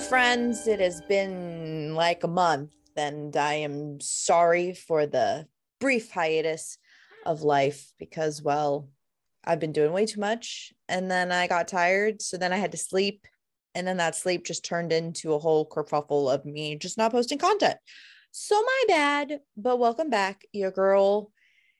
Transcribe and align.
friends. 0.00 0.66
It 0.66 0.80
has 0.80 1.02
been 1.02 1.94
like 1.94 2.24
a 2.24 2.28
month, 2.28 2.72
and 2.96 3.36
I 3.36 3.54
am 3.54 4.00
sorry 4.00 4.72
for 4.72 5.06
the 5.06 5.46
brief 5.78 6.10
hiatus 6.10 6.78
of 7.26 7.42
life 7.42 7.92
because, 7.98 8.42
well, 8.42 8.88
I've 9.44 9.60
been 9.60 9.72
doing 9.72 9.92
way 9.92 10.06
too 10.06 10.20
much. 10.20 10.72
And 10.88 11.10
then 11.10 11.30
I 11.30 11.46
got 11.46 11.68
tired. 11.68 12.22
So 12.22 12.38
then 12.38 12.52
I 12.52 12.56
had 12.56 12.72
to 12.72 12.78
sleep. 12.78 13.26
And 13.74 13.86
then 13.86 13.98
that 13.98 14.16
sleep 14.16 14.46
just 14.46 14.64
turned 14.64 14.92
into 14.92 15.34
a 15.34 15.38
whole 15.38 15.68
kerfuffle 15.68 16.32
of 16.32 16.44
me 16.44 16.76
just 16.76 16.98
not 16.98 17.12
posting 17.12 17.38
content. 17.38 17.76
So 18.32 18.60
my 18.60 18.84
bad, 18.88 19.40
but 19.56 19.78
welcome 19.78 20.08
back. 20.08 20.42
Your 20.52 20.70
girl 20.70 21.30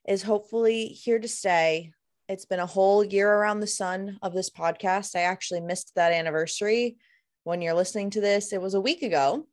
is 0.07 0.23
hopefully 0.23 0.87
here 0.87 1.19
to 1.19 1.29
stay. 1.29 1.93
It's 2.29 2.45
been 2.45 2.61
a 2.61 2.67
whole 2.67 3.03
year 3.03 3.33
around 3.33 3.61
the 3.61 3.67
sun 3.67 4.19
of 4.23 4.35
this 4.35 4.51
podcast. 4.51 5.17
I 5.17 5.23
actually 5.23 5.63
missed 5.63 5.93
that 5.97 6.13
anniversary 6.13 6.97
when 7.45 7.63
you're 7.63 7.75
listening 7.75 8.11
to 8.11 8.21
this. 8.21 8.53
It 8.53 8.61
was 8.61 8.75
a 8.75 8.81
week 8.81 9.03
ago. 9.03 9.47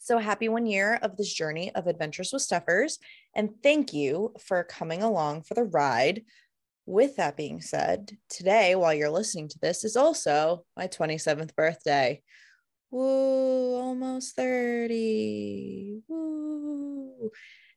So 0.00 0.18
happy 0.18 0.48
one 0.48 0.66
year 0.66 0.98
of 1.02 1.16
this 1.16 1.32
journey 1.32 1.74
of 1.74 1.86
Adventures 1.86 2.32
with 2.32 2.42
Stuffers. 2.42 2.98
And 3.34 3.50
thank 3.62 3.92
you 3.92 4.34
for 4.40 4.64
coming 4.64 5.02
along 5.02 5.42
for 5.42 5.54
the 5.54 5.64
ride. 5.64 6.22
With 6.86 7.16
that 7.16 7.36
being 7.36 7.60
said, 7.60 8.16
today, 8.30 8.74
while 8.74 8.94
you're 8.94 9.10
listening 9.10 9.48
to 9.48 9.58
this, 9.58 9.84
is 9.84 9.96
also 9.96 10.64
my 10.74 10.86
27th 10.86 11.54
birthday. 11.54 12.22
Woo, 12.90 13.74
almost 13.76 14.34
30. 14.36 16.00
Woo. 16.08 17.30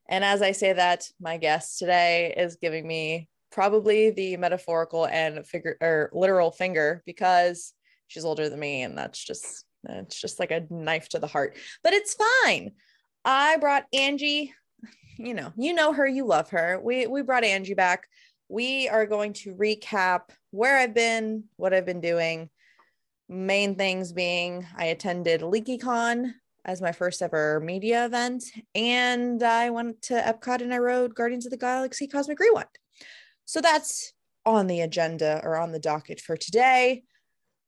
And 0.08 0.24
as 0.24 0.42
I 0.42 0.54
say 0.54 0.72
that, 0.72 1.10
my 1.20 1.36
guest 1.36 1.80
today 1.80 2.34
is 2.38 2.56
giving 2.56 2.88
me 2.88 3.28
probably 3.52 4.12
the 4.12 4.38
metaphorical 4.38 5.06
and 5.06 5.46
figure 5.46 5.78
or 5.82 6.10
literal 6.14 6.52
finger 6.52 7.04
because 7.06 7.74
she's 8.12 8.26
older 8.26 8.50
than 8.50 8.60
me 8.60 8.82
and 8.82 8.98
that's 8.98 9.24
just 9.24 9.66
it's 9.88 10.20
just 10.20 10.40
like 10.40 10.52
a 10.52 10.66
knife 10.70 11.10
to 11.10 11.20
the 11.20 11.28
heart 11.28 11.58
but 11.84 11.94
it's 11.94 12.16
fine. 12.44 12.72
I 13.24 13.58
brought 13.58 13.86
angie 13.94 14.54
you 15.18 15.34
know 15.34 15.54
you 15.58 15.74
know 15.74 15.94
her 15.94 16.06
you 16.06 16.26
love 16.26 16.50
her. 16.50 16.80
We 16.84 17.08
we 17.08 17.22
brought 17.22 17.44
angie 17.44 17.74
back. 17.74 18.08
We 18.50 18.90
are 18.90 19.06
going 19.06 19.34
to 19.34 19.56
recap 19.56 20.22
where 20.52 20.78
i've 20.78 20.94
been 20.94 21.46
what 21.56 21.74
i've 21.74 21.86
been 21.86 22.02
doing. 22.02 22.50
Main 23.30 23.76
things 23.76 24.12
being 24.12 24.68
i 24.76 24.86
attended 24.86 25.40
leakycon 25.40 26.34
as 26.66 26.82
my 26.82 26.92
first 26.92 27.22
ever 27.22 27.62
media 27.62 28.06
event 28.06 28.44
and 28.76 29.42
i 29.42 29.70
went 29.70 30.02
to 30.02 30.14
epcot 30.14 30.62
and 30.62 30.74
i 30.74 30.78
rode 30.78 31.16
guardians 31.16 31.46
of 31.46 31.52
the 31.52 31.58
galaxy 31.58 32.08
cosmic 32.08 32.40
rewind. 32.40 32.68
So 33.46 33.62
that's 33.62 34.12
on 34.46 34.68
the 34.68 34.82
agenda 34.82 35.40
or 35.44 35.56
on 35.58 35.72
the 35.72 35.80
docket 35.80 36.20
for 36.20 36.36
today 36.36 37.04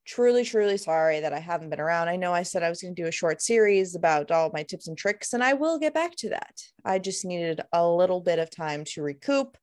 truly, 0.06 0.44
truly 0.44 0.78
sorry 0.78 1.20
that 1.22 1.34
I 1.34 1.40
haven't 1.40 1.70
been 1.70 1.80
around. 1.80 2.10
I 2.10 2.16
know 2.16 2.34
I 2.34 2.44
said 2.44 2.64
I 2.64 2.70
was 2.70 2.82
going 2.82 2.96
to 2.96 3.02
do 3.02 3.08
a 3.08 3.12
short 3.12 3.42
series 3.42 3.96
about 3.96 4.32
all 4.32 4.52
my 4.54 4.64
tips 4.64 4.88
and 4.88 4.98
tricks, 4.98 5.34
and 5.34 5.44
I 5.44 5.54
will 5.54 5.80
get 5.80 5.94
back 5.94 6.16
to 6.18 6.30
that. 6.30 6.62
I 6.84 7.00
just 7.00 7.26
needed 7.26 7.62
a 7.72 7.88
little 7.88 8.20
bit 8.20 8.40
of 8.40 8.50
time 8.50 8.84
to 8.86 9.02
recoup 9.02 9.58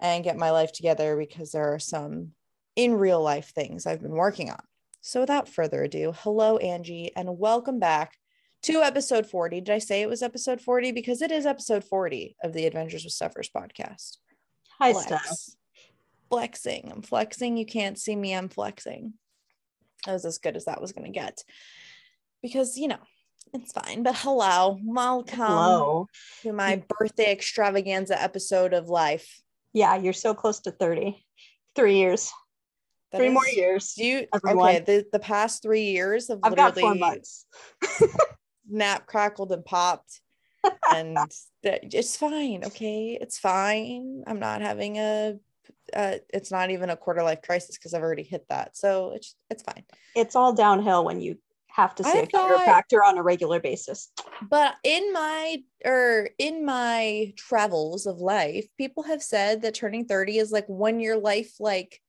and 0.00 0.24
get 0.24 0.36
my 0.36 0.50
life 0.50 0.72
together 0.72 1.16
because 1.16 1.52
there 1.52 1.72
are 1.74 1.78
some 1.78 2.32
in 2.76 2.94
real 2.94 3.22
life 3.22 3.52
things 3.54 3.86
I've 3.86 4.02
been 4.02 4.12
working 4.12 4.50
on. 4.50 4.62
So, 5.00 5.20
without 5.20 5.48
further 5.48 5.82
ado, 5.82 6.12
hello, 6.18 6.58
Angie, 6.58 7.10
and 7.16 7.38
welcome 7.38 7.80
back 7.80 8.16
to 8.62 8.82
episode 8.82 9.26
40. 9.26 9.60
Did 9.62 9.74
I 9.74 9.78
say 9.78 10.02
it 10.02 10.08
was 10.08 10.22
episode 10.22 10.60
40? 10.60 10.92
Because 10.92 11.22
it 11.22 11.32
is 11.32 11.44
episode 11.44 11.82
40 11.82 12.36
of 12.44 12.52
the 12.52 12.66
Adventures 12.66 13.02
with 13.02 13.12
Stuffers 13.12 13.50
podcast. 13.54 14.18
Hi, 14.78 14.92
Steph. 14.92 15.56
Flexing. 16.30 16.90
I'm 16.92 17.02
flexing. 17.02 17.56
You 17.56 17.66
can't 17.66 17.98
see 17.98 18.14
me. 18.14 18.34
I'm 18.34 18.48
flexing. 18.48 19.14
That 20.06 20.12
was 20.12 20.24
as 20.24 20.38
good 20.38 20.56
as 20.56 20.64
that 20.64 20.80
was 20.80 20.92
going 20.92 21.04
to 21.04 21.18
get 21.18 21.44
because, 22.42 22.76
you 22.76 22.88
know, 22.88 22.98
it's 23.52 23.72
fine. 23.72 24.02
But 24.02 24.16
hello, 24.16 24.78
welcome 24.84 25.38
hello. 25.38 26.08
to 26.42 26.52
my 26.52 26.82
birthday 26.98 27.30
extravaganza 27.30 28.20
episode 28.20 28.72
of 28.72 28.88
life. 28.88 29.42
Yeah, 29.72 29.96
you're 29.96 30.12
so 30.12 30.34
close 30.34 30.60
to 30.60 30.70
30. 30.70 31.24
Three 31.74 31.96
years. 31.96 32.30
That 33.12 33.18
three 33.18 33.28
is, 33.28 33.32
more 33.32 33.46
years. 33.46 33.94
You 33.96 34.26
everyone. 34.34 34.68
okay? 34.68 34.80
The, 34.80 35.06
the 35.12 35.18
past 35.18 35.62
three 35.62 35.84
years 35.84 36.30
of 36.30 36.40
I've 36.42 36.56
got 36.56 36.78
four 36.78 36.94
months. 36.94 37.46
snap, 38.68 39.06
crackled, 39.06 39.52
and 39.52 39.64
popped. 39.64 40.20
and 40.94 41.18
it's 41.62 42.16
fine. 42.16 42.64
Okay. 42.64 43.18
It's 43.20 43.38
fine. 43.38 44.24
I'm 44.26 44.38
not 44.38 44.62
having 44.62 44.98
a 44.98 45.36
uh, 45.94 46.16
it's 46.32 46.50
not 46.50 46.70
even 46.70 46.90
a 46.90 46.96
quarter 46.96 47.22
life 47.22 47.42
crisis 47.42 47.76
because 47.76 47.94
I've 47.94 48.02
already 48.02 48.22
hit 48.22 48.46
that. 48.48 48.76
So 48.76 49.12
it's 49.14 49.34
it's 49.50 49.62
fine. 49.62 49.84
It's 50.14 50.36
all 50.36 50.52
downhill 50.52 51.04
when 51.04 51.20
you 51.20 51.38
have 51.68 51.94
to 51.94 52.04
see 52.04 52.18
a 52.18 52.26
chiropractor 52.26 52.98
on 53.04 53.16
a 53.16 53.22
regular 53.22 53.58
basis. 53.58 54.10
But 54.48 54.74
in 54.84 55.12
my 55.12 55.62
or 55.84 56.28
in 56.38 56.64
my 56.64 57.32
travels 57.36 58.06
of 58.06 58.18
life, 58.18 58.66
people 58.76 59.04
have 59.04 59.22
said 59.22 59.62
that 59.62 59.74
turning 59.74 60.04
30 60.04 60.38
is 60.38 60.52
like 60.52 60.66
when 60.68 61.00
your 61.00 61.16
life 61.16 61.54
like 61.58 62.00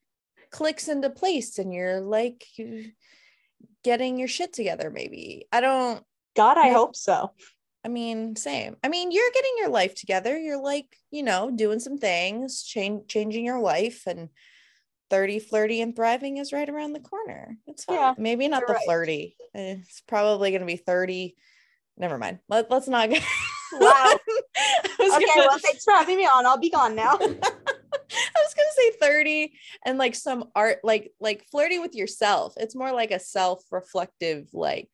clicks 0.52 0.88
into 0.88 1.10
place 1.10 1.58
and 1.58 1.74
you're 1.74 2.02
like 2.02 2.46
getting 3.84 4.20
your 4.20 4.28
shit 4.28 4.54
together 4.54 4.90
maybe. 4.90 5.48
I 5.52 5.62
don't 5.62 6.04
God, 6.36 6.58
I 6.58 6.72
hope 6.72 6.96
so. 6.96 7.32
I 7.86 7.90
mean, 7.90 8.36
same. 8.36 8.78
I 8.84 8.88
mean, 8.88 9.12
you're 9.12 9.32
getting 9.34 9.54
your 9.58 9.70
life 9.70 9.94
together. 9.96 10.38
You're 10.38 10.62
like, 10.62 10.98
you 11.12 11.22
know, 11.24 11.52
doing 11.52 11.80
some 11.80 11.98
things, 11.98 12.64
change, 12.64 13.08
changing 13.08 13.46
your 13.46 13.60
life, 13.60 14.04
and 14.08 14.30
30, 15.10 15.40
flirty, 15.40 15.82
and 15.82 15.96
thriving 15.96 16.38
is 16.38 16.54
right 16.54 16.70
around 16.70 16.94
the 16.94 17.00
corner. 17.00 17.58
It's 17.68 17.84
fine. 17.84 17.98
Yeah, 17.98 18.14
Maybe 18.18 18.48
not 18.48 18.66
the 18.66 18.74
right. 18.74 18.84
flirty. 18.86 19.36
It's 19.54 20.02
probably 20.08 20.52
going 20.52 20.62
to 20.62 20.66
be 20.66 20.78
30. 20.78 21.36
Never 21.98 22.18
mind. 22.18 22.40
Let, 22.48 22.72
let's 22.72 22.88
not 22.88 23.10
get. 23.10 23.22
wow. 23.74 24.16
okay. 24.16 25.10
Gonna... 25.10 25.26
Well, 25.36 25.60
thanks 25.60 25.84
for 25.84 25.94
having 25.94 26.18
me 26.18 26.24
on. 26.24 26.46
I'll 26.46 26.58
be 26.58 26.70
gone 26.70 26.96
now. 26.96 27.18
I 28.16 28.40
was 28.42 28.54
gonna 28.56 28.68
say 28.76 28.92
30 29.00 29.54
and 29.86 29.98
like 29.98 30.16
some 30.16 30.46
art, 30.56 30.80
like 30.84 31.12
like 31.20 31.46
flirty 31.52 31.80
with 31.80 31.96
yourself. 31.96 32.54
It's 32.58 32.76
more 32.76 32.92
like 32.92 33.12
a 33.12 33.20
self-reflective, 33.20 34.50
like 34.54 34.90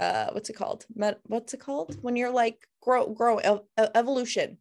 uh 0.00 0.28
what's 0.32 0.50
it 0.50 0.54
called? 0.56 0.86
Met- 0.94 1.20
what's 1.24 1.54
it 1.54 1.60
called? 1.60 1.96
When 2.02 2.16
you're 2.16 2.30
like 2.30 2.58
grow 2.80 3.12
grow 3.12 3.38
ev- 3.38 3.88
evolution. 3.94 4.58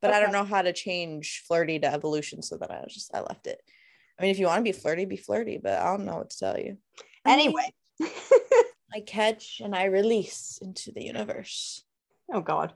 But 0.00 0.10
okay. 0.10 0.18
i 0.18 0.20
don't 0.20 0.32
know 0.32 0.44
how 0.44 0.62
to 0.62 0.72
change 0.72 1.44
flirty 1.46 1.78
to 1.78 1.92
evolution 1.92 2.42
so 2.42 2.56
that 2.56 2.70
i 2.70 2.84
just 2.88 3.14
i 3.14 3.20
left 3.20 3.46
it. 3.46 3.60
I 4.18 4.22
mean 4.22 4.30
if 4.30 4.38
you 4.38 4.46
want 4.46 4.58
to 4.58 4.62
be 4.62 4.72
flirty 4.72 5.04
be 5.04 5.16
flirty 5.16 5.58
but 5.62 5.78
i 5.78 5.84
don't 5.84 6.04
know 6.04 6.16
what 6.16 6.30
to 6.30 6.38
tell 6.38 6.58
you. 6.58 6.78
Anyway. 7.26 7.72
I 8.94 9.00
catch 9.06 9.62
and 9.64 9.74
i 9.74 9.84
release 9.84 10.58
into 10.60 10.92
the 10.92 11.04
universe. 11.04 11.84
Oh 12.32 12.40
god. 12.40 12.74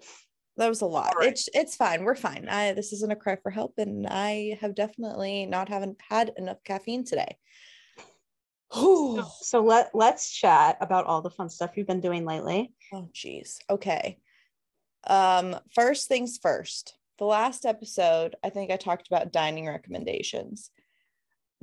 That 0.57 0.69
was 0.69 0.81
a 0.81 0.87
lot. 0.87 1.15
Right. 1.19 1.29
it's 1.29 1.49
it's 1.53 1.77
fine. 1.77 2.05
We're 2.05 2.15
fine. 2.15 2.49
I 2.49 2.73
this 2.73 2.93
isn't 2.95 3.13
a 3.13 3.17
cry 3.17 3.37
for 3.37 3.51
help 3.51 3.75
and 3.77 4.07
i 4.07 4.57
have 4.61 4.75
definitely 4.75 5.47
not 5.47 5.69
haven't 5.69 6.01
had 6.09 6.33
enough 6.37 6.63
caffeine 6.65 7.05
today 7.05 7.37
so, 8.73 9.25
so 9.41 9.65
let 9.65 9.91
let's 9.95 10.31
chat 10.31 10.77
about 10.81 11.07
all 11.07 11.23
the 11.23 11.31
fun 11.31 11.49
stuff 11.49 11.77
you've 11.77 11.87
been 11.87 12.01
doing 12.01 12.25
lately. 12.25 12.73
Oh 12.93 13.09
geez. 13.13 13.59
Okay. 13.71 14.19
Um, 15.07 15.57
first 15.75 16.09
things 16.09 16.39
first. 16.41 16.97
The 17.19 17.25
last 17.25 17.65
episode, 17.65 18.37
I 18.45 18.51
think 18.51 18.71
I 18.71 18.77
talked 18.77 19.07
about 19.07 19.33
dining 19.33 19.67
recommendations. 19.67 20.71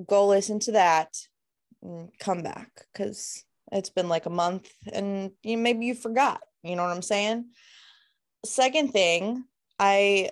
Go 0.07 0.27
listen 0.27 0.59
to 0.59 0.71
that 0.71 1.15
and 1.81 2.09
come 2.19 2.41
back 2.41 2.71
because 2.91 3.43
it's 3.71 3.89
been 3.89 4.09
like 4.09 4.25
a 4.25 4.31
month 4.31 4.71
and 4.91 5.31
you 5.43 5.57
maybe 5.57 5.85
you 5.85 5.95
forgot. 5.95 6.41
You 6.63 6.75
know 6.75 6.83
what 6.83 6.95
I'm 6.95 7.01
saying? 7.01 7.49
Second 8.45 8.91
thing, 8.91 9.43
I 9.77 10.31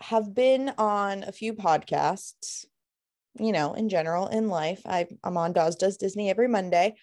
have 0.00 0.34
been 0.34 0.72
on 0.78 1.24
a 1.24 1.32
few 1.32 1.54
podcasts 1.54 2.64
you 3.38 3.52
know, 3.52 3.74
in 3.74 3.88
general 3.88 4.28
in 4.28 4.48
life. 4.48 4.82
I, 4.86 5.06
I'm 5.22 5.36
on 5.36 5.52
Dawes 5.52 5.76
Does 5.76 5.96
Disney 5.96 6.30
every 6.30 6.48
Monday. 6.48 6.94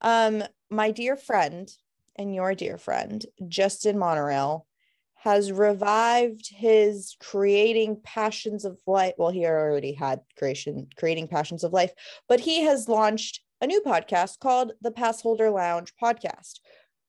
Um, 0.00 0.44
my 0.70 0.90
dear 0.90 1.16
friend 1.16 1.70
and 2.16 2.34
your 2.34 2.54
dear 2.54 2.78
friend, 2.78 3.24
Justin 3.48 3.98
Monorail, 3.98 4.66
has 5.14 5.50
revived 5.50 6.48
his 6.54 7.16
creating 7.20 8.00
passions 8.04 8.64
of 8.64 8.78
life. 8.86 9.14
Well, 9.18 9.30
he 9.30 9.46
already 9.46 9.92
had 9.92 10.20
creation, 10.36 10.88
creating 10.96 11.28
passions 11.28 11.64
of 11.64 11.72
life, 11.72 11.92
but 12.28 12.40
he 12.40 12.62
has 12.62 12.88
launched 12.88 13.40
a 13.60 13.66
new 13.66 13.80
podcast 13.80 14.38
called 14.38 14.72
the 14.80 14.92
Passholder 14.92 15.52
Lounge 15.52 15.92
podcast. 16.00 16.60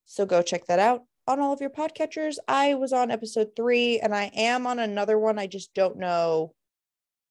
So 0.06 0.26
go 0.26 0.42
check 0.42 0.66
that 0.66 0.80
out 0.80 1.04
on 1.28 1.38
all 1.38 1.52
of 1.52 1.60
your 1.60 1.70
podcatchers. 1.70 2.38
I 2.48 2.74
was 2.74 2.92
on 2.92 3.12
episode 3.12 3.50
three 3.54 4.00
and 4.00 4.12
I 4.12 4.32
am 4.34 4.66
on 4.66 4.80
another 4.80 5.16
one. 5.16 5.38
I 5.38 5.46
just 5.46 5.72
don't 5.74 5.98
know 5.98 6.52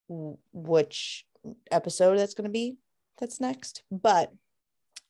which 0.08 1.26
episode 1.72 2.18
that's 2.18 2.34
going 2.34 2.48
to 2.48 2.52
be 2.52 2.78
that's 3.20 3.40
next 3.40 3.84
but 3.92 4.32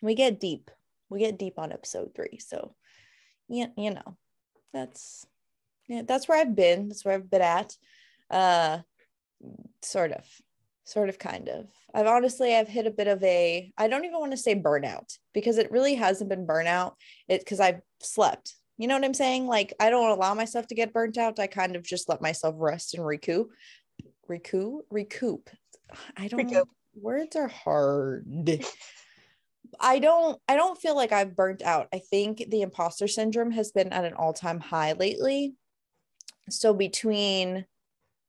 we 0.02 0.16
get 0.16 0.40
deep 0.40 0.72
we 1.10 1.20
get 1.20 1.40
deep 1.40 1.58
on 1.58 1.72
episode 1.72 2.12
three 2.16 2.40
so 2.40 2.76
yeah 3.48 3.68
you 3.78 3.92
know 3.92 4.18
that's 4.74 5.26
yeah 5.88 6.02
that's 6.06 6.28
where 6.28 6.40
i've 6.40 6.56
been 6.56 6.88
that's 6.88 7.04
where 7.04 7.16
i've 7.16 7.30
been 7.30 7.42
at 7.42 7.76
uh 8.30 8.80
sort 9.82 10.12
of 10.12 10.26
sort 10.86 11.10
of 11.10 11.20
kind 11.20 11.50
of. 11.50 11.68
I've 11.94 12.08
honestly 12.08 12.56
i've 12.56 12.68
hit 12.68 12.88
a 12.88 12.92
bit 12.92 13.08
of 13.08 13.24
a 13.24 13.72
i 13.78 13.88
don't 13.88 14.06
even 14.06 14.20
want 14.20 14.32
to 14.32 14.38
say 14.38 14.56
burnout 14.56 15.18
because 15.34 15.58
it 15.58 15.72
really 15.72 15.96
hasn't 15.96 16.30
been 16.30 16.48
burnout 16.48 16.94
it 17.28 17.42
because 17.42 17.60
i've 17.60 17.82
slept 18.00 18.56
you 18.78 18.88
know 18.88 18.96
what 18.96 19.04
i'm 19.04 19.14
saying? 19.14 19.46
Like 19.46 19.74
i 19.80 19.90
don't 19.90 20.12
allow 20.12 20.34
myself 20.34 20.68
to 20.68 20.76
get 20.76 20.94
burnt 20.94 21.18
out 21.18 21.40
i 21.40 21.48
kind 21.48 21.76
of 21.76 21.84
just 21.84 22.10
let 22.10 22.22
myself 22.22 22.56
rest 22.58 22.94
and 22.94 23.06
recoup 23.06 23.50
recoup 24.28 24.86
recoup 24.90 25.50
i 26.18 26.28
don't 26.28 26.68
words 26.96 27.36
are 27.36 27.48
hard. 27.48 28.26
I 29.80 30.00
don't 30.00 30.42
i 30.48 30.56
don't 30.56 30.80
feel 30.82 30.96
like 30.96 31.12
i've 31.12 31.36
burnt 31.36 31.62
out. 31.62 31.88
I 31.94 32.00
think 32.00 32.46
the 32.50 32.62
imposter 32.62 33.08
syndrome 33.08 33.52
has 33.52 33.72
been 33.72 33.94
at 33.94 34.06
an 34.06 34.14
all-time 34.14 34.60
high 34.60 34.94
lately. 34.94 35.54
So 36.50 36.74
between 36.74 37.66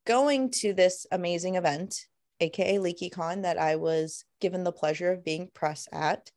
going 0.07 0.51
to 0.51 0.73
this 0.75 1.07
amazing 1.11 1.55
event 1.57 2.07
aka 2.41 2.79
LeakyCon, 2.79 3.43
that 3.43 3.59
I 3.59 3.77
was 3.77 4.25
given 4.41 4.65
the 4.65 4.73
pleasure 4.73 5.13
of 5.13 5.25
being 5.25 5.51
press 5.55 5.89
at, 5.93 6.31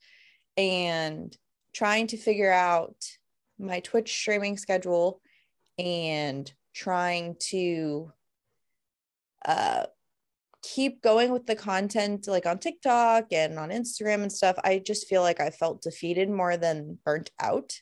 and 0.58 1.36
trying 1.74 2.08
to 2.08 2.18
figure 2.18 2.52
out 2.52 2.96
my 3.58 3.80
Twitch 3.80 4.14
streaming 4.14 4.58
schedule 4.58 5.22
and 5.80 6.52
trying 6.74 7.36
to 7.40 8.12
uh, 9.46 9.86
keep 10.63 11.01
going 11.01 11.31
with 11.31 11.45
the 11.45 11.56
content 11.56 12.25
like 12.27 12.45
on 12.45 12.57
TikTok 12.57 13.25
and 13.31 13.60
on 13.60 13.69
Instagram 13.69 14.24
and 14.24 14.31
stuff. 14.31 14.56
I 14.63 14.80
just 14.80 15.07
feel 15.07 15.21
like 15.21 15.39
I 15.42 15.50
felt 15.50 15.81
defeated 15.81 16.30
more 16.30 16.57
than 16.57 16.98
burnt 17.06 17.31
out 17.39 17.74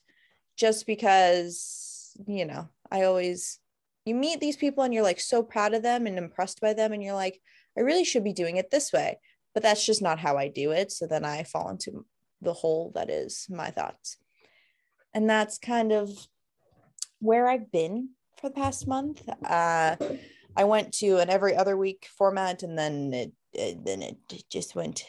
just 0.57 0.87
because, 0.87 2.17
you 2.27 2.45
know, 2.45 2.67
I 2.91 3.03
always 3.03 3.59
you 4.05 4.15
meet 4.15 4.39
these 4.39 4.57
people 4.57 4.83
and 4.83 4.93
you're 4.93 5.03
like 5.03 5.19
so 5.19 5.43
proud 5.43 5.75
of 5.75 5.83
them 5.83 6.07
and 6.07 6.17
impressed 6.17 6.59
by 6.59 6.73
them 6.73 6.91
and 6.91 7.03
you're 7.03 7.13
like 7.13 7.39
I 7.77 7.81
really 7.81 8.03
should 8.03 8.23
be 8.23 8.33
doing 8.33 8.57
it 8.57 8.71
this 8.71 8.91
way. 8.91 9.19
But 9.53 9.63
that's 9.63 9.85
just 9.85 10.01
not 10.01 10.19
how 10.19 10.37
I 10.37 10.47
do 10.47 10.71
it. 10.71 10.91
So 10.91 11.05
then 11.05 11.23
I 11.23 11.43
fall 11.43 11.69
into 11.69 12.05
the 12.41 12.53
hole 12.53 12.91
that 12.95 13.09
is 13.09 13.47
my 13.49 13.69
thoughts. 13.69 14.17
And 15.13 15.29
that's 15.29 15.57
kind 15.57 15.91
of 15.91 16.09
where 17.19 17.47
I've 17.47 17.71
been 17.71 18.09
for 18.39 18.49
the 18.49 18.55
past 18.55 18.87
month. 18.87 19.21
Uh, 19.45 19.97
I 20.55 20.63
went 20.65 20.93
to 20.95 21.17
an 21.17 21.29
every 21.29 21.55
other 21.55 21.77
week 21.77 22.07
format 22.17 22.63
and 22.63 22.77
then 22.77 23.13
it, 23.13 23.31
it 23.53 23.85
then 23.85 24.01
it 24.01 24.17
just 24.49 24.75
went 24.75 25.05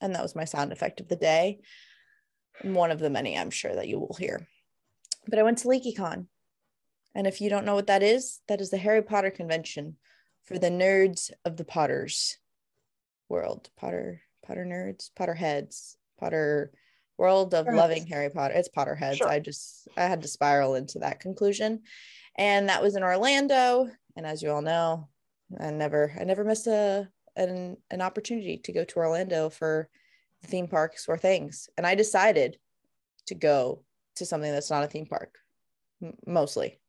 and 0.00 0.14
that 0.14 0.22
was 0.22 0.34
my 0.34 0.44
sound 0.44 0.72
effect 0.72 1.00
of 1.00 1.08
the 1.08 1.16
day. 1.16 1.60
One 2.62 2.90
of 2.90 2.98
the 2.98 3.10
many 3.10 3.38
I'm 3.38 3.50
sure 3.50 3.74
that 3.74 3.88
you 3.88 3.98
will 3.98 4.16
hear. 4.18 4.48
But 5.28 5.38
I 5.38 5.42
went 5.44 5.58
to 5.58 5.68
LeakyCon 5.68 6.26
and 7.14 7.26
if 7.26 7.40
you 7.40 7.50
don't 7.50 7.64
know 7.64 7.74
what 7.74 7.86
that 7.86 8.02
is, 8.02 8.40
that 8.48 8.60
is 8.60 8.70
the 8.70 8.78
Harry 8.78 9.02
Potter 9.02 9.30
convention 9.30 9.96
for 10.44 10.58
the 10.58 10.70
nerds 10.70 11.30
of 11.44 11.56
the 11.56 11.64
Potters 11.64 12.38
world. 13.28 13.70
Potter, 13.76 14.22
Potter 14.44 14.64
nerds, 14.64 15.10
Potter 15.14 15.34
heads, 15.34 15.96
Potter 16.18 16.72
world 17.18 17.54
of 17.54 17.66
loving 17.66 18.06
Harry 18.06 18.30
Potter. 18.30 18.54
It's 18.54 18.68
Potterheads. 18.68 19.16
Sure. 19.16 19.28
I 19.28 19.38
just 19.38 19.88
I 19.96 20.02
had 20.02 20.22
to 20.22 20.28
spiral 20.28 20.74
into 20.74 20.98
that 21.00 21.20
conclusion. 21.20 21.82
And 22.36 22.68
that 22.68 22.82
was 22.82 22.96
in 22.96 23.02
Orlando. 23.02 23.88
And 24.16 24.26
as 24.26 24.42
you 24.42 24.50
all 24.50 24.62
know, 24.62 25.08
I 25.60 25.70
never 25.70 26.14
I 26.18 26.24
never 26.24 26.44
missed 26.44 26.66
a 26.66 27.08
an, 27.36 27.76
an 27.90 28.02
opportunity 28.02 28.58
to 28.58 28.72
go 28.72 28.84
to 28.84 28.96
Orlando 28.96 29.48
for 29.48 29.88
theme 30.44 30.68
parks 30.68 31.06
or 31.08 31.16
things. 31.16 31.68
And 31.76 31.86
I 31.86 31.94
decided 31.94 32.58
to 33.26 33.34
go 33.34 33.84
to 34.16 34.26
something 34.26 34.50
that's 34.50 34.70
not 34.70 34.84
a 34.84 34.88
theme 34.88 35.06
park 35.06 35.38
m- 36.02 36.14
mostly 36.26 36.80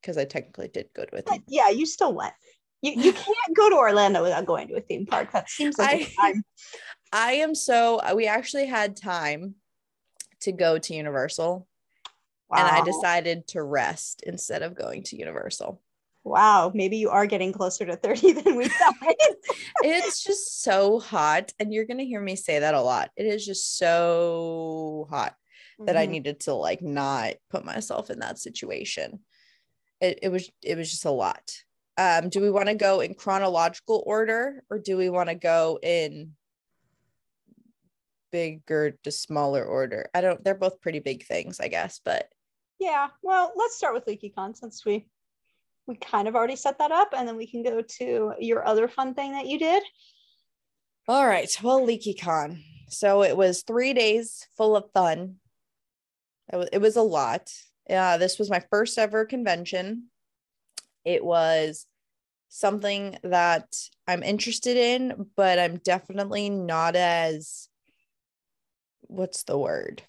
because 0.00 0.16
I 0.16 0.24
technically 0.24 0.68
did 0.68 0.88
go 0.94 1.04
to 1.04 1.16
a 1.16 1.22
theme. 1.22 1.42
Yeah, 1.48 1.70
you 1.70 1.86
still 1.86 2.14
went. 2.14 2.34
You, 2.82 2.92
you 2.92 3.12
can't 3.12 3.56
go 3.56 3.70
to 3.70 3.76
Orlando 3.76 4.22
without 4.22 4.46
going 4.46 4.68
to 4.68 4.76
a 4.76 4.80
theme 4.80 5.06
park. 5.06 5.32
That 5.32 5.48
seems 5.50 5.78
like 5.78 6.12
I, 6.18 6.34
I 7.16 7.32
am 7.34 7.54
so 7.54 8.00
we 8.14 8.26
actually 8.26 8.66
had 8.66 8.96
time 8.96 9.54
to 10.40 10.52
go 10.52 10.78
to 10.78 10.94
Universal. 10.94 11.66
Wow. 12.50 12.58
And 12.58 12.68
I 12.68 12.84
decided 12.84 13.48
to 13.48 13.62
rest 13.62 14.22
instead 14.24 14.62
of 14.62 14.76
going 14.76 15.02
to 15.04 15.16
Universal. 15.16 15.80
Wow, 16.22 16.72
maybe 16.74 16.98
you 16.98 17.10
are 17.10 17.26
getting 17.26 17.52
closer 17.52 17.86
to 17.86 17.96
30 17.96 18.32
than 18.42 18.56
we 18.56 18.68
thought. 18.68 18.94
it's 19.82 20.22
just 20.22 20.62
so 20.62 21.00
hot. 21.00 21.52
And 21.58 21.72
you're 21.72 21.86
going 21.86 21.98
to 21.98 22.04
hear 22.04 22.20
me 22.20 22.36
say 22.36 22.58
that 22.58 22.74
a 22.74 22.80
lot. 22.80 23.10
It 23.16 23.26
is 23.26 23.46
just 23.46 23.78
so 23.78 25.06
hot 25.08 25.32
mm-hmm. 25.32 25.86
that 25.86 25.96
I 25.96 26.02
mm-hmm. 26.02 26.12
needed 26.12 26.40
to 26.40 26.54
like 26.54 26.82
not 26.82 27.34
put 27.50 27.64
myself 27.64 28.10
in 28.10 28.18
that 28.18 28.38
situation 28.38 29.20
it, 30.00 30.18
it 30.22 30.28
was 30.28 30.50
it 30.62 30.76
was 30.76 30.90
just 30.90 31.04
a 31.04 31.10
lot 31.10 31.50
um 31.98 32.28
do 32.28 32.40
we 32.40 32.50
want 32.50 32.68
to 32.68 32.74
go 32.74 33.00
in 33.00 33.14
chronological 33.14 34.02
order 34.06 34.62
or 34.70 34.78
do 34.78 34.96
we 34.96 35.08
want 35.08 35.28
to 35.28 35.34
go 35.34 35.78
in 35.82 36.32
bigger 38.36 38.90
to 39.02 39.10
smaller 39.10 39.64
order. 39.64 40.10
I 40.14 40.20
don't 40.20 40.44
they're 40.44 40.54
both 40.54 40.82
pretty 40.82 40.98
big 40.98 41.24
things 41.24 41.58
i 41.58 41.68
guess 41.68 42.00
but 42.04 42.28
yeah 42.78 43.08
well 43.22 43.52
let's 43.56 43.76
start 43.76 43.94
with 43.94 44.04
LeakyCon 44.04 44.54
since 44.54 44.84
we 44.84 45.08
we 45.86 45.96
kind 45.96 46.28
of 46.28 46.36
already 46.36 46.56
set 46.56 46.78
that 46.78 46.92
up 46.92 47.14
and 47.16 47.26
then 47.26 47.36
we 47.36 47.46
can 47.46 47.62
go 47.62 47.80
to 47.80 48.34
your 48.38 48.66
other 48.66 48.88
fun 48.88 49.14
thing 49.14 49.32
that 49.32 49.46
you 49.46 49.58
did. 49.58 49.82
All 51.08 51.26
right 51.26 51.50
well 51.62 51.80
LeakyCon. 51.80 52.62
So 52.88 53.22
it 53.22 53.36
was 53.36 53.62
three 53.62 53.94
days 53.94 54.46
full 54.56 54.76
of 54.76 54.90
fun. 54.92 55.36
It 56.52 56.56
was, 56.56 56.68
it 56.72 56.78
was 56.78 56.96
a 56.96 57.02
lot. 57.02 57.50
Uh, 57.88 58.18
this 58.18 58.38
was 58.38 58.50
my 58.50 58.62
first 58.70 58.98
ever 58.98 59.24
convention. 59.24 60.08
It 61.04 61.24
was 61.24 61.86
something 62.48 63.18
that 63.22 63.66
I'm 64.06 64.22
interested 64.22 64.76
in, 64.76 65.26
but 65.36 65.58
I'm 65.58 65.78
definitely 65.78 66.50
not 66.50 66.96
as 66.96 67.68
what's 69.08 69.44
the 69.44 69.58
word 69.58 70.02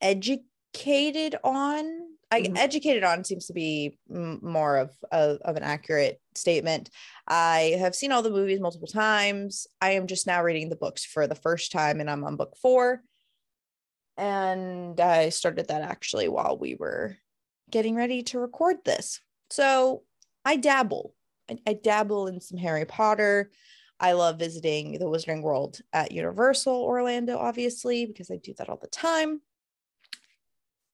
educated 0.00 1.36
on. 1.44 1.84
I 2.32 2.42
mm-hmm. 2.42 2.56
educated 2.56 3.02
on 3.02 3.24
seems 3.24 3.46
to 3.46 3.52
be 3.52 3.98
more 4.08 4.76
of, 4.76 4.92
of 5.10 5.38
of 5.38 5.56
an 5.56 5.64
accurate 5.64 6.20
statement. 6.36 6.90
I 7.26 7.76
have 7.78 7.94
seen 7.94 8.12
all 8.12 8.22
the 8.22 8.30
movies 8.30 8.60
multiple 8.60 8.86
times. 8.86 9.66
I 9.80 9.92
am 9.92 10.06
just 10.06 10.26
now 10.26 10.42
reading 10.42 10.68
the 10.68 10.76
books 10.76 11.04
for 11.04 11.26
the 11.26 11.34
first 11.34 11.72
time, 11.72 12.00
and 12.00 12.08
I'm 12.08 12.24
on 12.24 12.36
book 12.36 12.56
four 12.56 13.02
and 14.20 15.00
I 15.00 15.30
started 15.30 15.68
that 15.68 15.80
actually 15.80 16.28
while 16.28 16.58
we 16.58 16.74
were 16.74 17.16
getting 17.70 17.94
ready 17.94 18.22
to 18.24 18.38
record 18.38 18.76
this. 18.84 19.18
So 19.48 20.02
I 20.44 20.56
dabble. 20.56 21.14
I, 21.50 21.58
I, 21.66 21.72
dabble 21.72 22.26
in 22.26 22.40
some 22.42 22.58
Harry 22.58 22.84
Potter. 22.84 23.50
I 24.00 24.12
love 24.12 24.38
visiting 24.38 24.92
the 24.92 25.04
Wizarding 25.04 25.42
World 25.42 25.80
at 25.92 26.12
Universal 26.12 26.74
Orlando, 26.74 27.38
obviously, 27.38 28.06
because 28.06 28.30
I 28.30 28.36
do 28.36 28.54
that 28.58 28.68
all 28.68 28.78
the 28.80 28.88
time. 28.88 29.40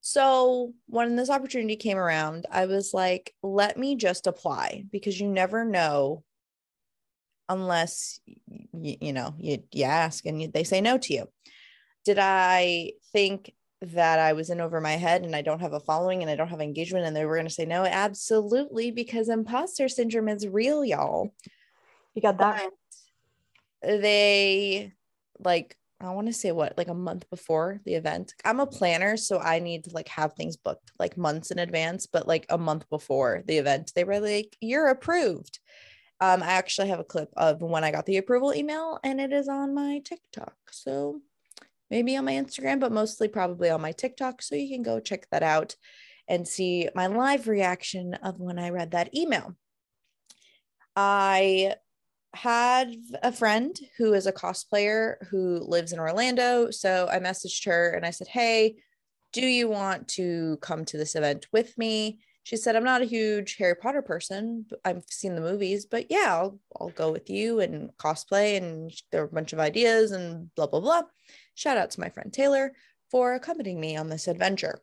So 0.00 0.74
when 0.86 1.16
this 1.16 1.30
opportunity 1.30 1.76
came 1.76 1.98
around, 1.98 2.46
I 2.50 2.66
was 2.66 2.92
like, 2.92 3.34
let 3.42 3.76
me 3.76 3.96
just 3.96 4.26
apply 4.26 4.84
because 4.90 5.20
you 5.20 5.28
never 5.28 5.64
know 5.64 6.24
unless 7.48 8.18
you, 8.72 8.96
you 9.00 9.12
know 9.12 9.34
you, 9.38 9.62
you 9.70 9.84
ask 9.84 10.26
and 10.26 10.42
you, 10.42 10.48
they 10.48 10.64
say 10.64 10.80
no 10.80 10.98
to 10.98 11.14
you 11.14 11.28
did 12.06 12.18
I 12.20 12.92
think 13.12 13.52
that 13.82 14.20
I 14.20 14.32
was 14.32 14.48
in 14.48 14.60
over 14.60 14.80
my 14.80 14.92
head 14.92 15.24
and 15.24 15.34
I 15.34 15.42
don't 15.42 15.60
have 15.60 15.72
a 15.74 15.80
following 15.80 16.22
and 16.22 16.30
I 16.30 16.36
don't 16.36 16.48
have 16.48 16.60
engagement 16.60 17.04
and 17.04 17.14
they 17.14 17.26
were 17.26 17.34
going 17.34 17.48
to 17.48 17.52
say 17.52 17.66
no? 17.66 17.84
Absolutely, 17.84 18.92
because 18.92 19.28
imposter 19.28 19.88
syndrome 19.88 20.28
is 20.28 20.46
real, 20.46 20.84
y'all. 20.84 21.34
You 22.14 22.22
got 22.22 22.38
that. 22.38 22.62
But 22.62 22.72
they 23.82 24.92
like 25.38 25.76
I 26.00 26.10
want 26.10 26.26
to 26.26 26.32
say 26.32 26.52
what 26.52 26.76
like 26.76 26.88
a 26.88 26.94
month 26.94 27.28
before 27.30 27.80
the 27.84 27.94
event. 27.94 28.34
I'm 28.44 28.60
a 28.60 28.66
planner, 28.66 29.16
so 29.16 29.38
I 29.38 29.60
need 29.60 29.84
to 29.84 29.90
like 29.90 30.08
have 30.08 30.34
things 30.34 30.56
booked 30.56 30.92
like 30.98 31.16
months 31.16 31.50
in 31.50 31.58
advance, 31.58 32.06
but 32.06 32.28
like 32.28 32.46
a 32.50 32.58
month 32.58 32.88
before 32.90 33.42
the 33.46 33.56
event, 33.58 33.92
they 33.94 34.04
were 34.04 34.20
like, 34.20 34.56
"You're 34.60 34.88
approved." 34.88 35.58
Um, 36.20 36.42
I 36.42 36.52
actually 36.52 36.88
have 36.88 37.00
a 37.00 37.04
clip 37.04 37.30
of 37.36 37.62
when 37.62 37.84
I 37.84 37.92
got 37.92 38.06
the 38.06 38.18
approval 38.18 38.54
email, 38.54 38.98
and 39.04 39.20
it 39.20 39.32
is 39.32 39.48
on 39.48 39.74
my 39.74 40.00
TikTok. 40.04 40.54
So 40.70 41.22
maybe 41.90 42.16
on 42.16 42.24
my 42.24 42.32
Instagram, 42.34 42.80
but 42.80 42.92
mostly 42.92 43.28
probably 43.28 43.70
on 43.70 43.80
my 43.80 43.92
TikTok. 43.92 44.42
So 44.42 44.54
you 44.54 44.68
can 44.68 44.82
go 44.82 45.00
check 45.00 45.28
that 45.30 45.42
out 45.42 45.76
and 46.28 46.46
see 46.48 46.88
my 46.94 47.06
live 47.06 47.48
reaction 47.48 48.14
of 48.14 48.40
when 48.40 48.58
I 48.58 48.70
read 48.70 48.92
that 48.92 49.14
email. 49.14 49.56
I 50.94 51.76
had 52.36 52.94
a 53.22 53.32
friend 53.32 53.78
who 53.96 54.12
is 54.12 54.26
a 54.26 54.32
cosplayer 54.32 55.16
who 55.28 55.58
lives 55.66 55.92
in 55.92 55.98
Orlando. 55.98 56.70
So 56.70 57.08
I 57.10 57.18
messaged 57.18 57.64
her 57.66 57.90
and 57.90 58.04
I 58.04 58.10
said, 58.10 58.28
Hey, 58.28 58.76
do 59.32 59.44
you 59.44 59.68
want 59.68 60.08
to 60.08 60.58
come 60.60 60.84
to 60.86 60.96
this 60.96 61.14
event 61.14 61.46
with 61.52 61.76
me? 61.76 62.20
She 62.44 62.56
said, 62.56 62.76
I'm 62.76 62.84
not 62.84 63.02
a 63.02 63.06
huge 63.06 63.56
Harry 63.56 63.74
Potter 63.74 64.02
person. 64.02 64.66
I've 64.84 65.02
seen 65.10 65.34
the 65.34 65.40
movies, 65.40 65.84
but 65.84 66.10
yeah, 66.10 66.26
I'll, 66.28 66.60
I'll 66.80 66.90
go 66.90 67.10
with 67.10 67.28
you 67.28 67.58
and 67.58 67.90
cosplay. 67.98 68.56
And 68.56 68.92
there 69.10 69.22
were 69.22 69.28
a 69.28 69.34
bunch 69.34 69.52
of 69.52 69.58
ideas 69.58 70.12
and 70.12 70.54
blah, 70.54 70.68
blah, 70.68 70.80
blah. 70.80 71.02
Shout 71.54 71.76
out 71.76 71.90
to 71.90 72.00
my 72.00 72.08
friend 72.08 72.32
Taylor 72.32 72.72
for 73.10 73.34
accompanying 73.34 73.80
me 73.80 73.96
on 73.96 74.08
this 74.08 74.28
adventure. 74.28 74.78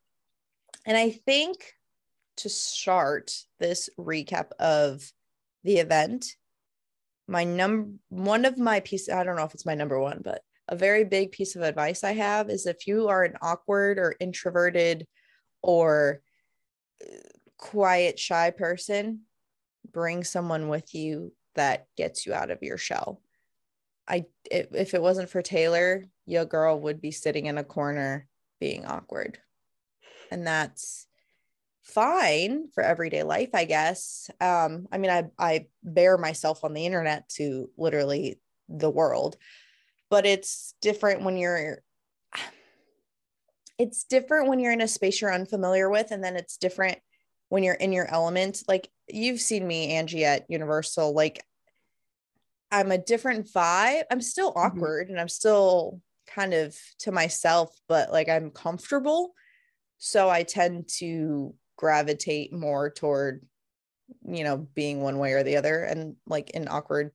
And 0.86 0.98
I 0.98 1.12
think 1.12 1.74
to 2.38 2.50
start 2.50 3.31
this 3.60 3.89
recap 3.98 4.51
of 4.60 5.10
the 5.63 5.77
event, 5.77 6.36
my 7.27 7.44
number 7.44 7.92
one 8.10 8.46
of 8.46 8.58
my 8.58 8.80
pieces, 8.80 9.10
I 9.10 9.24
don't 9.24 9.36
know 9.36 9.44
if 9.44 9.53
it's 9.53 9.65
my 9.65 9.75
number 9.75 10.00
one, 10.00 10.22
but 10.24 10.42
a 10.68 10.75
very 10.75 11.03
big 11.03 11.32
piece 11.32 11.56
of 11.56 11.62
advice 11.62 12.03
I 12.03 12.13
have 12.13 12.50
is 12.50 12.65
if 12.65 12.88
you 12.88 13.08
are 13.10 13.24
an 13.24 13.38
awkward 13.42 13.98
or 13.98 14.15
introverted 14.20 15.08
or 15.62 16.22
uh, 17.03 17.15
quiet, 17.58 18.20
shy 18.20 18.51
person, 18.51 19.22
bring 19.92 20.24
someone 20.24 20.70
with 20.70 20.94
you 20.94 21.34
that 21.56 21.88
gets 21.98 22.25
you 22.25 22.34
out 22.34 22.51
of 22.51 22.63
your 22.63 22.77
shell. 22.77 23.22
I 24.08 24.25
if 24.51 24.94
it 24.94 25.01
wasn't 25.01 25.30
for 25.30 25.42
Taylor, 25.42 26.03
your 26.25 26.46
girl 26.46 26.80
would 26.82 27.00
be 27.00 27.12
sitting 27.12 27.46
in 27.46 27.58
a 27.58 27.63
corner 27.63 28.27
being 28.60 28.86
awkward. 28.86 29.38
And 30.32 30.46
that's 30.46 31.08
fine 31.84 32.70
for 32.74 32.84
everyday 32.84 33.24
life, 33.24 33.50
I 33.54 33.66
guess. 33.66 34.30
Um, 34.40 34.88
I 34.92 34.98
mean, 34.98 35.12
I 35.12 35.25
I 35.38 35.68
bear 35.84 36.18
myself 36.18 36.63
on 36.63 36.74
the 36.74 36.86
internet 36.86 37.30
to 37.36 37.70
literally 37.78 38.40
the 38.70 38.90
world, 38.90 39.38
but 40.10 40.25
it's 40.25 40.74
different 40.82 41.24
when 41.24 41.38
you're 41.38 41.82
it's 43.78 44.04
different 44.06 44.48
when 44.50 44.60
you're 44.60 44.72
in 44.72 44.82
a 44.82 44.88
space 44.88 45.22
you're 45.22 45.34
unfamiliar 45.34 45.90
with, 45.90 46.12
and 46.12 46.24
then 46.24 46.36
it's 46.36 46.58
different 46.58 47.00
when 47.50 47.63
you're 47.63 47.74
in 47.75 47.94
your 47.94 48.12
element. 48.12 48.63
Like 48.68 48.90
you've 49.08 49.42
seen 49.42 49.68
me, 49.68 49.92
Angie, 49.92 50.25
at 50.25 50.50
Universal. 50.50 51.13
Like 51.13 51.46
I'm 52.72 52.92
a 52.92 52.98
different 52.98 53.48
vibe. 53.48 54.04
I'm 54.10 54.22
still 54.22 54.52
mm-hmm. 54.52 54.60
awkward 54.60 55.06
mm-hmm. 55.06 55.13
and 55.13 55.22
I'm 55.22 55.30
still 55.30 56.02
kind 56.28 56.54
of 56.54 56.75
to 57.00 57.12
myself, 57.12 57.75
but 57.88 58.12
like 58.12 58.30
I'm 58.30 58.50
comfortable. 58.50 59.34
So 60.00 60.30
I 60.30 60.44
tend 60.44 60.88
to 60.98 61.54
gravitate 61.77 62.53
more 62.53 62.89
toward, 62.89 63.46
you 64.25 64.44
know, 64.44 64.58
being 64.58 65.01
one 65.01 65.18
way 65.18 65.34
or 65.34 65.44
the 65.44 65.58
other. 65.58 65.84
And 65.84 66.15
like 66.27 66.51
in 66.51 66.68
awkward, 66.68 67.12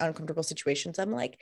uncomfortable 0.00 0.42
situations, 0.42 0.98
I'm 0.98 1.12
like, 1.12 1.40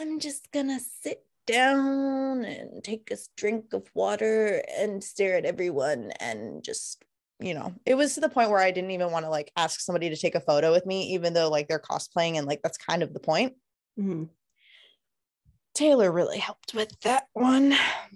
I'm 0.00 0.18
just 0.18 0.50
gonna 0.52 0.80
sit 1.02 1.24
down 1.46 2.44
and 2.44 2.82
take 2.82 3.10
a 3.10 3.16
drink 3.36 3.72
of 3.72 3.90
water 3.94 4.62
and 4.78 5.04
stare 5.04 5.36
at 5.36 5.44
everyone 5.44 6.10
and 6.20 6.62
just 6.62 7.04
you 7.40 7.52
know, 7.52 7.74
it 7.84 7.94
was 7.94 8.14
to 8.14 8.20
the 8.20 8.28
point 8.28 8.50
where 8.50 8.60
I 8.60 8.70
didn't 8.70 8.92
even 8.92 9.10
want 9.10 9.26
to 9.26 9.30
like 9.30 9.50
ask 9.56 9.80
somebody 9.80 10.08
to 10.08 10.16
take 10.16 10.34
a 10.34 10.40
photo 10.40 10.72
with 10.72 10.86
me, 10.86 11.14
even 11.14 11.34
though 11.34 11.50
like 11.50 11.68
they're 11.68 11.78
cosplaying 11.78 12.38
and 12.38 12.46
like 12.46 12.62
that's 12.62 12.78
kind 12.78 13.02
of 13.02 13.12
the 13.12 13.20
point. 13.20 13.54
Mm-hmm. 13.98 14.24
Taylor 15.74 16.12
really 16.12 16.38
helped 16.38 16.74
with 16.74 16.98
that 17.00 17.24
one, 17.32 17.74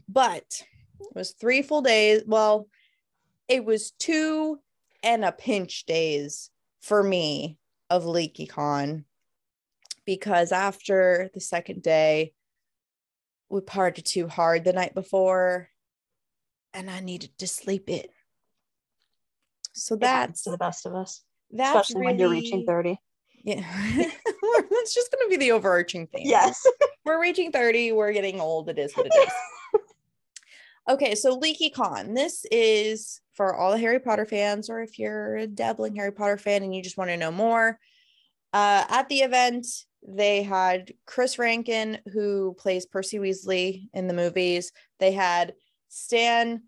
but 0.08 0.62
it 1.00 1.14
was 1.14 1.32
three 1.32 1.62
full 1.62 1.82
days. 1.82 2.22
Well, 2.26 2.68
it 3.48 3.64
was 3.64 3.92
two 3.92 4.58
and 5.02 5.24
a 5.24 5.32
pinch 5.32 5.86
days 5.86 6.50
for 6.80 7.02
me 7.02 7.58
of 7.90 8.04
LeakyCon 8.04 9.04
because 10.04 10.52
after 10.52 11.30
the 11.34 11.40
second 11.40 11.82
day, 11.82 12.32
we 13.48 13.60
partied 13.60 14.04
too 14.04 14.28
hard 14.28 14.64
the 14.64 14.72
night 14.72 14.94
before 14.94 15.70
and 16.74 16.90
I 16.90 17.00
needed 17.00 17.36
to 17.38 17.46
sleep 17.46 17.88
it. 17.88 18.10
So 19.72 19.96
that's 19.96 20.42
to 20.42 20.50
the 20.50 20.58
best 20.58 20.86
of 20.86 20.94
us. 20.94 21.22
That's 21.50 21.90
especially 21.90 22.00
really, 22.00 22.12
when 22.12 22.18
you're 22.18 22.30
reaching 22.30 22.66
30. 22.66 23.00
Yeah. 23.44 23.60
That's 24.70 24.94
just 24.94 25.10
gonna 25.12 25.30
be 25.30 25.36
the 25.36 25.52
overarching 25.52 26.06
thing. 26.08 26.22
Yes. 26.24 26.66
we're 27.04 27.20
reaching 27.20 27.52
30, 27.52 27.92
we're 27.92 28.12
getting 28.12 28.40
old. 28.40 28.68
It 28.68 28.78
is 28.78 28.92
what 28.94 29.06
it 29.06 29.14
is. 29.14 29.32
okay, 30.88 31.14
so 31.14 31.38
LeakyCon. 31.38 32.14
This 32.14 32.44
is 32.50 33.20
for 33.34 33.54
all 33.54 33.72
the 33.72 33.78
Harry 33.78 34.00
Potter 34.00 34.26
fans, 34.26 34.70
or 34.70 34.80
if 34.80 34.98
you're 34.98 35.36
a 35.36 35.46
dabbling 35.46 35.96
Harry 35.96 36.12
Potter 36.12 36.38
fan 36.38 36.62
and 36.62 36.74
you 36.74 36.82
just 36.82 36.96
want 36.96 37.10
to 37.10 37.16
know 37.16 37.30
more. 37.30 37.78
Uh, 38.52 38.84
at 38.88 39.08
the 39.08 39.18
event, 39.20 39.66
they 40.06 40.42
had 40.42 40.92
Chris 41.06 41.38
Rankin, 41.38 41.98
who 42.12 42.54
plays 42.58 42.86
Percy 42.86 43.18
Weasley 43.18 43.88
in 43.92 44.06
the 44.06 44.14
movies. 44.14 44.72
They 44.98 45.12
had 45.12 45.54
Stan 45.88 46.62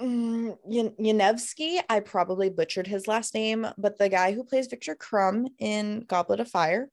mm, 0.00 0.56
Ianevski. 1.00 1.80
I 1.88 2.00
probably 2.00 2.50
butchered 2.50 2.86
his 2.86 3.08
last 3.08 3.34
name, 3.34 3.66
but 3.78 3.98
the 3.98 4.08
guy 4.08 4.32
who 4.32 4.44
plays 4.44 4.66
Victor 4.66 4.94
Krum 4.94 5.46
in 5.58 6.00
Goblet 6.00 6.40
of 6.40 6.48
Fire. 6.48 6.90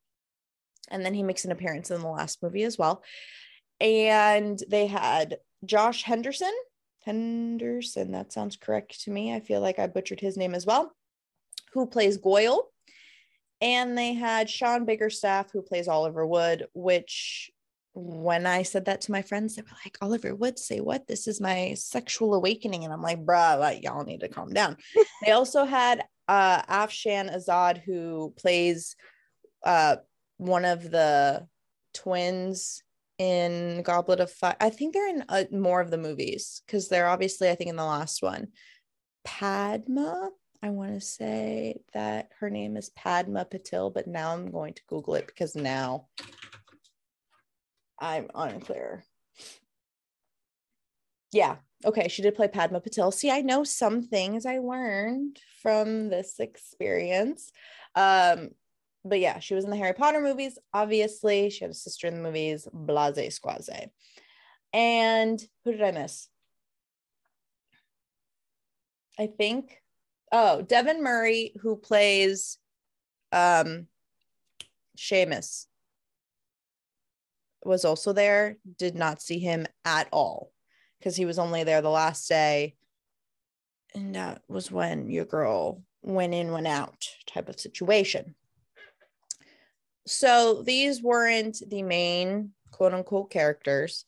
And 0.90 1.06
then 1.06 1.14
he 1.14 1.24
makes 1.24 1.46
an 1.46 1.52
appearance 1.52 1.92
in 1.92 2.02
the 2.02 2.08
last 2.08 2.44
movie 2.44 2.64
as 2.64 2.78
well. 2.78 3.04
And 3.80 4.62
they 4.70 4.88
had 4.88 5.38
Josh 5.66 6.04
Henderson. 6.04 6.54
Henderson, 7.06 8.12
that 8.12 8.32
sounds 8.32 8.56
correct 8.56 9.02
to 9.04 9.12
me. 9.12 9.34
I 9.34 9.40
feel 9.40 9.60
like 9.60 9.80
I 9.80 9.88
butchered 9.88 10.20
his 10.20 10.38
name 10.38 10.56
as 10.56 10.66
well, 10.66 10.96
who 11.74 11.86
plays 11.86 12.18
Goyle. 12.18 12.70
And 13.62 13.98
they 13.98 14.14
had 14.14 14.50
Sean 14.50 14.86
Biggerstaff, 14.86 15.52
who 15.52 15.62
plays 15.62 15.88
Oliver 15.88 16.26
Wood, 16.26 16.68
which 16.74 17.52
when 17.94 18.46
I 18.46 18.64
said 18.64 18.86
that 18.86 19.02
to 19.02 19.12
my 19.12 19.22
friends, 19.22 19.56
they 19.56 19.62
were 19.62 19.78
like, 19.86 19.98
Oliver 20.02 20.34
Wood, 20.34 20.58
say 20.58 20.80
what? 20.80 21.08
This 21.08 21.28
is 21.28 21.40
my 21.40 21.76
sexual 21.76 22.34
awakening. 22.34 22.84
And 22.84 22.92
I'm 22.92 23.02
like, 23.02 23.24
bruh, 23.24 23.60
like, 23.60 23.84
y'all 23.84 24.04
need 24.04 24.22
to 24.22 24.28
calm 24.28 24.52
down. 24.52 24.78
they 25.26 25.32
also 25.32 25.66
had 25.66 26.04
uh, 26.28 26.62
Afshan 26.64 27.34
Azad, 27.34 27.82
who 27.84 28.34
plays 28.38 28.96
uh, 29.64 29.98
one 30.38 30.66
of 30.66 30.90
the 30.90 31.48
twins 31.94 32.82
in 33.18 33.82
Goblet 33.84 34.20
of 34.20 34.32
Fire. 34.32 34.56
I 34.60 34.70
think 34.70 34.94
they're 34.94 35.10
in 35.10 35.24
uh, 35.30 35.44
more 35.52 35.82
of 35.82 35.92
the 35.92 35.98
movies 35.98 36.62
because 36.66 36.90
they're 36.90 37.08
obviously, 37.08 37.50
I 37.50 37.56
think, 37.56 37.70
in 37.70 37.76
the 37.76 37.86
last 37.86 38.22
one. 38.22 38.50
Padma, 39.24 40.30
I 40.62 40.70
want 40.70 40.94
to 40.94 41.02
say 41.02 41.82
that 41.94 42.30
her 42.40 42.50
name 42.50 42.78
is 42.78 42.90
Padma 42.90 43.46
Patil, 43.46 43.94
but 43.94 44.08
now 44.08 44.34
I'm 44.34 44.52
going 44.52 44.74
to 44.74 44.82
Google 44.88 45.16
it 45.16 45.28
because 45.28 45.56
now 45.56 46.08
I'm 48.00 48.30
unclear. 48.34 49.04
Yeah. 51.32 51.58
Okay. 51.86 52.08
She 52.08 52.22
did 52.22 52.36
play 52.36 52.48
Padma 52.48 52.80
Patil. 52.80 53.14
See, 53.14 53.32
I 53.32 53.42
know 53.42 53.64
some 53.64 54.04
things 54.04 54.46
I 54.46 54.60
learned 54.60 55.40
from 55.62 56.10
this 56.10 56.40
experience. 56.40 57.52
Um, 57.96 58.52
but 59.06 59.20
yeah, 59.20 59.40
she 59.40 59.54
was 59.54 59.66
in 59.66 59.70
the 59.70 59.78
Harry 59.78 59.94
Potter 59.94 60.22
movies, 60.22 60.58
obviously. 60.74 61.50
She 61.50 61.64
had 61.64 61.72
a 61.72 61.76
sister 61.76 62.08
in 62.08 62.16
the 62.16 62.22
movies, 62.22 62.68
Blase 62.72 63.36
Squaze. 63.36 63.90
And 64.72 65.42
who 65.64 65.72
did 65.72 65.82
I 65.82 65.92
miss? 65.92 66.30
I 69.20 69.28
think, 69.28 69.82
oh, 70.32 70.62
Devon 70.62 71.04
Murray, 71.04 71.54
who 71.62 71.76
plays 71.76 72.58
um 73.32 73.88
Seamus 74.98 75.66
was 77.66 77.86
also 77.86 78.14
there, 78.14 78.58
did 78.78 78.96
not 78.96 79.22
see 79.22 79.40
him 79.40 79.66
at 79.86 80.08
all 80.12 80.52
because 81.00 81.16
he 81.16 81.26
was 81.26 81.40
only 81.40 81.64
there 81.64 81.82
the 81.82 81.90
last 81.90 82.28
day. 82.28 82.76
And 83.96 84.16
that 84.16 84.42
was 84.48 84.72
when 84.72 85.10
your 85.10 85.26
girl 85.26 85.84
went 86.02 86.34
in, 86.34 86.52
went 86.52 86.68
out 86.68 87.08
type 87.28 87.50
of 87.50 87.60
situation. 87.60 88.36
So 90.06 90.64
these 90.64 91.02
weren't 91.02 91.62
the 91.68 91.84
main 91.84 92.52
quote 92.72 92.94
unquote 92.94 93.32
characters, 93.32 94.06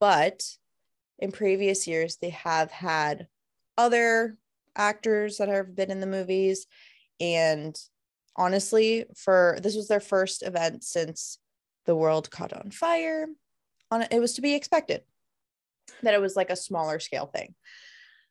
but 0.00 0.42
in 1.18 1.32
previous 1.32 1.86
years, 1.86 2.16
they 2.16 2.30
have 2.30 2.70
had 2.70 3.28
other 3.76 4.36
actors 4.74 5.38
that 5.38 5.48
have 5.48 5.74
been 5.74 5.90
in 5.90 6.00
the 6.00 6.06
movies. 6.06 6.66
And 7.20 7.78
honestly, 8.36 9.04
for 9.16 9.58
this 9.62 9.76
was 9.76 9.88
their 9.88 10.00
first 10.00 10.42
event 10.42 10.82
since 10.82 11.38
the 11.86 11.94
world 11.94 12.30
caught 12.30 12.52
on 12.52 12.70
fire. 12.70 13.26
On 13.90 14.02
it 14.10 14.20
was 14.20 14.34
to 14.34 14.40
be 14.40 14.54
expected 14.54 15.02
that 16.02 16.14
it 16.14 16.20
was 16.20 16.36
like 16.36 16.50
a 16.50 16.56
smaller 16.56 17.00
scale 17.00 17.26
thing. 17.26 17.54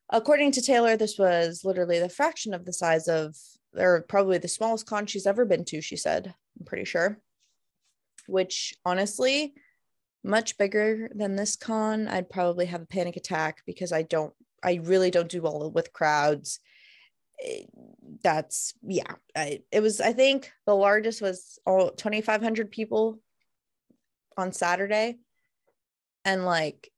According 0.09 0.53
to 0.53 0.61
taylor 0.61 0.97
this 0.97 1.19
was 1.19 1.63
literally 1.63 1.99
the 1.99 2.09
fraction 2.09 2.53
of 2.53 2.65
the 2.65 2.73
size 2.73 3.07
of 3.07 3.35
or 3.77 4.01
probably 4.07 4.39
the 4.39 4.47
smallest 4.47 4.87
con 4.87 5.05
she's 5.05 5.27
ever 5.27 5.45
been 5.45 5.63
to 5.65 5.81
she 5.81 5.95
said 5.95 6.33
i'm 6.59 6.65
pretty 6.65 6.85
sure 6.85 7.19
which 8.27 8.75
honestly 8.85 9.53
much 10.23 10.57
bigger 10.57 11.09
than 11.13 11.35
this 11.35 11.55
con 11.55 12.07
i'd 12.07 12.29
probably 12.29 12.65
have 12.65 12.81
a 12.81 12.87
panic 12.87 13.15
attack 13.15 13.61
because 13.65 13.91
i 13.91 14.01
don't 14.01 14.33
i 14.63 14.79
really 14.83 15.11
don't 15.11 15.29
do 15.29 15.41
well 15.41 15.71
with 15.71 15.93
crowds 15.93 16.59
eh, 17.43 17.63
that's 18.23 18.73
yeah 18.83 19.15
I, 19.35 19.61
it 19.71 19.81
was 19.81 20.01
i 20.01 20.11
think 20.13 20.51
the 20.65 20.75
largest 20.75 21.21
was 21.21 21.57
all 21.65 21.91
2500 21.91 22.69
people 22.69 23.19
on 24.39 24.53
Saturday. 24.53 25.19
And 26.25 26.45
like 26.45 26.89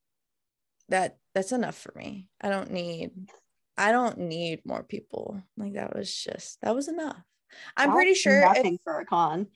that 0.90 1.18
that's 1.34 1.52
enough 1.52 1.78
for 1.78 1.94
me. 1.96 2.28
I 2.40 2.50
don't 2.50 2.72
need 2.72 3.12
I 3.78 3.92
don't 3.92 4.18
need 4.20 4.62
more 4.66 4.84
people. 4.84 5.42
Like 5.58 5.74
that 5.74 5.96
was 5.96 6.14
just 6.14 6.60
that 6.62 6.76
was 6.76 6.88
enough. 6.88 7.22
I'm 7.78 7.90
that's 7.90 7.96
pretty 7.96 8.14
sure 8.14 8.42
nothing 8.42 8.76
if, 8.76 8.82
for 8.84 9.00
a 9.00 9.06
con. 9.06 9.48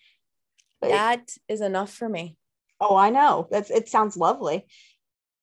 That 0.82 1.32
is 1.48 1.62
enough 1.62 1.94
for 1.94 2.08
me. 2.08 2.38
Oh, 2.80 2.96
I 2.96 3.10
know. 3.10 3.48
That's 3.50 3.72
it 3.72 3.90
sounds 3.90 4.18
lovely. 4.18 4.66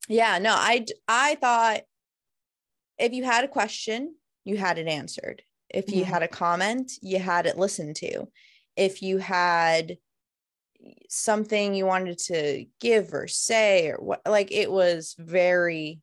Yeah, 0.09 0.39
no, 0.39 0.53
I 0.55 0.85
I 1.09 1.37
thought 1.37 1.83
if 2.99 3.13
you 3.13 3.25
had 3.25 3.45
a 3.45 3.49
question, 3.49 4.15
you 4.45 4.57
had 4.57 4.79
it 4.79 4.87
answered. 4.87 5.43
If 5.69 5.89
you 5.91 6.05
Mhm. 6.05 6.09
had 6.09 6.23
a 6.23 6.29
comment, 6.29 6.93
you 7.01 7.19
had 7.19 7.47
it 7.47 7.57
listened 7.57 7.97
to. 7.97 8.29
If 8.77 9.03
you 9.03 9.19
had 9.19 9.99
something 11.09 11.75
you 11.75 11.87
wanted 11.87 12.19
to 12.19 12.67
give 12.81 13.15
or 13.15 13.29
say 13.29 13.89
or 13.89 13.97
what 13.99 14.21
like 14.27 14.51
it 14.51 14.71
was 14.71 15.15
very 15.19 16.01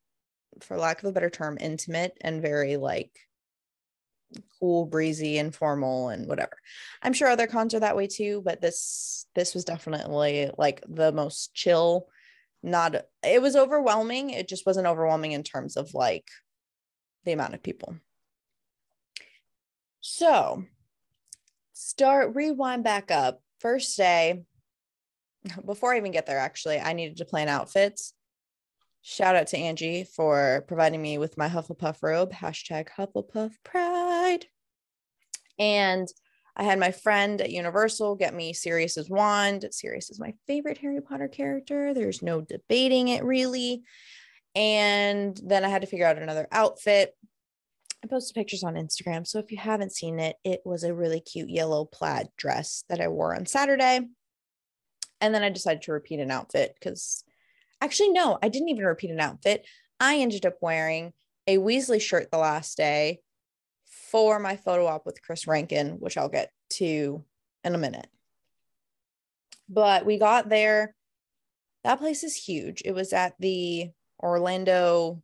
for 0.61 0.77
lack 0.77 1.03
of 1.03 1.09
a 1.09 1.11
better 1.11 1.29
term 1.29 1.57
intimate 1.59 2.17
and 2.21 2.41
very 2.41 2.77
like 2.77 3.11
cool 4.59 4.85
breezy 4.85 5.37
informal 5.37 6.09
and 6.09 6.27
whatever. 6.27 6.57
I'm 7.01 7.13
sure 7.13 7.27
other 7.27 7.47
cons 7.47 7.73
are 7.73 7.79
that 7.79 7.95
way 7.95 8.07
too 8.07 8.41
but 8.43 8.61
this 8.61 9.25
this 9.35 9.53
was 9.53 9.65
definitely 9.65 10.51
like 10.57 10.83
the 10.87 11.11
most 11.11 11.53
chill. 11.53 12.07
Not 12.61 12.95
it 13.23 13.41
was 13.41 13.55
overwhelming 13.55 14.31
it 14.31 14.47
just 14.47 14.65
wasn't 14.65 14.87
overwhelming 14.87 15.31
in 15.31 15.43
terms 15.43 15.77
of 15.77 15.93
like 15.93 16.27
the 17.25 17.31
amount 17.31 17.53
of 17.53 17.63
people. 17.63 17.95
So 20.01 20.63
start 21.73 22.35
rewind 22.35 22.83
back 22.83 23.11
up. 23.11 23.41
First 23.59 23.97
day 23.97 24.43
before 25.65 25.93
i 25.93 25.97
even 25.97 26.11
get 26.11 26.25
there 26.25 26.39
actually 26.39 26.79
i 26.79 26.93
needed 26.93 27.17
to 27.17 27.25
plan 27.25 27.47
outfits. 27.47 28.13
Shout 29.01 29.35
out 29.35 29.47
to 29.47 29.57
angie 29.57 30.03
for 30.03 30.65
providing 30.67 31.01
me 31.01 31.17
with 31.17 31.37
my 31.37 31.47
hufflepuff 31.47 32.03
robe. 32.03 32.33
Hashtag 32.33 32.89
hufflepuff 32.97 33.53
pride 33.63 33.88
and 35.59 36.07
i 36.55 36.63
had 36.63 36.79
my 36.79 36.91
friend 36.91 37.41
at 37.41 37.51
universal 37.51 38.15
get 38.15 38.33
me 38.33 38.53
sirius's 38.53 39.09
wand 39.09 39.65
sirius 39.71 40.09
is 40.09 40.19
my 40.19 40.33
favorite 40.47 40.77
harry 40.77 41.01
potter 41.01 41.27
character 41.27 41.93
there's 41.93 42.21
no 42.21 42.41
debating 42.41 43.09
it 43.09 43.23
really 43.23 43.83
and 44.55 45.39
then 45.43 45.63
i 45.63 45.69
had 45.69 45.81
to 45.81 45.87
figure 45.87 46.07
out 46.07 46.17
another 46.17 46.47
outfit 46.51 47.13
I 48.03 48.07
posted 48.07 48.35
pictures 48.35 48.63
on 48.63 48.75
Instagram. 48.75 49.27
So 49.27 49.39
if 49.39 49.51
you 49.51 49.57
haven't 49.57 49.93
seen 49.93 50.19
it, 50.19 50.37
it 50.43 50.61
was 50.63 50.83
a 50.83 50.93
really 50.93 51.19
cute 51.19 51.49
yellow 51.49 51.85
plaid 51.85 52.29
dress 52.37 52.83
that 52.89 53.01
I 53.01 53.09
wore 53.09 53.35
on 53.35 53.45
Saturday. 53.45 54.01
And 55.21 55.35
then 55.35 55.43
I 55.43 55.49
decided 55.49 55.81
to 55.83 55.91
repeat 55.91 56.19
an 56.19 56.31
outfit 56.31 56.75
because 56.79 57.23
actually, 57.81 58.11
no, 58.11 58.37
I 58.41 58.47
didn't 58.47 58.69
even 58.69 58.85
repeat 58.85 59.11
an 59.11 59.19
outfit. 59.19 59.67
I 59.99 60.17
ended 60.19 60.45
up 60.45 60.55
wearing 60.61 61.11
a 61.45 61.57
Weasley 61.57 62.01
shirt 62.01 62.31
the 62.31 62.37
last 62.37 62.77
day 62.77 63.19
for 64.11 64.39
my 64.39 64.55
photo 64.55 64.85
op 64.87 65.05
with 65.05 65.21
Chris 65.21 65.47
Rankin, 65.47 65.91
which 65.99 66.17
I'll 66.17 66.29
get 66.29 66.51
to 66.71 67.23
in 67.63 67.75
a 67.75 67.79
minute. 67.79 68.07
But 69.67 70.05
we 70.05 70.17
got 70.17 70.49
there. 70.49 70.95
That 71.83 71.99
place 71.99 72.23
is 72.23 72.35
huge. 72.35 72.81
It 72.85 72.93
was 72.93 73.13
at 73.13 73.35
the 73.39 73.89
Orlando 74.21 75.21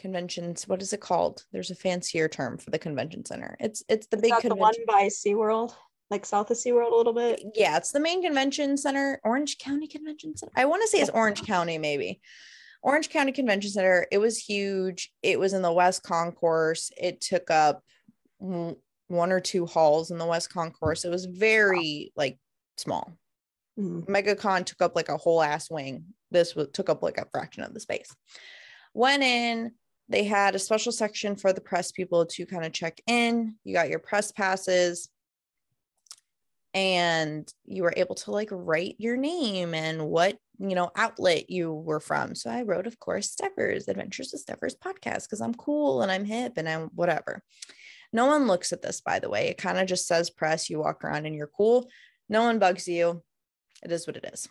conventions 0.00 0.66
what 0.66 0.80
is 0.80 0.94
it 0.94 1.00
called 1.00 1.44
there's 1.52 1.70
a 1.70 1.74
fancier 1.74 2.26
term 2.26 2.56
for 2.56 2.70
the 2.70 2.78
convention 2.78 3.22
center 3.22 3.54
it's 3.60 3.84
it's 3.86 4.06
the 4.06 4.16
Is 4.16 4.22
big 4.22 4.30
that 4.30 4.42
the 4.42 4.54
one 4.54 4.72
convention 4.72 4.84
by 4.88 5.08
SeaWorld, 5.08 5.74
like 6.10 6.24
south 6.24 6.50
of 6.50 6.56
SeaWorld 6.56 6.90
a 6.90 6.96
little 6.96 7.12
bit? 7.12 7.42
yeah 7.54 7.76
it's 7.76 7.92
the 7.92 8.00
main 8.00 8.22
convention 8.22 8.78
center 8.78 9.20
orange 9.24 9.58
county 9.58 9.86
convention 9.86 10.34
center 10.34 10.52
i 10.56 10.64
want 10.64 10.80
to 10.82 10.88
say 10.88 11.00
it's 11.00 11.10
orange 11.10 11.42
county 11.42 11.76
maybe 11.76 12.20
orange 12.82 13.10
county 13.10 13.32
convention 13.32 13.70
center 13.70 14.06
it 14.10 14.18
was 14.18 14.38
huge. 14.38 15.12
It 15.22 15.38
was 15.38 15.52
in 15.52 15.62
the 15.62 15.72
west 15.72 16.02
concourse. 16.02 16.90
It 16.96 17.20
took 17.20 17.50
up 17.50 17.82
one 18.38 19.32
or 19.32 19.40
two 19.40 19.66
halls 19.66 20.10
in 20.10 20.18
the 20.18 20.26
west 20.26 20.52
concourse. 20.52 21.04
It 21.04 21.10
was 21.10 21.26
very 21.26 22.12
like 22.16 22.38
small. 22.76 23.12
Mhm. 23.78 24.04
megacon 24.06 24.64
took 24.64 24.82
up 24.82 24.96
like 24.96 25.08
a 25.08 25.16
whole 25.16 25.42
ass 25.42 25.70
wing. 25.70 26.04
This 26.30 26.54
was, 26.54 26.68
took 26.72 26.88
up 26.88 27.02
like 27.02 27.18
a 27.18 27.28
fraction 27.30 27.62
of 27.62 27.72
the 27.72 27.80
space. 27.80 28.14
Went 28.94 29.22
in. 29.22 29.72
They 30.08 30.24
had 30.24 30.54
a 30.54 30.58
special 30.58 30.90
section 30.90 31.36
for 31.36 31.52
the 31.52 31.60
press 31.60 31.92
people 31.92 32.26
to 32.26 32.46
kind 32.46 32.64
of 32.64 32.72
check 32.72 33.00
in. 33.06 33.54
You 33.62 33.72
got 33.74 33.88
your 33.88 34.00
press 34.00 34.32
passes 34.32 35.08
and 36.74 37.52
you 37.66 37.82
were 37.82 37.94
able 37.96 38.14
to 38.14 38.30
like 38.30 38.48
write 38.52 38.94
your 38.98 39.16
name 39.16 39.74
and 39.74 40.06
what 40.06 40.36
you 40.58 40.74
know 40.74 40.90
outlet 40.94 41.50
you 41.50 41.72
were 41.72 42.00
from. 42.00 42.34
So 42.34 42.50
i 42.50 42.62
wrote 42.62 42.86
of 42.86 42.98
course 42.98 43.34
steffers 43.34 43.88
adventures 43.88 44.34
of 44.34 44.40
steffers 44.40 44.74
podcast 44.76 45.24
because 45.24 45.40
i'm 45.40 45.54
cool 45.54 46.02
and 46.02 46.12
i'm 46.12 46.24
hip 46.24 46.54
and 46.56 46.68
i'm 46.68 46.90
whatever. 46.94 47.42
No 48.12 48.26
one 48.26 48.46
looks 48.46 48.72
at 48.72 48.82
this 48.82 49.00
by 49.00 49.18
the 49.18 49.30
way. 49.30 49.48
It 49.48 49.58
kind 49.58 49.78
of 49.78 49.86
just 49.86 50.06
says 50.06 50.30
press 50.30 50.70
you 50.70 50.78
walk 50.78 51.04
around 51.04 51.26
and 51.26 51.34
you're 51.34 51.50
cool. 51.56 51.88
No 52.28 52.42
one 52.42 52.58
bugs 52.58 52.86
you. 52.86 53.22
It 53.82 53.90
is 53.90 54.06
what 54.06 54.16
it 54.16 54.28
is. 54.32 54.48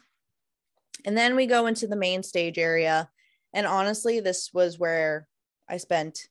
And 1.06 1.18
then 1.18 1.36
we 1.36 1.46
go 1.46 1.68
into 1.68 1.88
the 1.88 1.96
main 1.96 2.24
stage 2.24 2.58
area 2.58 3.10
and 3.54 3.66
honestly 3.66 4.20
this 4.20 4.52
was 4.54 4.80
where 4.80 5.28
i 5.70 5.78
spent 5.78 6.28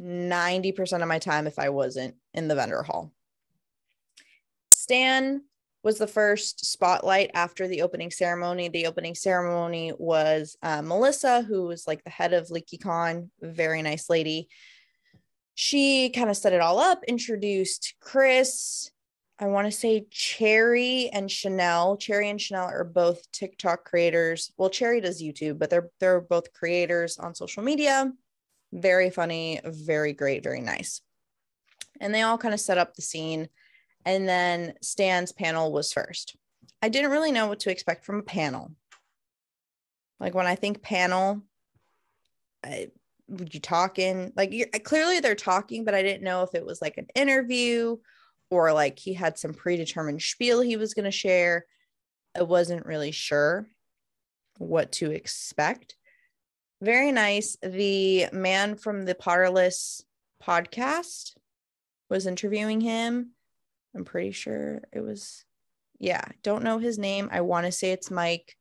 90% 0.00 1.02
of 1.02 1.08
my 1.08 1.18
time 1.18 1.46
if 1.46 1.58
i 1.58 1.68
wasn't 1.68 2.14
in 2.34 2.48
the 2.48 2.54
vendor 2.54 2.82
hall 2.82 3.12
Stan 4.92 5.40
was 5.82 5.96
the 5.96 6.06
first 6.06 6.66
spotlight 6.66 7.30
after 7.32 7.66
the 7.66 7.80
opening 7.80 8.10
ceremony. 8.10 8.68
The 8.68 8.86
opening 8.86 9.14
ceremony 9.14 9.90
was 9.98 10.54
uh, 10.62 10.82
Melissa, 10.82 11.40
who 11.40 11.64
was 11.64 11.86
like 11.86 12.04
the 12.04 12.10
head 12.10 12.34
of 12.34 12.48
LeakyCon, 12.48 13.30
very 13.40 13.80
nice 13.80 14.10
lady. 14.10 14.48
She 15.54 16.10
kind 16.10 16.28
of 16.28 16.36
set 16.36 16.52
it 16.52 16.60
all 16.60 16.78
up, 16.78 17.04
introduced 17.04 17.94
Chris. 18.00 18.90
I 19.38 19.46
want 19.46 19.66
to 19.66 19.72
say 19.72 20.04
Cherry 20.10 21.08
and 21.08 21.30
Chanel. 21.30 21.96
Cherry 21.96 22.28
and 22.28 22.38
Chanel 22.38 22.66
are 22.66 22.84
both 22.84 23.32
TikTok 23.32 23.86
creators. 23.86 24.52
Well, 24.58 24.68
Cherry 24.68 25.00
does 25.00 25.22
YouTube, 25.22 25.58
but 25.58 25.70
they're 25.70 25.88
they're 26.00 26.20
both 26.20 26.52
creators 26.52 27.16
on 27.16 27.34
social 27.34 27.62
media. 27.62 28.12
Very 28.74 29.08
funny, 29.08 29.58
very 29.64 30.12
great, 30.12 30.42
very 30.42 30.60
nice. 30.60 31.00
And 31.98 32.14
they 32.14 32.20
all 32.20 32.36
kind 32.36 32.52
of 32.52 32.60
set 32.60 32.76
up 32.76 32.94
the 32.94 33.00
scene 33.00 33.48
and 34.04 34.28
then 34.28 34.74
Stan's 34.82 35.32
panel 35.32 35.72
was 35.72 35.92
first. 35.92 36.36
I 36.80 36.88
didn't 36.88 37.10
really 37.10 37.32
know 37.32 37.46
what 37.46 37.60
to 37.60 37.70
expect 37.70 38.04
from 38.04 38.18
a 38.18 38.24
panel. 38.24 38.72
Like 40.18 40.34
when 40.34 40.46
I 40.46 40.54
think 40.54 40.82
panel, 40.82 41.42
I, 42.64 42.88
would 43.28 43.54
you 43.54 43.60
talking 43.60 44.32
like 44.36 44.52
you're, 44.52 44.68
clearly 44.84 45.20
they're 45.20 45.34
talking, 45.34 45.84
but 45.84 45.94
I 45.94 46.02
didn't 46.02 46.24
know 46.24 46.42
if 46.42 46.54
it 46.54 46.66
was 46.66 46.82
like 46.82 46.98
an 46.98 47.06
interview 47.14 47.96
or 48.50 48.72
like 48.72 48.98
he 48.98 49.14
had 49.14 49.38
some 49.38 49.54
predetermined 49.54 50.22
spiel 50.22 50.60
he 50.60 50.76
was 50.76 50.94
going 50.94 51.06
to 51.06 51.10
share. 51.10 51.64
I 52.36 52.42
wasn't 52.42 52.86
really 52.86 53.12
sure 53.12 53.66
what 54.58 54.92
to 54.92 55.10
expect. 55.10 55.96
Very 56.80 57.12
nice. 57.12 57.56
The 57.62 58.26
man 58.32 58.76
from 58.76 59.04
the 59.04 59.14
Potterless 59.14 60.02
podcast 60.42 61.34
was 62.10 62.26
interviewing 62.26 62.80
him. 62.80 63.30
I'm 63.94 64.04
pretty 64.04 64.32
sure 64.32 64.82
it 64.92 65.00
was, 65.00 65.44
yeah, 65.98 66.24
don't 66.42 66.64
know 66.64 66.78
his 66.78 66.98
name. 66.98 67.28
I 67.32 67.42
want 67.42 67.66
to 67.66 67.72
say 67.72 67.92
it's 67.92 68.10
Mike. 68.10 68.56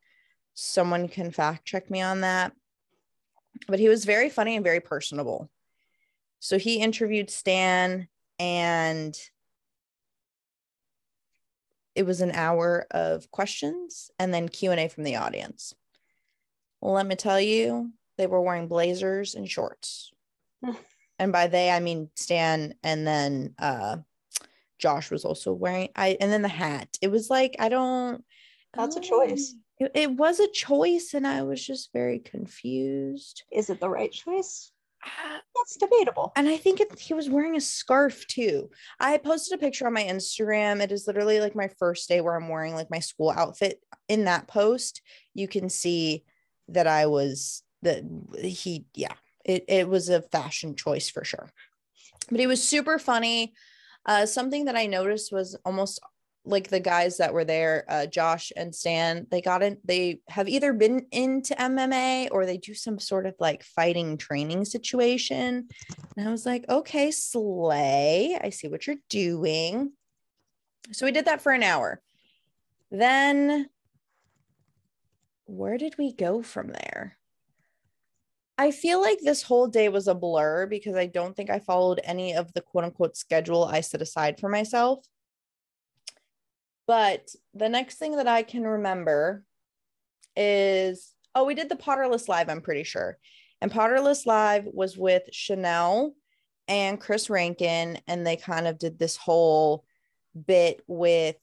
Someone 0.53 1.07
can 1.07 1.31
fact 1.31 1.65
check 1.65 1.89
me 1.89 2.01
on 2.01 2.21
that. 2.21 2.53
But 3.67 3.79
he 3.79 3.89
was 3.89 4.05
very 4.05 4.29
funny 4.29 4.55
and 4.55 4.63
very 4.63 4.79
personable. 4.79 5.49
So 6.39 6.57
he 6.57 6.81
interviewed 6.81 7.29
Stan 7.29 8.07
and 8.39 9.15
it 11.95 12.03
was 12.03 12.21
an 12.21 12.31
hour 12.31 12.87
of 12.91 13.29
questions 13.31 14.09
and 14.17 14.33
then 14.33 14.49
Q&A 14.49 14.87
from 14.87 15.03
the 15.03 15.17
audience. 15.17 15.73
Well, 16.79 16.93
let 16.93 17.05
me 17.05 17.15
tell 17.15 17.39
you, 17.39 17.91
they 18.17 18.27
were 18.27 18.41
wearing 18.41 18.67
blazers 18.67 19.35
and 19.35 19.49
shorts. 19.49 20.11
and 21.19 21.31
by 21.31 21.47
they 21.47 21.69
I 21.69 21.79
mean 21.79 22.09
Stan 22.15 22.73
and 22.83 23.05
then 23.05 23.53
uh 23.59 23.97
Josh 24.81 25.11
was 25.11 25.23
also 25.23 25.53
wearing 25.53 25.89
I 25.95 26.17
and 26.19 26.31
then 26.31 26.41
the 26.41 26.47
hat. 26.47 26.97
It 27.01 27.11
was 27.11 27.29
like 27.29 27.55
I 27.59 27.69
don't 27.69 28.23
That's 28.75 28.95
a 28.95 29.01
choice. 29.01 29.55
It, 29.79 29.91
it 29.95 30.11
was 30.11 30.39
a 30.39 30.51
choice 30.51 31.13
and 31.13 31.25
I 31.25 31.43
was 31.43 31.65
just 31.65 31.93
very 31.93 32.19
confused. 32.19 33.43
Is 33.51 33.69
it 33.69 33.79
the 33.79 33.89
right 33.89 34.11
choice? 34.11 34.71
Ah, 35.03 35.41
That's 35.55 35.77
debatable. 35.77 36.31
And 36.35 36.47
I 36.47 36.57
think 36.57 36.79
it, 36.79 36.99
he 36.99 37.13
was 37.13 37.29
wearing 37.29 37.55
a 37.55 37.61
scarf 37.61 38.27
too. 38.27 38.69
I 38.99 39.17
posted 39.17 39.57
a 39.57 39.61
picture 39.61 39.87
on 39.87 39.93
my 39.93 40.03
Instagram. 40.03 40.81
It 40.81 40.91
is 40.91 41.07
literally 41.07 41.39
like 41.39 41.55
my 41.55 41.69
first 41.79 42.07
day 42.07 42.21
where 42.21 42.35
I'm 42.35 42.49
wearing 42.49 42.75
like 42.75 42.91
my 42.91 42.99
school 42.99 43.31
outfit. 43.31 43.81
In 44.07 44.25
that 44.25 44.47
post, 44.47 45.01
you 45.33 45.47
can 45.47 45.69
see 45.69 46.23
that 46.67 46.87
I 46.87 47.07
was 47.07 47.63
that 47.81 48.03
he, 48.37 48.85
yeah, 48.93 49.13
it, 49.43 49.65
it 49.67 49.89
was 49.89 50.09
a 50.09 50.21
fashion 50.21 50.75
choice 50.75 51.09
for 51.09 51.23
sure. 51.23 51.51
But 52.29 52.39
he 52.39 52.47
was 52.47 52.63
super 52.63 52.99
funny. 52.99 53.53
Uh, 54.05 54.25
something 54.25 54.65
that 54.65 54.75
I 54.75 54.87
noticed 54.87 55.31
was 55.31 55.55
almost 55.65 55.99
like 56.43 56.69
the 56.69 56.79
guys 56.79 57.17
that 57.17 57.33
were 57.33 57.45
there, 57.45 57.85
uh, 57.87 58.05
Josh 58.07 58.51
and 58.55 58.73
Stan, 58.73 59.27
they 59.29 59.41
got 59.41 59.61
in, 59.61 59.77
they 59.83 60.21
have 60.27 60.49
either 60.49 60.73
been 60.73 61.05
into 61.11 61.53
MMA 61.53 62.29
or 62.31 62.45
they 62.45 62.57
do 62.57 62.73
some 62.73 62.97
sort 62.97 63.27
of 63.27 63.35
like 63.39 63.63
fighting 63.63 64.17
training 64.17 64.65
situation. 64.65 65.67
And 66.17 66.27
I 66.27 66.31
was 66.31 66.45
like, 66.45 66.65
okay, 66.67 67.11
Slay, 67.11 68.37
I 68.41 68.49
see 68.49 68.67
what 68.67 68.87
you're 68.87 68.95
doing. 69.09 69.91
So 70.91 71.05
we 71.05 71.11
did 71.11 71.25
that 71.25 71.41
for 71.41 71.51
an 71.51 71.63
hour. 71.63 72.01
Then 72.89 73.69
where 75.45 75.77
did 75.77 75.97
we 75.97 76.11
go 76.11 76.41
from 76.41 76.69
there? 76.69 77.17
I 78.61 78.69
feel 78.69 79.01
like 79.01 79.17
this 79.19 79.41
whole 79.41 79.65
day 79.65 79.89
was 79.89 80.07
a 80.07 80.13
blur 80.13 80.67
because 80.67 80.95
I 80.95 81.07
don't 81.07 81.35
think 81.35 81.49
I 81.49 81.57
followed 81.57 81.99
any 82.03 82.35
of 82.35 82.53
the 82.53 82.61
quote 82.61 82.83
unquote 82.83 83.17
schedule 83.17 83.63
I 83.63 83.81
set 83.81 84.03
aside 84.03 84.39
for 84.39 84.49
myself. 84.49 85.03
But 86.85 87.27
the 87.55 87.69
next 87.69 87.95
thing 87.95 88.17
that 88.17 88.27
I 88.27 88.43
can 88.43 88.61
remember 88.63 89.43
is 90.35 91.11
oh, 91.33 91.45
we 91.45 91.55
did 91.55 91.69
the 91.69 91.75
Potterless 91.75 92.27
Live, 92.27 92.49
I'm 92.49 92.61
pretty 92.61 92.83
sure. 92.83 93.17
And 93.61 93.71
Potterless 93.71 94.27
Live 94.27 94.67
was 94.71 94.95
with 94.95 95.23
Chanel 95.31 96.13
and 96.67 97.01
Chris 97.01 97.31
Rankin, 97.31 97.97
and 98.07 98.27
they 98.27 98.35
kind 98.35 98.67
of 98.67 98.77
did 98.77 98.99
this 98.99 99.17
whole 99.17 99.85
bit 100.45 100.83
with 100.85 101.35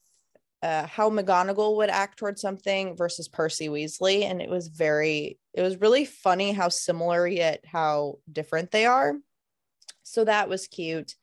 uh, 0.62 0.86
how 0.86 1.10
McGonagall 1.10 1.76
would 1.76 1.90
act 1.90 2.18
towards 2.18 2.40
something 2.40 2.96
versus 2.96 3.28
Percy 3.28 3.68
Weasley. 3.68 4.24
And 4.24 4.42
it 4.42 4.50
was 4.50 4.68
very, 4.68 5.38
it 5.54 5.62
was 5.62 5.80
really 5.80 6.04
funny 6.04 6.52
how 6.52 6.68
similar 6.68 7.26
yet 7.26 7.64
how 7.64 8.18
different 8.30 8.70
they 8.70 8.86
are. 8.86 9.14
So 10.02 10.24
that 10.24 10.48
was 10.48 10.66
cute. 10.66 11.14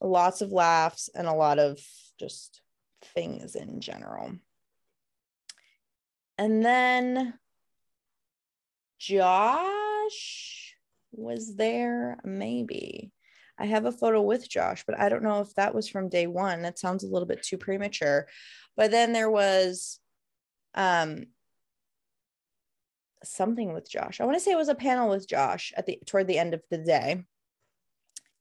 Lots 0.00 0.40
of 0.40 0.52
laughs 0.52 1.10
and 1.14 1.26
a 1.26 1.34
lot 1.34 1.58
of 1.58 1.78
just 2.18 2.60
things 3.14 3.54
in 3.56 3.80
general. 3.80 4.32
And 6.38 6.64
then 6.64 7.34
Josh 8.98 10.76
was 11.12 11.56
there, 11.56 12.18
maybe. 12.24 13.12
I 13.60 13.66
have 13.66 13.84
a 13.84 13.92
photo 13.92 14.22
with 14.22 14.48
Josh, 14.48 14.84
but 14.86 14.98
I 14.98 15.10
don't 15.10 15.22
know 15.22 15.40
if 15.42 15.54
that 15.54 15.74
was 15.74 15.86
from 15.86 16.08
day 16.08 16.26
one. 16.26 16.62
That 16.62 16.78
sounds 16.78 17.04
a 17.04 17.08
little 17.08 17.28
bit 17.28 17.42
too 17.42 17.58
premature. 17.58 18.26
But 18.76 18.90
then 18.90 19.12
there 19.12 19.30
was 19.30 20.00
um 20.74 21.26
something 23.22 23.74
with 23.74 23.90
Josh. 23.90 24.18
I 24.20 24.24
want 24.24 24.36
to 24.36 24.40
say 24.40 24.52
it 24.52 24.56
was 24.56 24.70
a 24.70 24.74
panel 24.74 25.10
with 25.10 25.28
Josh 25.28 25.74
at 25.76 25.84
the 25.84 25.98
toward 26.06 26.26
the 26.26 26.38
end 26.38 26.54
of 26.54 26.62
the 26.70 26.78
day. 26.78 27.24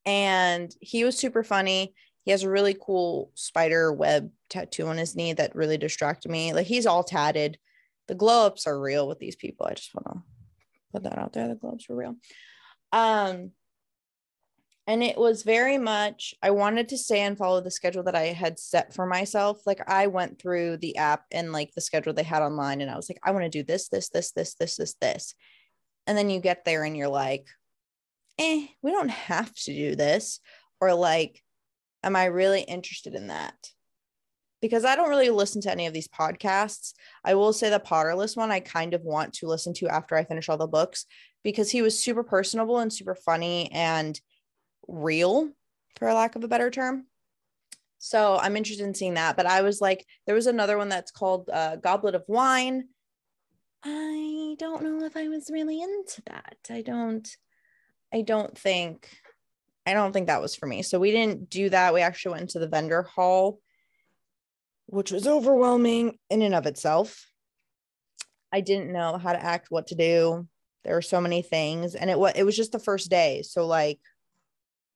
And 0.05 0.73
he 0.79 1.03
was 1.03 1.17
super 1.17 1.43
funny. 1.43 1.93
He 2.23 2.31
has 2.31 2.43
a 2.43 2.49
really 2.49 2.77
cool 2.79 3.31
spider 3.35 3.91
web 3.91 4.31
tattoo 4.49 4.87
on 4.87 4.97
his 4.97 5.15
knee 5.15 5.33
that 5.33 5.55
really 5.55 5.77
distracted 5.77 6.31
me. 6.31 6.53
Like 6.53 6.67
he's 6.67 6.85
all 6.85 7.03
tatted. 7.03 7.57
The 8.07 8.15
glow 8.15 8.45
ups 8.45 8.67
are 8.67 8.79
real 8.79 9.07
with 9.07 9.19
these 9.19 9.35
people. 9.35 9.65
I 9.65 9.73
just 9.73 9.93
want 9.93 10.05
to 10.07 10.23
put 10.93 11.03
that 11.03 11.17
out 11.17 11.33
there. 11.33 11.47
The 11.47 11.55
glow 11.55 11.71
ups 11.71 11.89
are 11.89 11.95
real. 11.95 12.15
Um, 12.91 13.51
and 14.89 15.03
it 15.03 15.19
was 15.19 15.43
very 15.43 15.77
much 15.77 16.33
i 16.41 16.49
wanted 16.49 16.89
to 16.89 16.97
stay 16.97 17.19
and 17.21 17.37
follow 17.37 17.61
the 17.61 17.69
schedule 17.69 18.01
that 18.01 18.15
i 18.15 18.23
had 18.23 18.59
set 18.59 18.91
for 18.93 19.05
myself. 19.05 19.61
Like 19.65 19.81
i 19.87 20.07
went 20.07 20.41
through 20.41 20.77
the 20.77 20.97
app 20.97 21.25
and 21.31 21.53
like 21.53 21.71
the 21.73 21.81
schedule 21.81 22.11
they 22.11 22.23
had 22.23 22.41
online 22.41 22.81
and 22.81 22.89
i 22.89 22.95
was 22.95 23.07
like 23.07 23.19
i 23.23 23.31
want 23.31 23.43
to 23.43 23.49
do 23.49 23.63
this 23.63 23.87
this 23.87 24.09
this 24.09 24.31
this 24.31 24.55
this 24.55 24.75
this 24.75 24.95
this. 24.99 25.35
And 26.07 26.17
then 26.17 26.31
you 26.31 26.41
get 26.41 26.65
there 26.65 26.83
and 26.83 26.97
you're 26.97 27.07
like 27.07 27.45
eh 28.39 28.65
we 28.81 28.91
don't 28.91 29.11
have 29.11 29.53
to 29.53 29.73
do 29.73 29.95
this. 29.95 30.39
Or 30.81 30.93
like 30.95 31.43
am 32.03 32.15
i 32.15 32.25
really 32.25 32.61
interested 32.61 33.13
in 33.13 33.27
that? 33.27 33.55
Because 34.59 34.85
i 34.85 34.95
don't 34.95 35.09
really 35.09 35.29
listen 35.29 35.61
to 35.61 35.71
any 35.71 35.85
of 35.85 35.93
these 35.93 36.07
podcasts. 36.07 36.93
I 37.23 37.35
will 37.35 37.53
say 37.53 37.69
the 37.69 37.79
potterless 37.79 38.35
one 38.35 38.49
i 38.49 38.59
kind 38.59 38.95
of 38.95 39.03
want 39.03 39.33
to 39.35 39.47
listen 39.47 39.75
to 39.75 39.87
after 39.87 40.15
i 40.15 40.23
finish 40.23 40.49
all 40.49 40.57
the 40.57 40.65
books 40.65 41.05
because 41.43 41.69
he 41.69 41.83
was 41.83 42.03
super 42.03 42.23
personable 42.23 42.79
and 42.79 42.91
super 42.91 43.13
funny 43.13 43.71
and 43.71 44.19
real, 44.89 45.49
for 45.97 46.11
lack 46.13 46.35
of 46.35 46.43
a 46.43 46.47
better 46.47 46.69
term. 46.69 47.05
So 47.99 48.37
I'm 48.41 48.55
interested 48.55 48.85
in 48.85 48.95
seeing 48.95 49.15
that. 49.15 49.35
But 49.35 49.45
I 49.45 49.61
was 49.61 49.81
like, 49.81 50.05
there 50.25 50.35
was 50.35 50.47
another 50.47 50.77
one 50.77 50.89
that's 50.89 51.11
called 51.11 51.49
uh, 51.51 51.75
Goblet 51.75 52.15
of 52.15 52.23
Wine. 52.27 52.87
I 53.83 54.55
don't 54.57 54.83
know 54.83 55.05
if 55.05 55.15
I 55.15 55.27
was 55.27 55.49
really 55.51 55.81
into 55.81 56.21
that. 56.27 56.57
I 56.69 56.81
don't, 56.81 57.27
I 58.13 58.21
don't 58.21 58.57
think, 58.57 59.09
I 59.85 59.93
don't 59.93 60.11
think 60.11 60.27
that 60.27 60.41
was 60.41 60.55
for 60.55 60.65
me. 60.65 60.81
So 60.81 60.99
we 60.99 61.11
didn't 61.11 61.49
do 61.49 61.69
that. 61.69 61.93
We 61.93 62.01
actually 62.01 62.31
went 62.33 62.41
into 62.43 62.59
the 62.59 62.67
vendor 62.67 63.03
hall, 63.03 63.59
which 64.87 65.11
was 65.11 65.27
overwhelming 65.27 66.17
in 66.29 66.41
and 66.41 66.55
of 66.55 66.65
itself. 66.65 67.25
I 68.51 68.61
didn't 68.61 68.91
know 68.91 69.17
how 69.17 69.33
to 69.33 69.43
act, 69.43 69.67
what 69.69 69.87
to 69.87 69.95
do. 69.95 70.47
There 70.83 70.95
were 70.95 71.01
so 71.01 71.21
many 71.21 71.41
things, 71.41 71.93
and 71.93 72.09
it 72.09 72.17
was 72.17 72.33
it 72.35 72.43
was 72.43 72.55
just 72.55 72.71
the 72.71 72.79
first 72.79 73.09
day. 73.09 73.43
So 73.43 73.67
like 73.67 73.99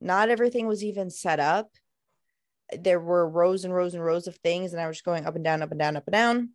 not 0.04 0.30
everything 0.30 0.68
was 0.68 0.84
even 0.84 1.10
set 1.10 1.40
up. 1.40 1.70
There 2.78 3.00
were 3.00 3.28
rows 3.28 3.66
and 3.66 3.74
rows 3.74 3.94
and 3.94 4.04
rows 4.04 4.28
of 4.28 4.36
things, 4.38 4.74
and 4.74 4.82
I 4.82 4.88
was 4.88 5.02
going 5.02 5.26
up 5.26 5.36
and 5.36 5.44
down, 5.44 5.62
up 5.62 5.72
and 5.72 5.80
down, 5.80 5.98
up 5.98 6.08
and 6.08 6.14
down. 6.14 6.50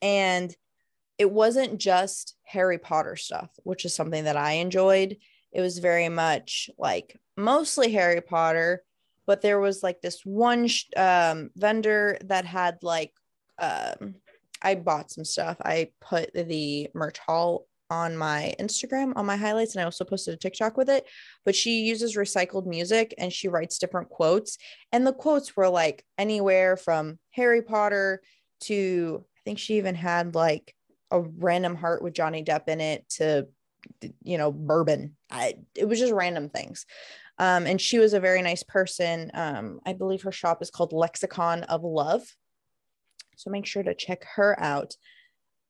And 0.00 0.54
it 1.18 1.30
wasn't 1.30 1.78
just 1.78 2.34
Harry 2.44 2.78
Potter 2.78 3.16
stuff, 3.16 3.50
which 3.62 3.84
is 3.84 3.94
something 3.94 4.24
that 4.24 4.36
I 4.36 4.52
enjoyed. 4.52 5.18
It 5.52 5.60
was 5.60 5.78
very 5.78 6.08
much 6.08 6.70
like 6.78 7.20
mostly 7.36 7.92
Harry 7.92 8.20
Potter, 8.20 8.82
but 9.26 9.42
there 9.42 9.60
was 9.60 9.82
like 9.82 10.00
this 10.00 10.24
one 10.24 10.66
sh- 10.66 10.86
um, 10.96 11.50
vendor 11.54 12.18
that 12.24 12.44
had 12.44 12.78
like, 12.82 13.12
um, 13.58 14.16
I 14.60 14.74
bought 14.74 15.10
some 15.10 15.24
stuff. 15.24 15.58
I 15.62 15.90
put 16.00 16.32
the 16.34 16.88
merch 16.94 17.18
haul 17.18 17.66
on 17.92 18.16
my 18.16 18.54
Instagram 18.58 19.12
on 19.16 19.26
my 19.26 19.36
highlights, 19.36 19.74
and 19.74 19.82
I 19.82 19.84
also 19.84 20.04
posted 20.04 20.32
a 20.32 20.38
TikTok 20.38 20.78
with 20.78 20.88
it. 20.88 21.06
But 21.44 21.54
she 21.54 21.82
uses 21.82 22.16
recycled 22.16 22.66
music 22.66 23.14
and 23.18 23.30
she 23.30 23.48
writes 23.48 23.78
different 23.78 24.08
quotes. 24.08 24.56
And 24.92 25.06
the 25.06 25.12
quotes 25.12 25.54
were 25.54 25.68
like 25.68 26.02
anywhere 26.16 26.78
from 26.78 27.18
Harry 27.32 27.60
Potter 27.60 28.22
to 28.62 29.24
I 29.36 29.40
think 29.44 29.58
she 29.58 29.76
even 29.76 29.94
had 29.94 30.34
like 30.34 30.74
a 31.10 31.20
random 31.20 31.76
heart 31.76 32.02
with 32.02 32.14
Johnny 32.14 32.42
Depp 32.42 32.68
in 32.68 32.80
it 32.80 33.06
to 33.10 33.48
you 34.22 34.38
know 34.38 34.50
bourbon. 34.50 35.16
I, 35.30 35.54
it 35.74 35.86
was 35.86 35.98
just 35.98 36.14
random 36.14 36.48
things. 36.48 36.86
Um, 37.38 37.66
and 37.66 37.80
she 37.80 37.98
was 37.98 38.14
a 38.14 38.20
very 38.20 38.40
nice 38.40 38.62
person. 38.62 39.30
Um, 39.34 39.80
I 39.84 39.92
believe 39.92 40.22
her 40.22 40.32
shop 40.32 40.62
is 40.62 40.70
called 40.70 40.92
Lexicon 40.92 41.64
of 41.64 41.82
Love. 41.82 42.22
So 43.36 43.50
make 43.50 43.66
sure 43.66 43.82
to 43.82 43.94
check 43.94 44.24
her 44.36 44.58
out. 44.58 44.94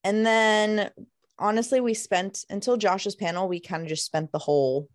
And 0.05 0.27
then 0.27 0.91
honestly, 1.39 1.81
we 1.81 1.95
spent 1.95 2.45
until 2.51 2.77
Josh's 2.77 3.15
panel, 3.15 3.49
we 3.49 3.61
kind 3.61 3.83
of 3.83 3.89
just 3.89 4.05
spent 4.05 4.33
the 4.33 4.39
whole 4.39 4.89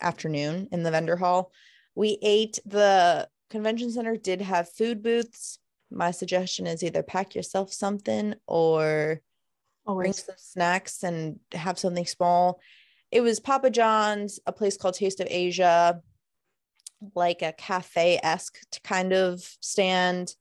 afternoon 0.00 0.68
in 0.72 0.82
the 0.82 0.90
vendor 0.90 1.16
hall. 1.16 1.52
We 1.94 2.18
ate 2.22 2.58
the 2.64 3.28
convention 3.50 3.90
center 3.90 4.16
did 4.16 4.40
have 4.40 4.70
food 4.70 5.02
booths. 5.02 5.58
My 5.90 6.10
suggestion 6.10 6.66
is 6.66 6.82
either 6.82 7.02
pack 7.02 7.34
yourself 7.34 7.72
something 7.72 8.34
or 8.46 9.20
Always. 9.86 10.04
bring 10.04 10.12
some 10.12 10.34
snacks 10.38 11.02
and 11.02 11.40
have 11.52 11.78
something 11.78 12.06
small. 12.06 12.60
It 13.10 13.22
was 13.22 13.40
Papa 13.40 13.70
John's, 13.70 14.38
a 14.46 14.52
place 14.52 14.76
called 14.76 14.94
Taste 14.94 15.20
of 15.20 15.28
Asia, 15.30 16.02
like 17.14 17.42
a 17.42 17.52
cafe 17.52 18.20
esque 18.22 18.58
kind 18.84 19.12
of 19.12 19.40
stand, 19.60 20.34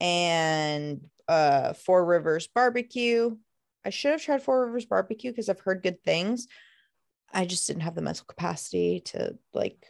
and 0.00 1.00
uh, 1.28 1.74
Four 1.74 2.04
Rivers 2.04 2.48
Barbecue, 2.48 3.36
I 3.84 3.90
should 3.90 4.12
have 4.12 4.22
tried 4.22 4.42
Four 4.42 4.66
Rivers 4.66 4.84
barbecue 4.84 5.30
because 5.30 5.48
I've 5.48 5.60
heard 5.60 5.82
good 5.82 6.02
things. 6.02 6.46
I 7.32 7.44
just 7.46 7.66
didn't 7.66 7.82
have 7.82 7.94
the 7.94 8.02
mental 8.02 8.26
capacity 8.26 9.00
to 9.06 9.38
like 9.54 9.86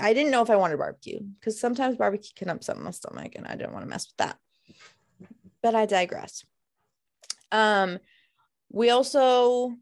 I 0.00 0.12
didn't 0.12 0.30
know 0.30 0.42
if 0.42 0.50
I 0.50 0.56
wanted 0.56 0.78
barbecue 0.78 1.20
because 1.38 1.58
sometimes 1.58 1.96
barbecue 1.96 2.32
can 2.36 2.50
upset 2.50 2.78
my 2.78 2.90
stomach 2.90 3.34
and 3.34 3.46
I 3.46 3.54
didn't 3.54 3.72
want 3.72 3.84
to 3.84 3.88
mess 3.88 4.06
with 4.06 4.16
that. 4.18 4.38
But 5.62 5.74
I 5.74 5.86
digress. 5.86 6.44
Um 7.52 7.98
we 8.70 8.90
also 8.90 9.74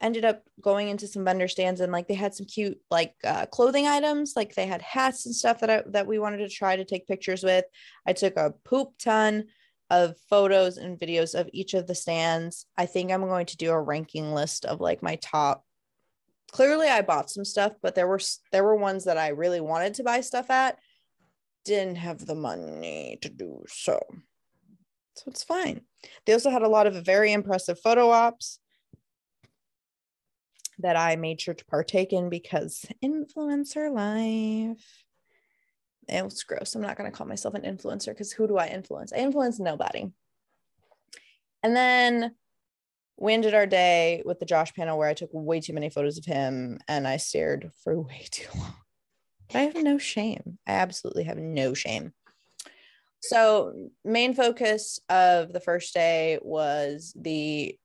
ended 0.00 0.24
up 0.24 0.42
going 0.60 0.88
into 0.88 1.06
some 1.06 1.24
vendor 1.24 1.48
stands 1.48 1.80
and 1.80 1.92
like 1.92 2.08
they 2.08 2.14
had 2.14 2.34
some 2.34 2.46
cute 2.46 2.78
like 2.90 3.14
uh, 3.24 3.46
clothing 3.46 3.86
items 3.86 4.34
like 4.36 4.54
they 4.54 4.66
had 4.66 4.82
hats 4.82 5.24
and 5.24 5.34
stuff 5.34 5.60
that 5.60 5.70
I, 5.70 5.82
that 5.86 6.06
we 6.06 6.18
wanted 6.18 6.38
to 6.38 6.48
try 6.48 6.76
to 6.76 6.84
take 6.84 7.06
pictures 7.06 7.42
with 7.42 7.64
i 8.06 8.12
took 8.12 8.36
a 8.36 8.52
poop 8.64 8.90
ton 8.98 9.44
of 9.90 10.16
photos 10.30 10.76
and 10.76 10.98
videos 10.98 11.38
of 11.38 11.48
each 11.52 11.74
of 11.74 11.86
the 11.86 11.94
stands. 11.94 12.66
I 12.76 12.86
think 12.86 13.10
I'm 13.10 13.22
going 13.22 13.46
to 13.46 13.56
do 13.56 13.70
a 13.70 13.80
ranking 13.80 14.32
list 14.32 14.64
of 14.64 14.80
like 14.80 15.02
my 15.02 15.16
top. 15.16 15.64
Clearly 16.52 16.88
I 16.88 17.02
bought 17.02 17.30
some 17.30 17.44
stuff, 17.44 17.72
but 17.82 17.94
there 17.94 18.06
were 18.06 18.20
there 18.52 18.64
were 18.64 18.76
ones 18.76 19.04
that 19.04 19.18
I 19.18 19.28
really 19.28 19.60
wanted 19.60 19.94
to 19.94 20.04
buy 20.04 20.20
stuff 20.20 20.50
at. 20.50 20.78
Didn't 21.64 21.96
have 21.96 22.24
the 22.24 22.34
money 22.34 23.18
to 23.22 23.28
do 23.28 23.64
so. 23.66 24.00
So 25.16 25.24
it's 25.26 25.44
fine. 25.44 25.82
They 26.26 26.32
also 26.32 26.50
had 26.50 26.62
a 26.62 26.68
lot 26.68 26.86
of 26.86 26.94
very 27.04 27.32
impressive 27.32 27.78
photo 27.80 28.10
ops 28.10 28.58
that 30.78 30.96
I 30.96 31.16
made 31.16 31.40
sure 31.40 31.54
to 31.54 31.64
partake 31.66 32.12
in 32.12 32.28
because 32.28 32.84
influencer 33.02 33.92
life 33.92 35.03
it 36.08 36.24
was 36.24 36.42
gross. 36.42 36.74
I'm 36.74 36.82
not 36.82 36.96
going 36.96 37.10
to 37.10 37.16
call 37.16 37.26
myself 37.26 37.54
an 37.54 37.62
influencer 37.62 38.08
because 38.08 38.32
who 38.32 38.46
do 38.46 38.56
I 38.56 38.68
influence? 38.68 39.12
I 39.12 39.18
influence 39.18 39.58
nobody. 39.58 40.10
And 41.62 41.74
then 41.74 42.34
we 43.16 43.32
ended 43.32 43.54
our 43.54 43.66
day 43.66 44.22
with 44.24 44.38
the 44.38 44.46
Josh 44.46 44.74
panel 44.74 44.98
where 44.98 45.08
I 45.08 45.14
took 45.14 45.30
way 45.32 45.60
too 45.60 45.72
many 45.72 45.88
photos 45.88 46.18
of 46.18 46.24
him 46.24 46.78
and 46.88 47.06
I 47.06 47.16
stared 47.16 47.70
for 47.82 48.00
way 48.00 48.26
too 48.30 48.48
long. 48.58 48.74
But 49.48 49.58
I 49.58 49.62
have 49.62 49.82
no 49.82 49.98
shame. 49.98 50.58
I 50.66 50.72
absolutely 50.72 51.24
have 51.24 51.38
no 51.38 51.74
shame. 51.74 52.12
So, 53.20 53.90
main 54.04 54.34
focus 54.34 55.00
of 55.08 55.52
the 55.52 55.60
first 55.60 55.94
day 55.94 56.38
was 56.42 57.14
the 57.16 57.78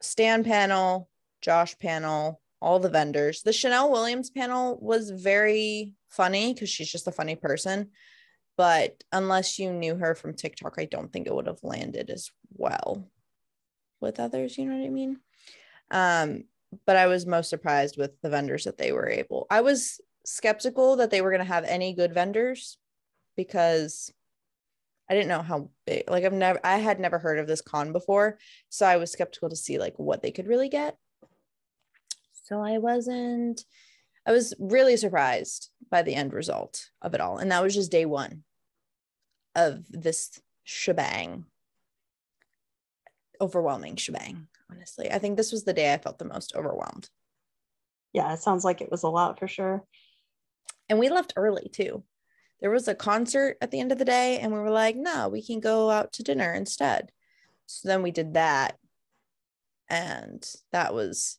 stand 0.00 0.44
panel, 0.44 1.08
Josh 1.42 1.78
panel, 1.78 2.40
all 2.60 2.80
the 2.80 2.88
vendors. 2.88 3.42
The 3.42 3.52
Chanel 3.52 3.92
Williams 3.92 4.30
panel 4.30 4.78
was 4.80 5.10
very 5.10 5.92
funny 6.16 6.52
because 6.52 6.68
she's 6.70 6.90
just 6.90 7.06
a 7.06 7.12
funny 7.12 7.36
person. 7.36 7.90
But 8.56 9.02
unless 9.12 9.58
you 9.58 9.72
knew 9.72 9.96
her 9.96 10.14
from 10.14 10.34
TikTok, 10.34 10.76
I 10.78 10.84
don't 10.84 11.12
think 11.12 11.26
it 11.26 11.34
would 11.34 11.46
have 11.46 11.62
landed 11.62 12.10
as 12.10 12.30
well 12.52 13.08
with 14.00 14.20
others. 14.20 14.56
You 14.56 14.66
know 14.66 14.76
what 14.76 14.86
I 14.86 14.90
mean? 14.90 15.18
Um, 15.90 16.44
but 16.86 16.96
I 16.96 17.06
was 17.06 17.26
most 17.26 17.50
surprised 17.50 17.96
with 17.98 18.12
the 18.20 18.30
vendors 18.30 18.64
that 18.64 18.78
they 18.78 18.92
were 18.92 19.08
able. 19.08 19.46
I 19.50 19.60
was 19.60 20.00
skeptical 20.24 20.96
that 20.96 21.10
they 21.10 21.20
were 21.20 21.30
going 21.30 21.44
to 21.44 21.52
have 21.52 21.64
any 21.64 21.94
good 21.94 22.14
vendors 22.14 22.78
because 23.36 24.12
I 25.08 25.14
didn't 25.14 25.28
know 25.28 25.42
how 25.42 25.70
big, 25.86 26.08
like 26.08 26.24
I've 26.24 26.32
never, 26.32 26.60
I 26.64 26.78
had 26.78 26.98
never 26.98 27.18
heard 27.18 27.38
of 27.38 27.46
this 27.46 27.60
con 27.60 27.92
before. 27.92 28.38
So 28.70 28.86
I 28.86 28.96
was 28.96 29.12
skeptical 29.12 29.50
to 29.50 29.56
see 29.56 29.78
like 29.78 29.98
what 29.98 30.22
they 30.22 30.30
could 30.30 30.46
really 30.46 30.68
get. 30.68 30.96
So 32.44 32.60
I 32.60 32.78
wasn't, 32.78 33.64
I 34.26 34.32
was 34.32 34.54
really 34.58 34.96
surprised 34.96 35.70
by 35.90 36.02
the 36.02 36.14
end 36.14 36.32
result 36.32 36.90
of 37.02 37.14
it 37.14 37.20
all. 37.20 37.38
And 37.38 37.52
that 37.52 37.62
was 37.62 37.74
just 37.74 37.90
day 37.90 38.06
one 38.06 38.42
of 39.54 39.84
this 39.88 40.40
shebang. 40.64 41.44
Overwhelming 43.40 43.96
shebang, 43.96 44.46
honestly. 44.70 45.10
I 45.10 45.18
think 45.18 45.36
this 45.36 45.52
was 45.52 45.64
the 45.64 45.72
day 45.72 45.92
I 45.92 45.98
felt 45.98 46.18
the 46.18 46.24
most 46.24 46.54
overwhelmed. 46.54 47.10
Yeah, 48.12 48.32
it 48.32 48.40
sounds 48.40 48.64
like 48.64 48.80
it 48.80 48.90
was 48.90 49.02
a 49.02 49.08
lot 49.08 49.38
for 49.38 49.48
sure. 49.48 49.84
And 50.88 50.98
we 50.98 51.08
left 51.08 51.34
early 51.36 51.68
too 51.72 52.04
there 52.64 52.70
was 52.70 52.88
a 52.88 52.94
concert 52.94 53.58
at 53.60 53.70
the 53.70 53.78
end 53.78 53.92
of 53.92 53.98
the 53.98 54.06
day 54.06 54.38
and 54.38 54.50
we 54.50 54.58
were 54.58 54.70
like 54.70 54.96
no 54.96 55.28
we 55.28 55.42
can 55.42 55.60
go 55.60 55.90
out 55.90 56.14
to 56.14 56.22
dinner 56.22 56.54
instead 56.54 57.12
so 57.66 57.86
then 57.86 58.02
we 58.02 58.10
did 58.10 58.32
that 58.32 58.78
and 59.90 60.50
that 60.72 60.94
was 60.94 61.38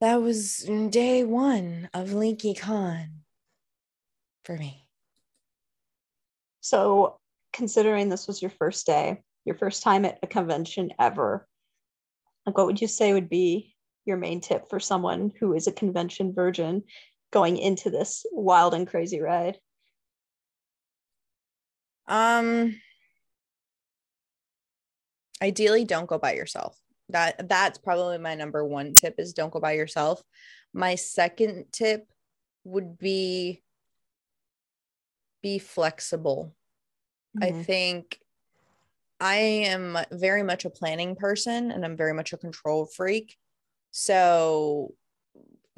that 0.00 0.16
was 0.16 0.68
day 0.90 1.24
one 1.24 1.88
of 1.94 2.10
LeakyCon 2.10 3.08
for 4.44 4.56
me. 4.56 4.86
So, 6.60 7.18
considering 7.52 8.08
this 8.08 8.26
was 8.26 8.42
your 8.42 8.50
first 8.50 8.86
day, 8.86 9.22
your 9.44 9.56
first 9.56 9.82
time 9.82 10.04
at 10.04 10.18
a 10.22 10.26
convention 10.26 10.90
ever, 10.98 11.46
like 12.44 12.56
what 12.56 12.66
would 12.66 12.80
you 12.80 12.88
say 12.88 13.12
would 13.12 13.28
be 13.28 13.74
your 14.04 14.16
main 14.16 14.40
tip 14.40 14.68
for 14.68 14.78
someone 14.78 15.32
who 15.40 15.54
is 15.54 15.66
a 15.66 15.72
convention 15.72 16.34
virgin 16.34 16.82
going 17.32 17.56
into 17.56 17.90
this 17.90 18.26
wild 18.32 18.74
and 18.74 18.86
crazy 18.86 19.20
ride? 19.20 19.58
Um 22.06 22.80
ideally 25.42 25.84
don't 25.84 26.06
go 26.06 26.18
by 26.18 26.34
yourself. 26.34 26.78
That 27.10 27.48
that's 27.48 27.78
probably 27.78 28.18
my 28.18 28.34
number 28.34 28.64
one 28.64 28.94
tip 28.94 29.14
is 29.18 29.32
don't 29.32 29.52
go 29.52 29.60
by 29.60 29.72
yourself. 29.72 30.22
My 30.72 30.96
second 30.96 31.66
tip 31.72 32.06
would 32.64 32.98
be 32.98 33.62
be 35.42 35.58
flexible. 35.58 36.54
Mm-hmm. 37.38 37.60
I 37.60 37.62
think 37.62 38.18
I 39.20 39.36
am 39.36 39.96
very 40.10 40.42
much 40.42 40.64
a 40.64 40.70
planning 40.70 41.14
person 41.14 41.70
and 41.70 41.84
I'm 41.84 41.96
very 41.96 42.12
much 42.12 42.32
a 42.32 42.38
control 42.38 42.86
freak. 42.86 43.36
So 43.92 44.94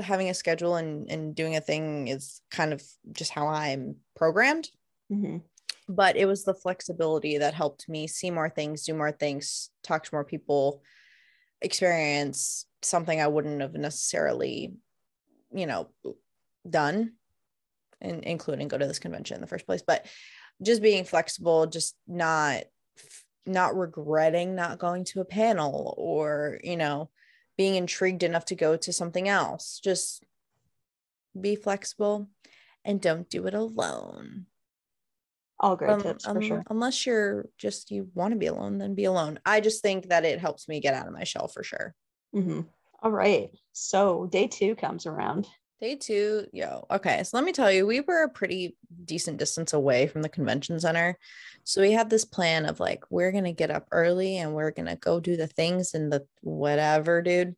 having 0.01 0.31
a 0.31 0.35
schedule 0.35 0.77
and, 0.77 1.11
and 1.11 1.35
doing 1.35 1.57
a 1.57 1.61
thing 1.61 2.09
is 2.09 2.41
kind 2.51 2.73
of 2.73 2.83
just 3.13 3.31
how 3.31 3.49
I'm 3.49 3.97
programmed. 4.17 4.71
Mm-hmm 5.13 5.39
but 5.89 6.17
it 6.17 6.27
was 6.27 6.45
the 6.45 6.55
flexibility 6.55 7.39
that 7.39 7.55
helped 7.55 7.89
me 7.89 8.07
see 8.07 8.31
more 8.31 8.51
things, 8.51 8.85
do 8.85 8.93
more 8.93 9.13
things, 9.13 9.71
talk 9.83 10.05
to 10.05 10.11
more 10.13 10.25
people, 10.25 10.83
experience 11.61 12.67
something 12.83 13.21
I 13.21 13.29
wouldn't 13.29 13.61
have 13.61 13.75
necessarily, 13.75 14.75
you 15.53 15.67
know, 15.67 15.89
done, 16.69 17.13
and 18.01 18.23
including 18.25 18.69
go 18.69 18.79
to 18.79 18.87
this 18.87 18.99
convention 18.99 19.37
in 19.37 19.41
the 19.41 19.47
first 19.47 19.67
place. 19.67 19.83
But 19.87 20.07
just 20.63 20.83
being 20.83 21.05
flexible, 21.05 21.67
just 21.67 21.97
not 22.07 22.65
not 23.49 23.77
regretting 23.77 24.55
not 24.55 24.79
going 24.79 25.05
to 25.05 25.21
a 25.21 25.25
panel 25.25 25.95
or 25.97 26.61
you 26.63 26.77
know 26.77 27.11
being 27.57 27.75
intrigued 27.75 28.23
enough 28.23 28.45
to 28.45 28.55
go 28.55 28.77
to 28.77 28.93
something 28.93 29.29
else 29.29 29.81
just 29.83 30.23
be 31.39 31.57
flexible 31.57 32.29
and 32.85 33.01
don't 33.01 33.31
do 33.31 33.47
it 33.47 33.55
alone 33.55 34.47
all 35.61 35.77
great 35.77 35.91
um, 35.91 36.03
tips 36.03 36.25
for 36.25 36.31
um, 36.31 36.41
sure. 36.41 36.63
Unless 36.71 37.07
you're 37.07 37.49
just 37.59 37.91
you 37.91 38.09
want 38.15 38.33
to 38.33 38.39
be 38.39 38.47
alone, 38.47 38.79
then 38.79 38.95
be 38.95 39.05
alone. 39.05 39.39
I 39.45 39.61
just 39.61 39.83
think 39.83 40.09
that 40.09 40.25
it 40.25 40.39
helps 40.39 40.69
me 40.69 40.81
get 40.81 40.95
out 40.95 41.07
of 41.07 41.13
my 41.13 41.25
shell 41.25 41.49
for 41.49 41.63
sure. 41.63 41.95
Mm-hmm. 42.35 42.61
All 43.03 43.11
right. 43.11 43.51
So 43.73 44.27
day 44.27 44.47
two 44.47 44.75
comes 44.75 45.07
around. 45.07 45.47
Day 45.81 45.95
two, 45.95 46.47
yo. 46.53 46.87
Okay. 46.91 47.23
So 47.23 47.37
let 47.37 47.45
me 47.45 47.53
tell 47.53 47.71
you, 47.71 47.87
we 47.87 48.01
were 48.01 48.25
a 48.25 48.29
pretty 48.29 48.77
decent 49.05 49.39
distance 49.39 49.73
away 49.73 50.09
from 50.09 50.23
the 50.23 50.29
convention 50.29 50.81
center. 50.81 51.17
So 51.63 51.81
we 51.81 51.93
had 51.93 52.11
this 52.11 52.25
plan 52.25 52.67
of 52.67 52.81
like, 52.81 53.05
we're 53.11 53.31
going 53.31 53.45
to 53.45 53.53
get 53.53 53.71
up 53.71 53.87
early 53.93 54.39
and 54.39 54.55
we're 54.55 54.73
going 54.73 54.89
to 54.89 54.97
go 54.97 55.21
do 55.21 55.37
the 55.37 55.47
things 55.47 55.95
and 55.95 56.13
the 56.13 56.27
whatever, 56.41 57.23
dude. 57.23 57.55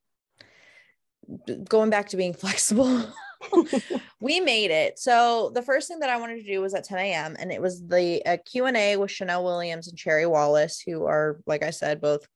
Going 1.66 1.88
back 1.88 2.10
to 2.10 2.18
being 2.18 2.34
flexible. 2.34 3.04
we 4.20 4.40
made 4.40 4.70
it. 4.70 4.98
So 4.98 5.50
the 5.55 5.62
first 5.62 5.88
thing 5.88 6.00
that 6.00 6.11
I 6.11 6.18
wanted 6.18 6.37
to 6.44 6.53
do 6.53 6.61
was 6.61 6.74
at 6.74 6.85
10 6.85 6.98
a.m. 6.98 7.37
and 7.38 7.53
it 7.53 7.61
was 7.61 7.87
the 7.87 8.40
Q&A 8.46 8.96
with 8.96 9.11
Chanel 9.11 9.44
Williams 9.44 9.88
and 9.88 9.98
Cherry 9.98 10.26
Wallace, 10.26 10.81
who 10.81 11.07
are, 11.07 11.40
like 11.46 11.62
I 11.62 11.70
said, 11.70 12.00
both 12.00 12.26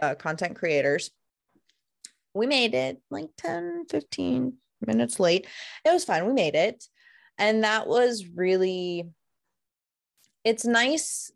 uh, 0.00 0.14
content 0.14 0.56
creators. 0.56 1.10
We 2.34 2.46
made 2.46 2.74
it 2.74 3.00
like 3.10 3.28
10, 3.38 3.86
15 3.90 4.54
minutes 4.86 5.20
late. 5.20 5.46
It 5.84 5.92
was 5.92 6.04
fine. 6.04 6.26
We 6.26 6.32
made 6.32 6.54
it. 6.54 6.84
And 7.38 7.64
that 7.64 7.86
was 7.86 8.26
really, 8.26 9.08
it's 10.44 10.64
nice 10.64 11.30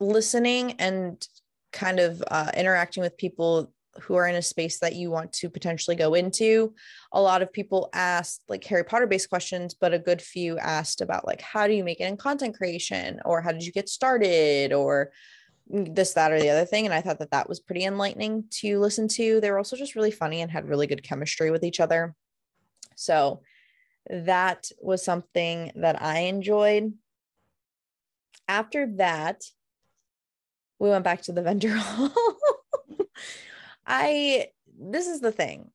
listening 0.00 0.72
and 0.72 1.26
kind 1.72 2.00
of 2.00 2.22
uh, 2.30 2.50
interacting 2.56 3.02
with 3.02 3.16
people 3.16 3.72
who 4.00 4.14
are 4.14 4.26
in 4.26 4.36
a 4.36 4.42
space 4.42 4.78
that 4.78 4.94
you 4.94 5.10
want 5.10 5.32
to 5.34 5.50
potentially 5.50 5.96
go 5.96 6.14
into. 6.14 6.74
A 7.12 7.20
lot 7.20 7.42
of 7.42 7.52
people 7.52 7.88
asked 7.92 8.42
like 8.48 8.64
Harry 8.64 8.84
Potter 8.84 9.06
based 9.06 9.28
questions, 9.28 9.74
but 9.74 9.94
a 9.94 9.98
good 9.98 10.20
few 10.22 10.58
asked 10.58 11.00
about 11.00 11.26
like 11.26 11.40
how 11.40 11.66
do 11.66 11.74
you 11.74 11.84
make 11.84 12.00
it 12.00 12.08
in 12.08 12.16
content 12.16 12.56
creation 12.56 13.20
or 13.24 13.40
how 13.40 13.52
did 13.52 13.64
you 13.64 13.72
get 13.72 13.88
started 13.88 14.72
or 14.72 15.10
this 15.68 16.14
that 16.14 16.30
or 16.30 16.38
the 16.38 16.50
other 16.50 16.64
thing 16.64 16.84
and 16.84 16.94
I 16.94 17.00
thought 17.00 17.18
that 17.18 17.32
that 17.32 17.48
was 17.48 17.58
pretty 17.58 17.84
enlightening 17.84 18.44
to 18.60 18.78
listen 18.78 19.08
to. 19.08 19.40
They 19.40 19.50
were 19.50 19.58
also 19.58 19.76
just 19.76 19.96
really 19.96 20.12
funny 20.12 20.40
and 20.40 20.50
had 20.50 20.68
really 20.68 20.86
good 20.86 21.02
chemistry 21.02 21.50
with 21.50 21.64
each 21.64 21.80
other. 21.80 22.14
So 22.94 23.42
that 24.08 24.70
was 24.80 25.04
something 25.04 25.72
that 25.76 26.00
I 26.00 26.20
enjoyed. 26.20 26.94
After 28.48 28.86
that, 28.96 29.42
we 30.78 30.90
went 30.90 31.04
back 31.04 31.22
to 31.22 31.32
the 31.32 31.42
vendor 31.42 31.74
hall. 31.76 32.12
I 33.86 34.48
this 34.78 35.06
is 35.06 35.20
the 35.20 35.32
thing. 35.32 35.70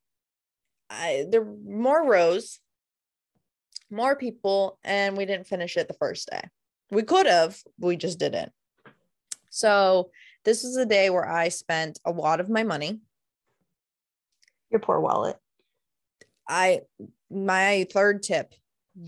I 0.90 1.26
there 1.28 1.42
were 1.42 1.56
more 1.64 2.06
rows, 2.06 2.60
more 3.90 4.16
people, 4.16 4.78
and 4.84 5.16
we 5.16 5.24
didn't 5.24 5.46
finish 5.46 5.76
it 5.76 5.88
the 5.88 5.94
first 5.94 6.28
day. 6.30 6.42
We 6.90 7.02
could 7.02 7.26
have, 7.26 7.58
we 7.78 7.96
just 7.96 8.18
didn't. 8.18 8.52
So 9.48 10.10
this 10.44 10.62
was 10.62 10.76
a 10.76 10.86
day 10.86 11.08
where 11.10 11.28
I 11.28 11.48
spent 11.48 11.98
a 12.04 12.10
lot 12.10 12.40
of 12.40 12.50
my 12.50 12.62
money. 12.62 13.00
Your 14.70 14.80
poor 14.80 15.00
wallet. 15.00 15.36
I 16.48 16.82
my 17.30 17.86
third 17.92 18.22
tip, 18.22 18.54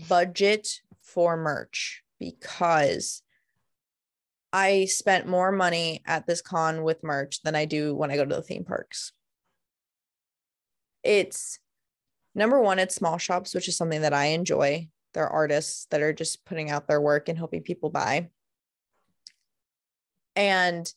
budget 0.09 0.81
for 1.01 1.37
merch 1.37 2.03
because 2.19 3.21
I 4.55 4.85
spent 4.85 5.27
more 5.27 5.51
money 5.51 6.01
at 6.05 6.25
this 6.25 6.41
con 6.41 6.83
with 6.83 7.03
merch 7.03 7.41
than 7.41 7.55
I 7.55 7.65
do 7.65 7.93
when 7.93 8.09
I 8.09 8.15
go 8.15 8.23
to 8.23 8.35
the 8.35 8.41
theme 8.41 8.63
parks. 8.63 9.11
It's 11.03 11.59
number 12.33 12.61
one, 12.61 12.79
it's 12.79 12.95
small 12.95 13.17
shops, 13.17 13.53
which 13.53 13.67
is 13.67 13.75
something 13.75 14.03
that 14.03 14.13
I 14.13 14.27
enjoy. 14.27 14.87
They're 15.13 15.27
artists 15.27 15.87
that 15.91 16.01
are 16.01 16.13
just 16.13 16.45
putting 16.45 16.71
out 16.71 16.87
their 16.87 17.01
work 17.01 17.27
and 17.27 17.37
helping 17.37 17.63
people 17.63 17.89
buy. 17.89 18.29
And 20.37 20.89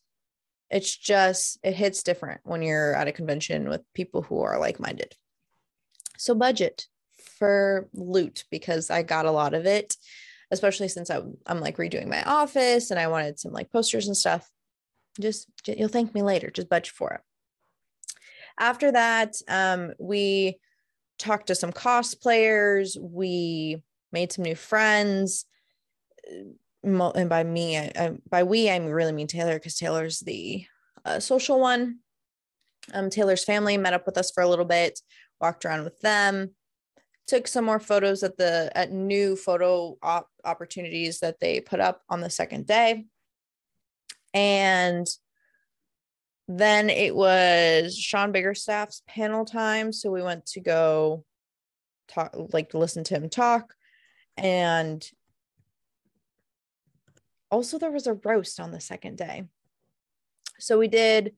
it's 0.70 0.96
just, 0.96 1.58
it 1.64 1.74
hits 1.74 2.04
different 2.04 2.42
when 2.44 2.62
you're 2.62 2.94
at 2.94 3.08
a 3.08 3.12
convention 3.12 3.68
with 3.68 3.82
people 3.92 4.22
who 4.22 4.40
are 4.40 4.60
like 4.60 4.78
minded. 4.78 5.16
So, 6.16 6.36
budget 6.36 6.86
for 7.40 7.88
loot 7.92 8.44
because 8.52 8.88
I 8.88 9.02
got 9.02 9.26
a 9.26 9.32
lot 9.32 9.52
of 9.52 9.66
it 9.66 9.96
especially 10.50 10.88
since 10.88 11.10
I'm, 11.10 11.36
I'm 11.46 11.60
like 11.60 11.76
redoing 11.76 12.08
my 12.08 12.22
office 12.22 12.90
and 12.90 12.98
I 12.98 13.08
wanted 13.08 13.38
some 13.38 13.52
like 13.52 13.70
posters 13.70 14.06
and 14.06 14.16
stuff. 14.16 14.48
Just 15.20 15.48
you'll 15.66 15.88
thank 15.88 16.14
me 16.14 16.22
later. 16.22 16.50
Just 16.50 16.68
budget 16.68 16.94
for 16.94 17.12
it. 17.12 17.20
After 18.58 18.92
that, 18.92 19.36
um, 19.48 19.92
we 19.98 20.58
talked 21.18 21.48
to 21.48 21.54
some 21.54 21.72
cosplayers. 21.72 22.96
We 23.00 23.82
made 24.12 24.32
some 24.32 24.44
new 24.44 24.54
friends. 24.54 25.44
And 26.82 27.28
by 27.28 27.44
me, 27.44 27.76
I, 27.76 27.92
I 27.96 28.12
by 28.28 28.42
we, 28.44 28.70
I 28.70 28.76
really 28.76 29.12
mean 29.12 29.26
Taylor 29.26 29.54
because 29.54 29.76
Taylor's 29.76 30.20
the 30.20 30.64
uh, 31.04 31.20
social 31.20 31.60
one. 31.60 31.98
Um, 32.94 33.10
Taylor's 33.10 33.44
family 33.44 33.76
met 33.76 33.92
up 33.92 34.06
with 34.06 34.16
us 34.16 34.30
for 34.30 34.42
a 34.42 34.48
little 34.48 34.64
bit, 34.64 35.00
walked 35.40 35.64
around 35.64 35.84
with 35.84 36.00
them, 36.00 36.52
took 37.28 37.46
some 37.46 37.64
more 37.64 37.78
photos 37.78 38.22
at 38.22 38.36
the 38.36 38.72
at 38.74 38.90
new 38.90 39.36
photo 39.36 39.96
op- 40.02 40.30
opportunities 40.44 41.20
that 41.20 41.38
they 41.38 41.60
put 41.60 41.78
up 41.78 42.02
on 42.08 42.20
the 42.20 42.30
second 42.30 42.66
day. 42.66 43.04
And 44.34 45.06
then 46.48 46.88
it 46.88 47.14
was 47.14 47.96
Sean 47.96 48.32
Biggerstaff's 48.32 49.02
panel 49.06 49.44
time. 49.44 49.92
So 49.92 50.10
we 50.10 50.22
went 50.22 50.46
to 50.46 50.60
go 50.60 51.24
talk, 52.08 52.34
like 52.52 52.72
listen 52.72 53.04
to 53.04 53.14
him 53.14 53.28
talk. 53.28 53.74
And 54.38 55.06
also 57.50 57.78
there 57.78 57.90
was 57.90 58.06
a 58.06 58.14
roast 58.14 58.60
on 58.60 58.70
the 58.70 58.80
second 58.80 59.18
day. 59.18 59.44
So 60.58 60.78
we 60.78 60.88
did 60.88 61.34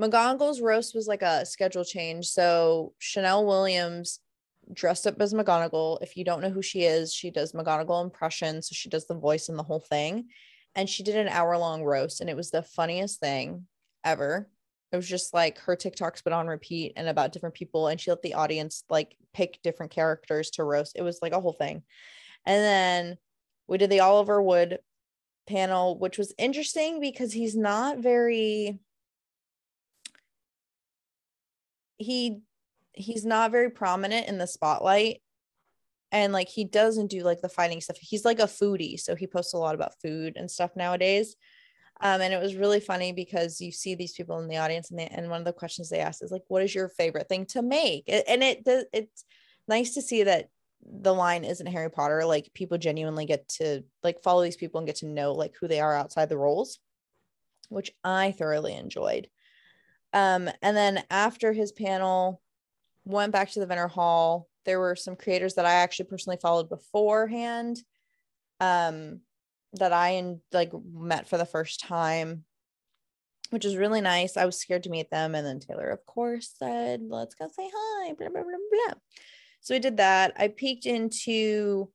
McGonagall's 0.00 0.60
roast 0.60 0.94
was 0.94 1.06
like 1.06 1.22
a 1.22 1.46
schedule 1.46 1.84
change. 1.84 2.26
So 2.26 2.92
Chanel 2.98 3.46
Williams 3.46 4.20
dressed 4.72 5.06
up 5.06 5.20
as 5.20 5.34
McGonagall. 5.34 5.98
If 6.02 6.16
you 6.16 6.24
don't 6.24 6.40
know 6.40 6.50
who 6.50 6.62
she 6.62 6.84
is, 6.84 7.12
she 7.12 7.30
does 7.30 7.52
McGonagall 7.52 8.04
impressions. 8.04 8.68
So 8.68 8.74
she 8.74 8.88
does 8.88 9.06
the 9.06 9.14
voice 9.14 9.48
and 9.48 9.58
the 9.58 9.62
whole 9.62 9.80
thing. 9.80 10.28
And 10.74 10.88
she 10.88 11.02
did 11.02 11.16
an 11.16 11.28
hour 11.28 11.56
long 11.58 11.84
roast, 11.84 12.20
and 12.20 12.30
it 12.30 12.36
was 12.36 12.50
the 12.50 12.62
funniest 12.62 13.20
thing 13.20 13.66
ever. 14.04 14.48
It 14.90 14.96
was 14.96 15.08
just 15.08 15.34
like 15.34 15.58
her 15.60 15.76
TikToks 15.76 16.24
put 16.24 16.32
on 16.32 16.46
repeat 16.46 16.94
and 16.96 17.08
about 17.08 17.32
different 17.32 17.54
people, 17.54 17.88
and 17.88 18.00
she 18.00 18.10
let 18.10 18.22
the 18.22 18.34
audience 18.34 18.84
like 18.88 19.16
pick 19.34 19.60
different 19.62 19.92
characters 19.92 20.50
to 20.52 20.64
roast. 20.64 20.92
It 20.96 21.02
was 21.02 21.20
like 21.20 21.32
a 21.32 21.40
whole 21.40 21.52
thing. 21.52 21.82
And 22.46 22.62
then 22.62 23.18
we 23.68 23.78
did 23.78 23.90
the 23.90 24.00
Oliver 24.00 24.42
Wood 24.42 24.78
panel, 25.46 25.98
which 25.98 26.18
was 26.18 26.34
interesting 26.38 27.00
because 27.00 27.32
he's 27.32 27.56
not 27.56 27.98
very 27.98 28.78
he 31.98 32.42
he's 32.92 33.24
not 33.24 33.50
very 33.50 33.70
prominent 33.70 34.28
in 34.28 34.38
the 34.38 34.46
spotlight. 34.46 35.20
And 36.10 36.32
like 36.32 36.48
he 36.48 36.64
doesn't 36.64 37.10
do 37.10 37.22
like 37.22 37.40
the 37.40 37.48
fighting 37.48 37.80
stuff. 37.80 37.96
He's 37.98 38.24
like 38.24 38.38
a 38.38 38.44
foodie 38.44 39.00
so 39.00 39.14
he 39.14 39.26
posts 39.26 39.54
a 39.54 39.58
lot 39.58 39.74
about 39.74 40.00
food 40.02 40.34
and 40.36 40.50
stuff 40.50 40.72
nowadays. 40.76 41.36
Um, 42.00 42.20
and 42.20 42.34
it 42.34 42.40
was 42.40 42.56
really 42.56 42.80
funny 42.80 43.12
because 43.12 43.60
you 43.60 43.70
see 43.70 43.94
these 43.94 44.12
people 44.12 44.38
in 44.40 44.48
the 44.48 44.58
audience 44.58 44.90
and 44.90 44.98
they, 44.98 45.06
and 45.06 45.30
one 45.30 45.40
of 45.40 45.44
the 45.44 45.52
questions 45.52 45.88
they 45.88 46.00
ask 46.00 46.22
is 46.22 46.30
like 46.30 46.42
what 46.48 46.62
is 46.62 46.74
your 46.74 46.88
favorite 46.88 47.28
thing 47.28 47.46
to 47.46 47.62
make? 47.62 48.04
And 48.08 48.42
it 48.42 48.64
does 48.64 48.84
it's 48.92 49.24
nice 49.68 49.94
to 49.94 50.02
see 50.02 50.24
that 50.24 50.48
the 50.84 51.14
line 51.14 51.44
isn't 51.44 51.66
harry 51.66 51.90
potter. 51.90 52.24
Like 52.26 52.50
people 52.52 52.76
genuinely 52.76 53.24
get 53.24 53.48
to 53.60 53.84
like 54.02 54.22
follow 54.22 54.42
these 54.42 54.56
people 54.56 54.78
and 54.78 54.86
get 54.86 54.96
to 54.96 55.06
know 55.06 55.32
like 55.32 55.54
who 55.58 55.68
they 55.68 55.80
are 55.80 55.96
outside 55.96 56.28
the 56.28 56.36
roles 56.36 56.78
which 57.72 57.90
i 58.04 58.32
thoroughly 58.32 58.74
enjoyed. 58.74 59.28
Um, 60.12 60.50
and 60.60 60.76
then 60.76 61.02
after 61.10 61.52
his 61.52 61.72
panel, 61.72 62.41
went 63.04 63.32
back 63.32 63.50
to 63.50 63.60
the 63.60 63.66
Vendor 63.66 63.88
Hall. 63.88 64.48
There 64.64 64.80
were 64.80 64.96
some 64.96 65.16
creators 65.16 65.54
that 65.54 65.66
I 65.66 65.74
actually 65.74 66.06
personally 66.06 66.38
followed 66.40 66.68
beforehand, 66.68 67.82
um, 68.60 69.20
that 69.74 69.92
I 69.92 70.10
and 70.10 70.40
like 70.52 70.72
met 70.92 71.28
for 71.28 71.38
the 71.38 71.46
first 71.46 71.80
time, 71.80 72.44
which 73.50 73.64
was 73.64 73.76
really 73.76 74.00
nice. 74.00 74.36
I 74.36 74.44
was 74.44 74.58
scared 74.58 74.84
to 74.84 74.90
meet 74.90 75.10
them, 75.10 75.34
and 75.34 75.46
then 75.46 75.60
Taylor, 75.60 75.88
of 75.88 76.04
course, 76.06 76.54
said, 76.58 77.02
"Let's 77.02 77.34
go 77.34 77.48
say 77.48 77.70
hi." 77.74 78.12
Blah 78.12 78.28
blah 78.28 78.42
blah 78.42 78.52
blah. 78.70 78.94
So 79.60 79.74
we 79.74 79.78
did 79.80 79.96
that. 79.96 80.32
I 80.36 80.48
peeked 80.48 80.86
into. 80.86 81.90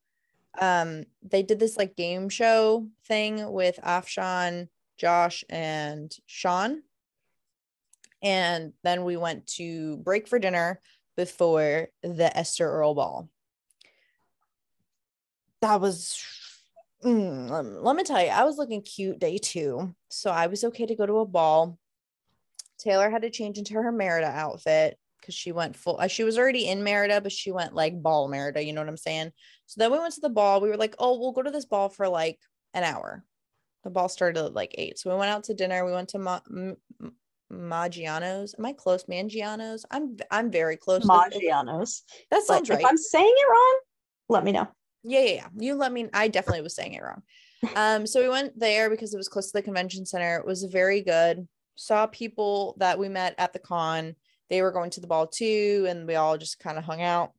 Um, 0.59 1.05
they 1.21 1.43
did 1.43 1.59
this 1.59 1.77
like 1.77 1.95
game 1.95 2.29
show 2.29 2.87
thing 3.07 3.51
with 3.51 3.79
Afshan, 3.83 4.69
Josh, 4.97 5.43
and 5.49 6.11
Sean 6.25 6.81
and 8.21 8.73
then 8.83 9.03
we 9.03 9.17
went 9.17 9.45
to 9.47 9.97
break 9.97 10.27
for 10.27 10.39
dinner 10.39 10.81
before 11.17 11.87
the 12.03 12.37
Esther 12.37 12.69
Earl 12.69 12.93
ball. 12.93 13.29
That 15.61 15.81
was, 15.81 16.23
mm, 17.03 17.83
let 17.83 17.95
me 17.95 18.03
tell 18.03 18.21
you, 18.21 18.29
I 18.29 18.43
was 18.43 18.57
looking 18.57 18.83
cute 18.83 19.19
day 19.19 19.39
two. 19.39 19.93
So 20.09 20.29
I 20.29 20.47
was 20.47 20.63
okay 20.63 20.85
to 20.85 20.95
go 20.95 21.05
to 21.05 21.17
a 21.17 21.25
ball. 21.25 21.77
Taylor 22.77 23.09
had 23.09 23.23
to 23.23 23.31
change 23.31 23.57
into 23.57 23.73
her 23.73 23.91
Merida 23.91 24.27
outfit 24.27 24.99
because 25.19 25.33
she 25.33 25.51
went 25.51 25.75
full, 25.75 25.97
uh, 25.99 26.07
she 26.07 26.23
was 26.23 26.37
already 26.37 26.67
in 26.67 26.83
Merida, 26.83 27.19
but 27.19 27.31
she 27.31 27.51
went 27.51 27.73
like 27.73 28.01
ball 28.01 28.27
Merida. 28.27 28.63
You 28.63 28.71
know 28.71 28.81
what 28.81 28.89
I'm 28.89 28.97
saying? 28.97 29.31
So 29.65 29.79
then 29.81 29.91
we 29.91 29.97
went 29.97 30.13
to 30.13 30.21
the 30.21 30.29
ball. 30.29 30.61
We 30.61 30.69
were 30.69 30.77
like, 30.77 30.95
oh, 30.99 31.19
we'll 31.19 31.31
go 31.31 31.41
to 31.41 31.51
this 31.51 31.65
ball 31.65 31.89
for 31.89 32.07
like 32.07 32.39
an 32.75 32.83
hour. 32.83 33.25
The 33.83 33.89
ball 33.89 34.09
started 34.09 34.45
at 34.45 34.53
like 34.53 34.75
eight. 34.77 34.99
So 34.99 35.09
we 35.09 35.17
went 35.17 35.31
out 35.31 35.45
to 35.45 35.55
dinner. 35.55 35.83
We 35.83 35.91
went 35.91 36.09
to 36.09 36.77
Maggiano's. 37.51 38.55
Am 38.57 38.65
I 38.65 38.73
close? 38.73 39.05
Mangiano's. 39.05 39.85
I'm 39.91 40.17
I'm 40.31 40.51
very 40.51 40.77
close. 40.77 41.03
Maggiano's. 41.03 42.03
That 42.31 42.43
sounds 42.43 42.67
but 42.67 42.75
right. 42.75 42.83
If 42.83 42.89
I'm 42.89 42.97
saying 42.97 43.33
it 43.35 43.49
wrong, 43.49 43.79
let 44.29 44.43
me 44.43 44.51
know. 44.51 44.67
Yeah, 45.03 45.21
yeah, 45.21 45.33
yeah. 45.33 45.47
You 45.57 45.75
let 45.75 45.91
me. 45.91 46.09
I 46.13 46.27
definitely 46.27 46.61
was 46.61 46.75
saying 46.75 46.93
it 46.93 47.03
wrong. 47.03 47.23
Um, 47.75 48.05
so 48.05 48.21
we 48.21 48.29
went 48.29 48.57
there 48.59 48.87
because 48.87 49.15
it 49.15 49.17
was 49.17 49.27
close 49.27 49.47
to 49.47 49.57
the 49.57 49.63
convention 49.63 50.05
center. 50.05 50.37
It 50.37 50.45
was 50.45 50.63
very 50.65 51.01
good. 51.01 51.47
Saw 51.75 52.05
people 52.05 52.75
that 52.77 52.99
we 52.99 53.09
met 53.09 53.33
at 53.39 53.51
the 53.51 53.57
con. 53.57 54.15
They 54.51 54.61
were 54.61 54.71
going 54.71 54.91
to 54.91 55.01
the 55.01 55.07
ball 55.07 55.25
too, 55.25 55.87
and 55.89 56.07
we 56.07 56.13
all 56.13 56.37
just 56.37 56.59
kind 56.59 56.77
of 56.77 56.83
hung 56.83 57.01
out. 57.01 57.31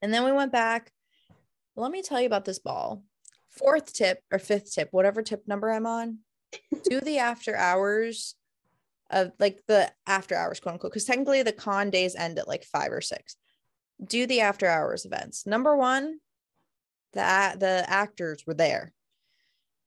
And 0.00 0.14
then 0.14 0.24
we 0.24 0.32
went 0.32 0.50
back. 0.50 0.92
Let 1.76 1.92
me 1.92 2.00
tell 2.00 2.18
you 2.18 2.26
about 2.26 2.46
this 2.46 2.58
ball. 2.58 3.02
Fourth 3.50 3.92
tip 3.92 4.22
or 4.32 4.38
fifth 4.38 4.74
tip, 4.74 4.88
whatever 4.92 5.20
tip 5.20 5.46
number 5.46 5.70
I'm 5.70 5.86
on, 5.86 6.20
do 6.88 7.00
the 7.00 7.18
after 7.18 7.54
hours 7.54 8.34
of 9.10 9.32
like 9.38 9.62
the 9.66 9.90
after 10.06 10.34
hours, 10.34 10.60
quote 10.60 10.74
unquote, 10.74 10.92
because 10.92 11.04
technically 11.04 11.42
the 11.42 11.52
con 11.52 11.90
days 11.90 12.14
end 12.14 12.38
at 12.38 12.48
like 12.48 12.64
five 12.64 12.92
or 12.92 13.00
six. 13.00 13.36
Do 14.04 14.26
the 14.26 14.40
after 14.40 14.66
hours 14.66 15.04
events. 15.04 15.46
Number 15.46 15.76
one, 15.76 16.20
the 17.12 17.56
the 17.58 17.84
actors 17.88 18.44
were 18.46 18.54
there. 18.54 18.92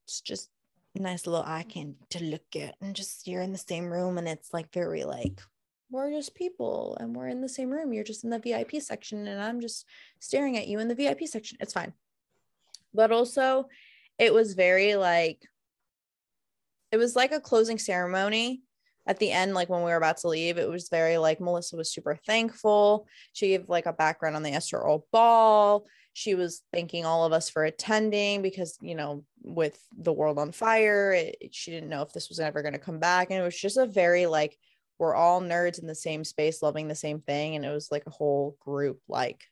It's 0.04 0.20
just 0.20 0.50
nice 0.94 1.26
little 1.26 1.44
eye 1.44 1.64
candy 1.66 1.96
to 2.10 2.22
look 2.22 2.56
at, 2.56 2.74
and 2.80 2.94
just 2.94 3.26
you're 3.26 3.42
in 3.42 3.52
the 3.52 3.58
same 3.58 3.90
room, 3.90 4.18
and 4.18 4.28
it's 4.28 4.52
like 4.52 4.72
very 4.72 5.04
like 5.04 5.40
we're 5.90 6.10
just 6.10 6.34
people, 6.34 6.96
and 7.00 7.14
we're 7.14 7.28
in 7.28 7.40
the 7.40 7.48
same 7.48 7.70
room. 7.70 7.92
You're 7.92 8.04
just 8.04 8.24
in 8.24 8.30
the 8.30 8.38
VIP 8.38 8.82
section, 8.82 9.26
and 9.26 9.40
I'm 9.40 9.60
just 9.60 9.86
staring 10.20 10.56
at 10.58 10.68
you 10.68 10.78
in 10.78 10.88
the 10.88 10.94
VIP 10.94 11.26
section. 11.26 11.58
It's 11.60 11.72
fine, 11.72 11.92
but 12.92 13.12
also, 13.12 13.68
it 14.18 14.34
was 14.34 14.54
very 14.54 14.96
like 14.96 15.46
it 16.90 16.98
was 16.98 17.16
like 17.16 17.32
a 17.32 17.40
closing 17.40 17.78
ceremony 17.78 18.62
at 19.06 19.18
the 19.18 19.32
end, 19.32 19.54
like 19.54 19.68
when 19.68 19.82
we 19.82 19.90
were 19.90 19.96
about 19.96 20.18
to 20.18 20.28
leave, 20.28 20.58
it 20.58 20.68
was 20.68 20.88
very 20.88 21.18
like 21.18 21.40
Melissa 21.40 21.76
was 21.76 21.92
super 21.92 22.16
thankful. 22.26 23.06
She 23.32 23.48
gave 23.48 23.68
like 23.68 23.86
a 23.86 23.92
background 23.92 24.36
on 24.36 24.42
the 24.42 24.52
Esther 24.52 24.78
Earl 24.78 25.06
ball. 25.12 25.86
She 26.12 26.34
was 26.34 26.62
thanking 26.72 27.04
all 27.04 27.24
of 27.24 27.32
us 27.32 27.48
for 27.48 27.64
attending 27.64 28.42
because, 28.42 28.76
you 28.80 28.94
know, 28.94 29.24
with 29.42 29.80
the 29.96 30.12
world 30.12 30.38
on 30.38 30.52
fire, 30.52 31.12
it, 31.12 31.36
she 31.52 31.70
didn't 31.70 31.88
know 31.88 32.02
if 32.02 32.12
this 32.12 32.28
was 32.28 32.38
ever 32.38 32.62
going 32.62 32.74
to 32.74 32.78
come 32.78 32.98
back. 32.98 33.30
And 33.30 33.40
it 33.40 33.44
was 33.44 33.58
just 33.58 33.76
a 33.76 33.86
very 33.86 34.26
like, 34.26 34.56
we're 34.98 35.14
all 35.14 35.40
nerds 35.40 35.80
in 35.80 35.86
the 35.86 35.94
same 35.94 36.22
space, 36.22 36.62
loving 36.62 36.86
the 36.86 36.94
same 36.94 37.20
thing. 37.20 37.56
And 37.56 37.64
it 37.64 37.70
was 37.70 37.90
like 37.90 38.04
a 38.06 38.10
whole 38.10 38.56
group, 38.60 39.00
like 39.08 39.42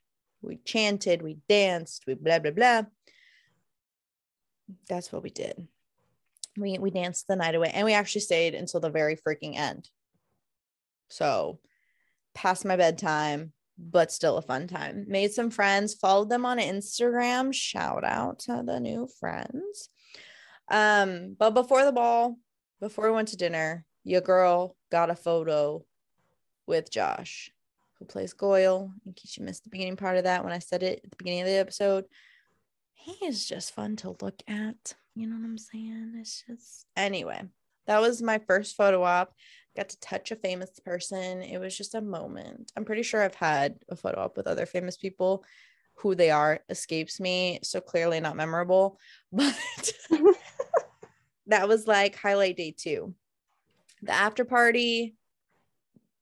we 0.42 0.56
chanted, 0.64 1.22
we 1.22 1.38
danced, 1.48 2.04
we 2.06 2.14
blah, 2.14 2.38
blah, 2.38 2.52
blah. 2.52 2.82
That's 4.88 5.10
what 5.10 5.24
we 5.24 5.30
did 5.30 5.66
we 6.60 6.78
we 6.78 6.90
danced 6.90 7.26
the 7.26 7.36
night 7.36 7.54
away 7.54 7.70
and 7.72 7.84
we 7.84 7.92
actually 7.92 8.20
stayed 8.20 8.54
until 8.54 8.80
the 8.80 8.90
very 8.90 9.16
freaking 9.16 9.56
end. 9.56 9.88
So 11.08 11.58
past 12.34 12.64
my 12.64 12.76
bedtime 12.76 13.52
but 13.82 14.12
still 14.12 14.36
a 14.36 14.42
fun 14.42 14.68
time. 14.68 15.06
Made 15.08 15.32
some 15.32 15.50
friends 15.50 15.94
followed 15.94 16.28
them 16.28 16.44
on 16.44 16.58
instagram. 16.58 17.54
Shout 17.54 18.04
out 18.04 18.40
to 18.40 18.62
the 18.64 18.78
new 18.78 19.08
friends. 19.18 19.88
Um 20.70 21.36
but 21.38 21.50
before 21.50 21.84
the 21.84 21.92
ball 21.92 22.36
before 22.80 23.06
we 23.06 23.14
went 23.14 23.28
to 23.28 23.36
dinner 23.36 23.84
your 24.04 24.20
girl 24.20 24.76
got 24.90 25.10
a 25.10 25.16
photo 25.16 25.84
with 26.66 26.90
josh 26.90 27.50
who 27.98 28.04
plays 28.04 28.32
goyle. 28.32 28.92
In 29.04 29.12
case 29.12 29.36
you 29.36 29.44
missed 29.44 29.64
the 29.64 29.70
beginning 29.70 29.96
part 29.96 30.16
of 30.16 30.24
that 30.24 30.44
when 30.44 30.52
i 30.52 30.58
said 30.58 30.82
it 30.82 31.00
at 31.04 31.10
the 31.10 31.16
beginning 31.16 31.40
of 31.40 31.46
the 31.46 31.58
episode 31.58 32.04
he 32.94 33.24
is 33.24 33.46
just 33.46 33.74
fun 33.74 33.96
to 33.96 34.16
look 34.20 34.42
at 34.46 34.94
you 35.14 35.26
know 35.26 35.36
what 35.36 35.44
I'm 35.44 35.58
saying? 35.58 36.14
It's 36.16 36.44
just 36.46 36.86
anyway. 36.96 37.42
That 37.86 38.00
was 38.00 38.22
my 38.22 38.38
first 38.38 38.76
photo 38.76 39.02
op. 39.02 39.34
Got 39.76 39.88
to 39.90 40.00
touch 40.00 40.30
a 40.30 40.36
famous 40.36 40.78
person. 40.84 41.42
It 41.42 41.58
was 41.58 41.76
just 41.76 41.94
a 41.94 42.00
moment. 42.00 42.72
I'm 42.76 42.84
pretty 42.84 43.02
sure 43.02 43.22
I've 43.22 43.34
had 43.34 43.76
a 43.88 43.96
photo 43.96 44.20
op 44.20 44.36
with 44.36 44.46
other 44.46 44.66
famous 44.66 44.96
people. 44.96 45.44
Who 45.96 46.14
they 46.14 46.30
are 46.30 46.60
escapes 46.68 47.20
me. 47.20 47.58
So 47.62 47.80
clearly 47.80 48.20
not 48.20 48.36
memorable. 48.36 48.98
But 49.32 49.54
that 51.46 51.68
was 51.68 51.86
like 51.86 52.16
highlight 52.16 52.56
day 52.56 52.74
two. 52.76 53.14
The 54.02 54.12
after 54.12 54.44
party 54.44 55.16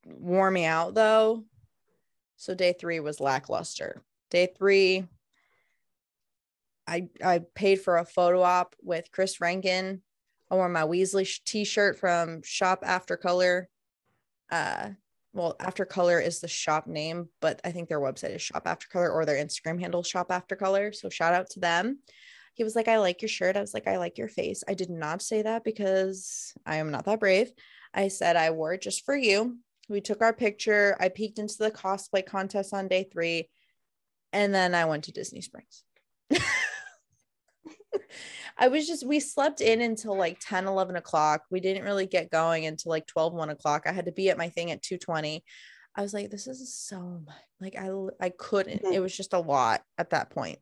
wore 0.04 0.50
me 0.50 0.64
out 0.64 0.94
though. 0.94 1.44
So 2.36 2.54
day 2.54 2.72
three 2.72 3.00
was 3.00 3.20
lackluster. 3.20 4.02
Day 4.30 4.48
three, 4.56 5.06
I 6.88 7.08
I 7.24 7.40
paid 7.54 7.82
for 7.82 7.98
a 7.98 8.04
photo 8.04 8.42
op 8.42 8.74
with 8.82 9.12
Chris 9.12 9.40
Rankin. 9.40 10.02
I 10.50 10.54
wore 10.54 10.68
my 10.70 10.82
Weasley 10.82 11.28
t-shirt 11.44 11.98
from 11.98 12.42
Shop 12.42 12.80
After 12.82 13.16
Color. 13.16 13.68
uh 14.50 14.90
well 15.34 15.54
after 15.60 15.84
color 15.84 16.18
is 16.18 16.40
the 16.40 16.48
shop 16.48 16.86
name 16.86 17.28
but 17.42 17.60
i 17.62 17.70
think 17.70 17.86
their 17.88 18.00
website 18.00 18.34
is 18.34 18.40
shop 18.40 18.62
after 18.64 18.88
color 18.88 19.10
or 19.10 19.26
their 19.26 19.36
instagram 19.44 19.78
handle 19.78 20.02
shop 20.02 20.32
after 20.32 20.56
color. 20.56 20.90
So 20.92 21.10
shout 21.10 21.34
out 21.34 21.50
to 21.50 21.60
them. 21.60 21.98
He 22.54 22.64
was 22.64 22.74
like 22.74 22.88
i 22.88 22.98
like 22.98 23.20
your 23.22 23.28
shirt. 23.28 23.56
I 23.56 23.60
was 23.60 23.74
like 23.74 23.86
i 23.86 23.98
like 23.98 24.16
your 24.18 24.28
face. 24.28 24.64
I 24.66 24.74
did 24.74 24.90
not 24.90 25.20
say 25.22 25.42
that 25.42 25.64
because 25.64 26.54
i 26.64 26.76
am 26.76 26.90
not 26.90 27.04
that 27.04 27.20
brave. 27.20 27.52
I 27.92 28.08
said 28.08 28.36
i 28.36 28.50
wore 28.50 28.72
it 28.72 28.82
just 28.82 29.04
for 29.04 29.14
you. 29.16 29.58
We 29.90 30.00
took 30.00 30.22
our 30.22 30.32
picture. 30.32 30.96
I 31.00 31.08
peeked 31.08 31.38
into 31.38 31.56
the 31.58 31.70
cosplay 31.70 32.24
contest 32.24 32.72
on 32.74 32.88
day 32.88 33.04
three 33.12 33.48
and 34.32 34.54
then 34.54 34.74
i 34.74 34.84
went 34.84 35.04
to 35.04 35.12
disney 35.12 35.40
springs 35.40 35.84
I 38.58 38.68
was 38.68 38.86
just, 38.86 39.06
we 39.06 39.20
slept 39.20 39.60
in 39.60 39.80
until 39.80 40.16
like 40.16 40.38
10, 40.40 40.66
11 40.66 40.96
o'clock. 40.96 41.42
We 41.50 41.60
didn't 41.60 41.84
really 41.84 42.06
get 42.06 42.30
going 42.30 42.66
until 42.66 42.90
like 42.90 43.06
12, 43.06 43.32
1 43.32 43.50
o'clock. 43.50 43.84
I 43.86 43.92
had 43.92 44.06
to 44.06 44.12
be 44.12 44.30
at 44.30 44.38
my 44.38 44.48
thing 44.48 44.70
at 44.70 44.82
220. 44.82 45.44
I 45.94 46.02
was 46.02 46.12
like, 46.12 46.30
this 46.30 46.46
is 46.46 46.74
so 46.74 47.22
much. 47.24 47.34
Like 47.60 47.76
I, 47.76 47.90
I 48.20 48.30
couldn't, 48.30 48.82
mm-hmm. 48.82 48.92
it 48.92 49.00
was 49.00 49.16
just 49.16 49.32
a 49.32 49.38
lot 49.38 49.82
at 49.96 50.10
that 50.10 50.30
point. 50.30 50.58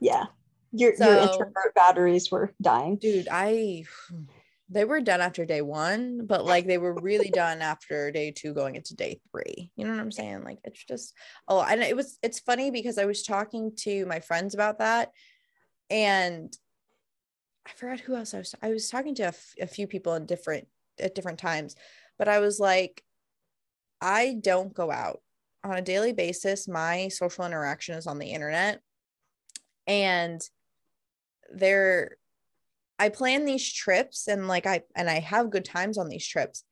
Yeah. 0.00 0.26
Your, 0.72 0.94
so, 0.96 1.10
your 1.10 1.22
introvert 1.22 1.74
batteries 1.74 2.30
were 2.30 2.52
dying. 2.60 2.96
Dude, 2.96 3.28
I, 3.30 3.84
they 4.70 4.84
were 4.84 5.00
done 5.00 5.20
after 5.20 5.44
day 5.44 5.62
one, 5.62 6.26
but 6.26 6.44
like 6.44 6.66
they 6.66 6.78
were 6.78 6.94
really 6.94 7.28
done 7.30 7.60
after 7.60 8.12
day 8.12 8.30
two, 8.30 8.54
going 8.54 8.76
into 8.76 8.94
day 8.94 9.20
three. 9.32 9.72
You 9.74 9.84
know 9.84 9.90
what 9.90 10.00
I'm 10.00 10.12
saying? 10.12 10.44
Like 10.44 10.58
it's 10.62 10.84
just 10.84 11.12
oh, 11.48 11.60
and 11.60 11.82
it 11.82 11.96
was 11.96 12.18
it's 12.22 12.38
funny 12.38 12.70
because 12.70 12.96
I 12.96 13.04
was 13.04 13.24
talking 13.24 13.72
to 13.78 14.06
my 14.06 14.20
friends 14.20 14.54
about 14.54 14.78
that, 14.78 15.10
and 15.90 16.56
I 17.70 17.76
forgot 17.76 18.00
who 18.00 18.16
else 18.16 18.34
I 18.34 18.38
was. 18.38 18.54
I 18.62 18.70
was 18.70 18.90
talking 18.90 19.14
to 19.16 19.24
a, 19.24 19.28
f- 19.28 19.54
a 19.60 19.66
few 19.66 19.86
people 19.86 20.14
in 20.14 20.26
different 20.26 20.66
at 20.98 21.14
different 21.14 21.38
times, 21.38 21.76
but 22.18 22.28
I 22.28 22.40
was 22.40 22.58
like, 22.58 23.02
I 24.00 24.36
don't 24.40 24.74
go 24.74 24.90
out 24.90 25.20
on 25.62 25.76
a 25.76 25.82
daily 25.82 26.12
basis. 26.12 26.66
My 26.66 27.08
social 27.08 27.44
interaction 27.46 27.94
is 27.94 28.06
on 28.06 28.18
the 28.18 28.32
internet, 28.32 28.80
and 29.86 30.40
there, 31.52 32.16
I 32.98 33.08
plan 33.08 33.44
these 33.44 33.72
trips 33.72 34.26
and 34.26 34.48
like 34.48 34.66
I 34.66 34.82
and 34.96 35.08
I 35.08 35.20
have 35.20 35.50
good 35.50 35.64
times 35.64 35.96
on 35.96 36.08
these 36.08 36.26
trips, 36.26 36.64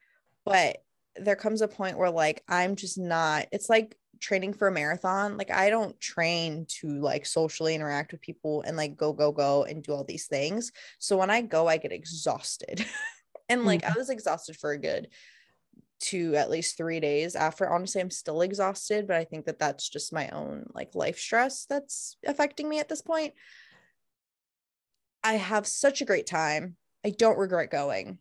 but 0.45 0.79
there 1.17 1.37
comes 1.37 1.63
a 1.63 1.69
point 1.69 1.99
where 1.99 2.11
like 2.11 2.43
I'm 2.49 2.75
just 2.75 2.99
not. 2.99 3.47
It's 3.53 3.69
like 3.69 3.97
training 4.21 4.53
for 4.53 4.69
a 4.69 4.73
marathon 4.73 5.37
like 5.37 5.51
i 5.51 5.71
don't 5.71 5.99
train 6.01 6.67
to 6.69 7.01
like 7.01 7.27
socially 7.27 7.75
interact 7.75 8.13
with 8.13 8.21
people 8.21 8.63
and 8.63 8.77
like 8.77 8.97
go 8.97 9.13
go 9.13 9.33
go 9.33 9.65
and 9.65 9.83
do 9.83 9.93
all 9.93 10.05
these 10.05 10.27
things. 10.27 10.73
So 10.99 11.17
when 11.17 11.31
i 11.31 11.41
go 11.41 11.67
i 11.67 11.77
get 11.77 11.93
exhausted. 11.93 12.85
And 13.51 13.65
like 13.65 13.81
mm-hmm. 13.81 13.95
i 13.95 13.99
was 13.99 14.11
exhausted 14.11 14.59
for 14.59 14.73
a 14.73 14.79
good 14.79 15.09
two 16.01 16.37
at 16.37 16.51
least 16.51 16.77
three 16.77 17.01
days 17.01 17.35
after. 17.35 17.67
Honestly 17.67 18.03
i'm 18.03 18.11
still 18.11 18.43
exhausted 18.43 19.07
but 19.07 19.17
i 19.17 19.25
think 19.25 19.47
that 19.47 19.59
that's 19.59 19.89
just 19.89 20.13
my 20.13 20.29
own 20.29 20.67
like 20.75 20.95
life 20.95 21.19
stress 21.19 21.65
that's 21.65 22.19
affecting 22.27 22.69
me 22.69 22.79
at 22.79 22.91
this 22.91 23.01
point. 23.01 23.33
I 25.25 25.35
have 25.35 25.67
such 25.67 26.03
a 26.03 26.05
great 26.05 26.27
time. 26.27 26.77
I 27.07 27.11
don't 27.11 27.39
regret 27.39 27.71
going 27.71 28.19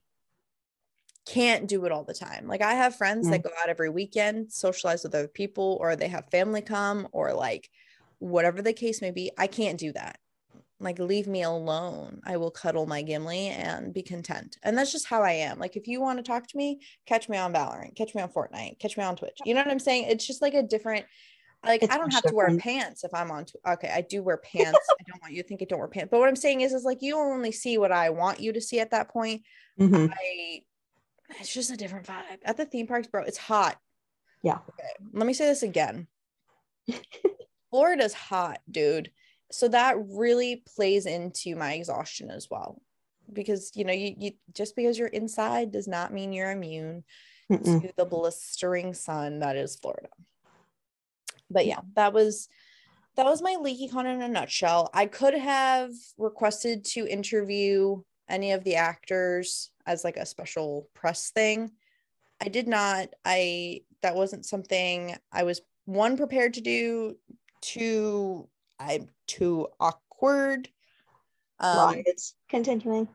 can't 1.27 1.67
do 1.67 1.85
it 1.85 1.91
all 1.91 2.03
the 2.03 2.13
time. 2.13 2.47
Like 2.47 2.61
I 2.61 2.73
have 2.73 2.95
friends 2.95 3.27
mm 3.27 3.31
that 3.31 3.43
go 3.43 3.49
out 3.61 3.69
every 3.69 3.89
weekend, 3.89 4.51
socialize 4.51 5.03
with 5.03 5.13
other 5.13 5.27
people, 5.27 5.77
or 5.81 5.95
they 5.95 6.07
have 6.07 6.29
family 6.31 6.61
come, 6.61 7.07
or 7.11 7.33
like 7.33 7.69
whatever 8.19 8.61
the 8.61 8.73
case 8.73 9.01
may 9.01 9.11
be. 9.11 9.31
I 9.37 9.47
can't 9.47 9.79
do 9.79 9.91
that. 9.93 10.19
Like 10.79 10.99
leave 10.99 11.27
me 11.27 11.43
alone. 11.43 12.21
I 12.25 12.37
will 12.37 12.51
cuddle 12.51 12.85
my 12.85 13.01
Gimli 13.01 13.47
and 13.47 13.93
be 13.93 14.03
content. 14.03 14.57
And 14.63 14.77
that's 14.77 14.91
just 14.91 15.07
how 15.07 15.23
I 15.23 15.31
am. 15.31 15.59
Like 15.59 15.75
if 15.75 15.87
you 15.87 15.99
want 15.99 16.19
to 16.19 16.23
talk 16.23 16.47
to 16.47 16.57
me, 16.57 16.79
catch 17.05 17.27
me 17.27 17.37
on 17.37 17.53
Valorant, 17.53 17.95
catch 17.95 18.13
me 18.15 18.21
on 18.21 18.29
Fortnite, 18.29 18.79
catch 18.79 18.95
me 18.95 19.03
on 19.03 19.15
Twitch. 19.15 19.39
You 19.43 19.53
know 19.53 19.61
what 19.61 19.71
I'm 19.71 19.79
saying? 19.79 20.05
It's 20.05 20.25
just 20.25 20.41
like 20.41 20.53
a 20.53 20.63
different 20.63 21.05
like 21.65 21.83
it's 21.83 21.93
I 21.93 21.97
don't 21.97 22.13
have 22.13 22.23
to 22.23 22.35
wear 22.35 22.55
pants 22.57 23.03
if 23.03 23.13
I'm 23.13 23.31
on. 23.31 23.45
T- 23.45 23.59
okay, 23.67 23.91
I 23.93 24.01
do 24.01 24.21
wear 24.21 24.37
pants. 24.53 24.79
I 24.89 25.03
don't 25.07 25.21
want 25.21 25.33
you 25.33 25.41
to 25.41 25.47
think 25.47 25.61
I 25.61 25.65
don't 25.65 25.79
wear 25.79 25.87
pants. 25.87 26.09
But 26.11 26.19
what 26.19 26.29
I'm 26.29 26.35
saying 26.35 26.61
is, 26.61 26.73
is 26.73 26.83
like 26.83 27.01
you 27.01 27.17
only 27.17 27.51
see 27.51 27.77
what 27.77 27.91
I 27.91 28.09
want 28.09 28.39
you 28.39 28.53
to 28.53 28.61
see 28.61 28.79
at 28.79 28.91
that 28.91 29.09
point. 29.09 29.41
Mm-hmm. 29.79 30.11
I 30.11 30.61
it's 31.39 31.53
just 31.53 31.71
a 31.71 31.77
different 31.77 32.07
vibe 32.07 32.39
at 32.43 32.57
the 32.57 32.65
theme 32.65 32.87
parks, 32.87 33.07
bro. 33.07 33.23
It's 33.23 33.37
hot. 33.37 33.77
Yeah. 34.43 34.59
Okay. 34.69 34.89
Let 35.13 35.27
me 35.27 35.33
say 35.33 35.45
this 35.47 35.63
again. 35.63 36.07
Florida's 37.69 38.13
hot, 38.13 38.59
dude. 38.69 39.11
So 39.51 39.67
that 39.69 39.95
really 39.99 40.63
plays 40.75 41.05
into 41.05 41.55
my 41.55 41.73
exhaustion 41.73 42.29
as 42.29 42.47
well. 42.49 42.81
Because 43.31 43.71
you 43.75 43.83
know, 43.83 43.93
you, 43.93 44.13
you 44.17 44.31
just 44.53 44.75
because 44.75 44.97
you're 44.97 45.07
inside 45.09 45.71
does 45.71 45.87
not 45.87 46.13
mean 46.13 46.31
you're 46.31 46.51
immune 46.51 47.03
Mm-mm. 47.51 47.81
to 47.81 47.91
the 47.97 48.05
blistering 48.05 48.93
sun 48.93 49.39
that 49.39 49.57
is 49.57 49.75
Florida. 49.75 50.09
But 51.49 51.65
yeah, 51.65 51.79
that 51.95 52.13
was 52.13 52.47
that 53.17 53.25
was 53.25 53.41
my 53.41 53.57
LeakyCon 53.59 54.05
in 54.05 54.21
a 54.21 54.29
nutshell. 54.29 54.89
I 54.93 55.07
could 55.07 55.33
have 55.33 55.91
requested 56.17 56.85
to 56.85 57.07
interview 57.07 58.01
any 58.29 58.51
of 58.51 58.63
the 58.63 58.75
actors 58.75 59.71
as 59.85 60.03
like 60.03 60.17
a 60.17 60.25
special 60.25 60.89
press 60.93 61.31
thing. 61.31 61.71
I 62.41 62.49
did 62.49 62.67
not. 62.67 63.09
I 63.25 63.81
that 64.01 64.15
wasn't 64.15 64.45
something 64.45 65.15
I 65.31 65.43
was 65.43 65.61
one 65.85 66.17
prepared 66.17 66.53
to 66.55 66.61
do. 66.61 67.17
Two, 67.61 68.47
I'm 68.79 69.09
too 69.25 69.67
awkward. 69.79 70.69
Um, 71.59 72.03
it's 72.05 72.35
continuing. 72.49 73.07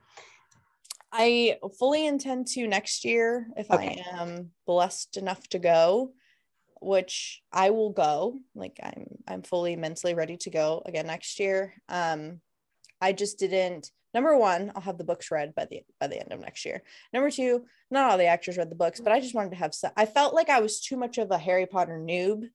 I 1.12 1.58
fully 1.78 2.06
intend 2.06 2.46
to 2.48 2.66
next 2.66 3.04
year 3.04 3.46
if 3.56 3.70
okay. 3.70 4.02
I 4.10 4.20
am 4.20 4.50
blessed 4.66 5.18
enough 5.18 5.46
to 5.48 5.58
go, 5.58 6.12
which 6.80 7.42
I 7.52 7.70
will 7.70 7.90
go. 7.90 8.38
Like 8.54 8.80
I'm 8.82 9.06
I'm 9.28 9.42
fully 9.42 9.76
mentally 9.76 10.14
ready 10.14 10.38
to 10.38 10.50
go 10.50 10.82
again 10.86 11.06
next 11.06 11.38
year. 11.38 11.74
Um 11.88 12.40
I 13.00 13.12
just 13.12 13.38
didn't 13.38 13.90
number 14.14 14.36
one, 14.36 14.72
I'll 14.74 14.82
have 14.82 14.98
the 14.98 15.04
books 15.04 15.30
read 15.30 15.54
by 15.54 15.66
the 15.66 15.82
by 16.00 16.06
the 16.06 16.20
end 16.20 16.32
of 16.32 16.40
next 16.40 16.64
year. 16.64 16.82
Number 17.12 17.30
two, 17.30 17.64
not 17.90 18.10
all 18.10 18.18
the 18.18 18.26
actors 18.26 18.56
read 18.56 18.70
the 18.70 18.76
books, 18.76 19.00
but 19.00 19.12
I 19.12 19.20
just 19.20 19.34
wanted 19.34 19.50
to 19.50 19.56
have 19.56 19.74
some. 19.74 19.92
I 19.96 20.06
felt 20.06 20.34
like 20.34 20.48
I 20.48 20.60
was 20.60 20.80
too 20.80 20.96
much 20.96 21.18
of 21.18 21.30
a 21.30 21.38
Harry 21.38 21.66
Potter 21.66 21.98
noob 21.98 22.48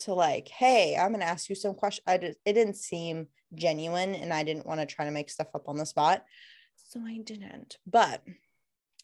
to 0.00 0.14
like, 0.14 0.48
hey, 0.48 0.96
I'm 0.96 1.12
gonna 1.12 1.24
ask 1.24 1.48
you 1.48 1.54
some 1.54 1.74
questions. 1.74 2.04
I 2.06 2.18
just 2.18 2.38
it 2.44 2.54
didn't 2.54 2.76
seem 2.76 3.28
genuine, 3.54 4.14
and 4.14 4.32
I 4.32 4.42
didn't 4.42 4.66
want 4.66 4.80
to 4.80 4.86
try 4.86 5.04
to 5.04 5.10
make 5.10 5.30
stuff 5.30 5.48
up 5.54 5.68
on 5.68 5.76
the 5.76 5.86
spot, 5.86 6.24
so 6.88 7.00
I 7.00 7.18
didn't. 7.18 7.78
But 7.86 8.22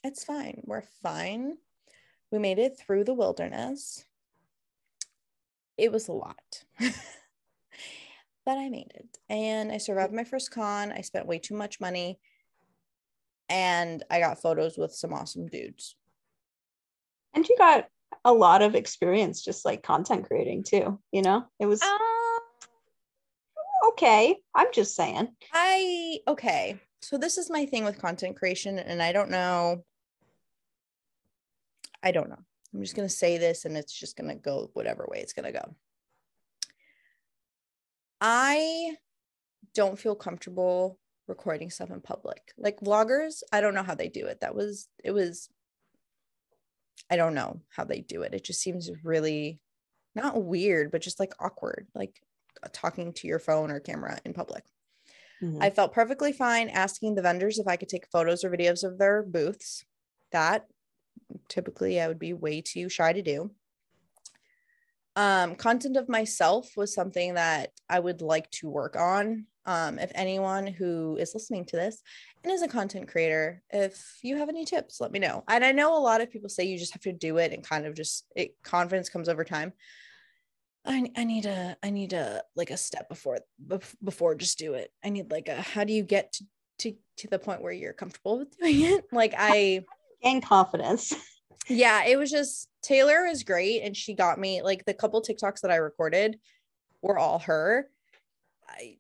it's 0.05 0.25
fine. 0.25 0.63
We're 0.65 0.85
fine. 1.03 1.57
We 2.31 2.39
made 2.39 2.59
it 2.59 2.79
through 2.79 3.05
the 3.05 3.15
wilderness. 3.15 4.05
It 5.77 5.93
was 5.93 6.09
a 6.09 6.13
lot. 6.13 6.65
but 8.49 8.57
I 8.57 8.71
made 8.71 8.91
it 8.95 9.19
and 9.29 9.71
I 9.71 9.77
survived 9.77 10.15
my 10.15 10.25
first 10.25 10.51
con. 10.51 10.91
I 10.91 11.03
spent 11.03 11.27
way 11.27 11.39
too 11.39 11.55
much 11.55 11.81
money 11.81 12.19
and 13.51 14.03
I 14.11 14.21
got 14.21 14.41
photos 14.41 14.79
with 14.79 14.95
some 14.95 15.13
awesome 15.13 15.49
dudes. 15.49 15.97
And 17.35 17.47
you 17.47 17.59
got 17.59 17.89
a 18.25 18.33
lot 18.33 18.63
of 18.63 18.75
experience 18.75 19.45
just 19.45 19.67
like 19.67 19.83
content 19.83 20.27
creating 20.27 20.65
too, 20.65 20.99
you 21.13 21.21
know? 21.21 21.45
It 21.61 21.67
was 21.67 21.83
uh, 21.83 21.99
okay. 23.89 24.39
I'm 24.55 24.73
just 24.73 24.97
saying. 24.97 25.29
I 25.53 26.21
okay. 26.27 26.81
So 27.03 27.19
this 27.19 27.37
is 27.37 27.51
my 27.51 27.67
thing 27.67 27.85
with 27.85 28.01
content 28.01 28.39
creation 28.39 28.79
and 28.79 29.03
I 29.03 29.13
don't 29.13 29.29
know 29.29 29.85
I 32.03 32.13
don't 32.13 32.31
know. 32.31 32.43
I'm 32.73 32.81
just 32.81 32.97
going 32.97 33.09
to 33.09 33.15
say 33.15 33.37
this 33.37 33.67
and 33.67 33.77
it's 33.77 33.93
just 33.93 34.17
going 34.17 34.31
to 34.31 34.37
go 34.37 34.71
whatever 34.73 35.07
way 35.07 35.19
it's 35.19 35.35
going 35.35 35.53
to 35.53 35.61
go. 35.61 35.75
I 38.21 38.97
don't 39.75 39.99
feel 39.99 40.15
comfortable 40.15 40.99
recording 41.27 41.71
stuff 41.71 41.91
in 41.91 42.01
public. 42.01 42.53
Like 42.57 42.81
vloggers, 42.81 43.43
I 43.53 43.61
don't 43.61 43.75
know 43.75 43.83
how 43.83 43.95
they 43.95 44.09
do 44.09 44.27
it. 44.27 44.41
That 44.41 44.55
was, 44.55 44.89
it 45.05 45.13
was, 45.13 45.49
I 47.11 47.17
don't 47.17 47.35
know 47.35 47.61
how 47.71 47.85
they 47.85 48.01
do 48.01 48.23
it. 48.23 48.35
It 48.35 48.45
just 48.45 48.61
seems 48.61 48.91
really 49.05 49.61
not 50.15 50.43
weird, 50.43 50.91
but 50.91 51.03
just 51.03 51.21
like 51.21 51.33
awkward, 51.39 51.87
like 51.95 52.21
talking 52.73 53.13
to 53.15 53.27
your 53.27 53.39
phone 53.39 53.71
or 53.71 53.81
camera 53.81 54.19
in 54.25 54.33
public. 54.33 54.65
Mm-hmm. 55.43 55.63
I 55.63 55.71
felt 55.71 55.93
perfectly 55.93 56.33
fine 56.33 56.69
asking 56.69 57.15
the 57.15 57.23
vendors 57.23 57.59
if 57.59 57.69
I 57.69 57.77
could 57.77 57.89
take 57.89 58.09
photos 58.11 58.43
or 58.43 58.51
videos 58.51 58.83
of 58.83 58.99
their 58.99 59.23
booths. 59.23 59.85
That 60.33 60.65
typically 61.49 62.01
I 62.01 62.09
would 62.09 62.19
be 62.19 62.33
way 62.33 62.61
too 62.61 62.89
shy 62.89 63.13
to 63.13 63.23
do 63.23 63.53
um, 65.19 65.57
content 65.57 65.97
of 65.97 66.09
myself 66.09 66.77
was 66.77 66.95
something 66.95 67.35
that 67.35 67.73
I 67.91 67.99
would 67.99 68.23
like 68.23 68.49
to 68.53 68.69
work 68.69 68.95
on. 68.95 69.47
Um, 69.67 69.99
if 69.99 70.13
anyone 70.15 70.69
who 70.69 71.17
is 71.17 71.35
listening 71.35 71.65
to 71.67 71.77
this 71.77 72.01
and 72.45 72.53
is 72.53 72.63
a 72.63 72.69
content 72.69 73.09
creator, 73.09 73.61
if 73.71 74.01
you 74.23 74.37
have 74.37 74.49
any 74.49 74.65
tips, 74.65 75.01
let 75.01 75.11
me 75.11 75.19
know. 75.19 75.43
And 75.49 75.65
I 75.65 75.73
know 75.73 75.99
a 75.99 75.99
lot 75.99 76.21
of 76.21 76.31
people 76.31 76.49
say 76.49 76.67
you 76.67 76.79
just 76.79 76.93
have 76.93 77.03
to 77.03 77.13
do 77.13 77.39
it 77.39 77.53
and 77.53 77.69
kind 77.69 77.85
of 77.85 77.97
just 77.97 78.27
it 78.37 78.55
confidence 78.63 79.09
comes 79.09 79.29
over 79.29 79.43
time. 79.43 79.73
I, 80.87 81.11
I 81.17 81.25
need 81.25 81.47
a 81.47 81.77
I 81.83 81.91
need 81.91 82.13
a 82.13 82.45
like 82.55 82.71
a 82.71 82.77
step 82.77 83.09
before 83.09 83.41
before 84.03 84.37
just 84.37 84.57
do 84.57 84.75
it. 84.75 84.93
I 85.05 85.09
need 85.09 85.33
like 85.33 85.49
a 85.49 85.61
how 85.61 85.83
do 85.83 85.93
you 85.93 86.05
get 86.05 86.33
to 86.35 86.45
to, 86.79 86.95
to 87.17 87.29
the 87.29 87.41
point 87.41 87.61
where 87.61 87.73
you're 87.73 87.93
comfortable 87.93 88.39
with 88.39 88.57
doing 88.57 88.83
it? 88.83 89.05
Like 89.13 89.35
I 89.37 89.85
gain 90.23 90.43
confidence. 90.43 91.13
yeah, 91.69 92.05
it 92.05 92.17
was 92.17 92.31
just 92.31 92.69
Taylor 92.83 93.27
is 93.27 93.45
great, 93.45 93.83
and 93.83 93.97
she 93.97 94.15
got 94.15 94.39
me 94.39 94.63
like 94.63 94.85
the 94.85 94.95
couple 94.95 95.23
TikToks 95.23 95.61
that 95.61 95.71
I 95.71 95.77
recorded 95.77 96.39
were 97.03 97.19
all 97.19 97.39
her. 97.41 97.89
I 98.69 98.99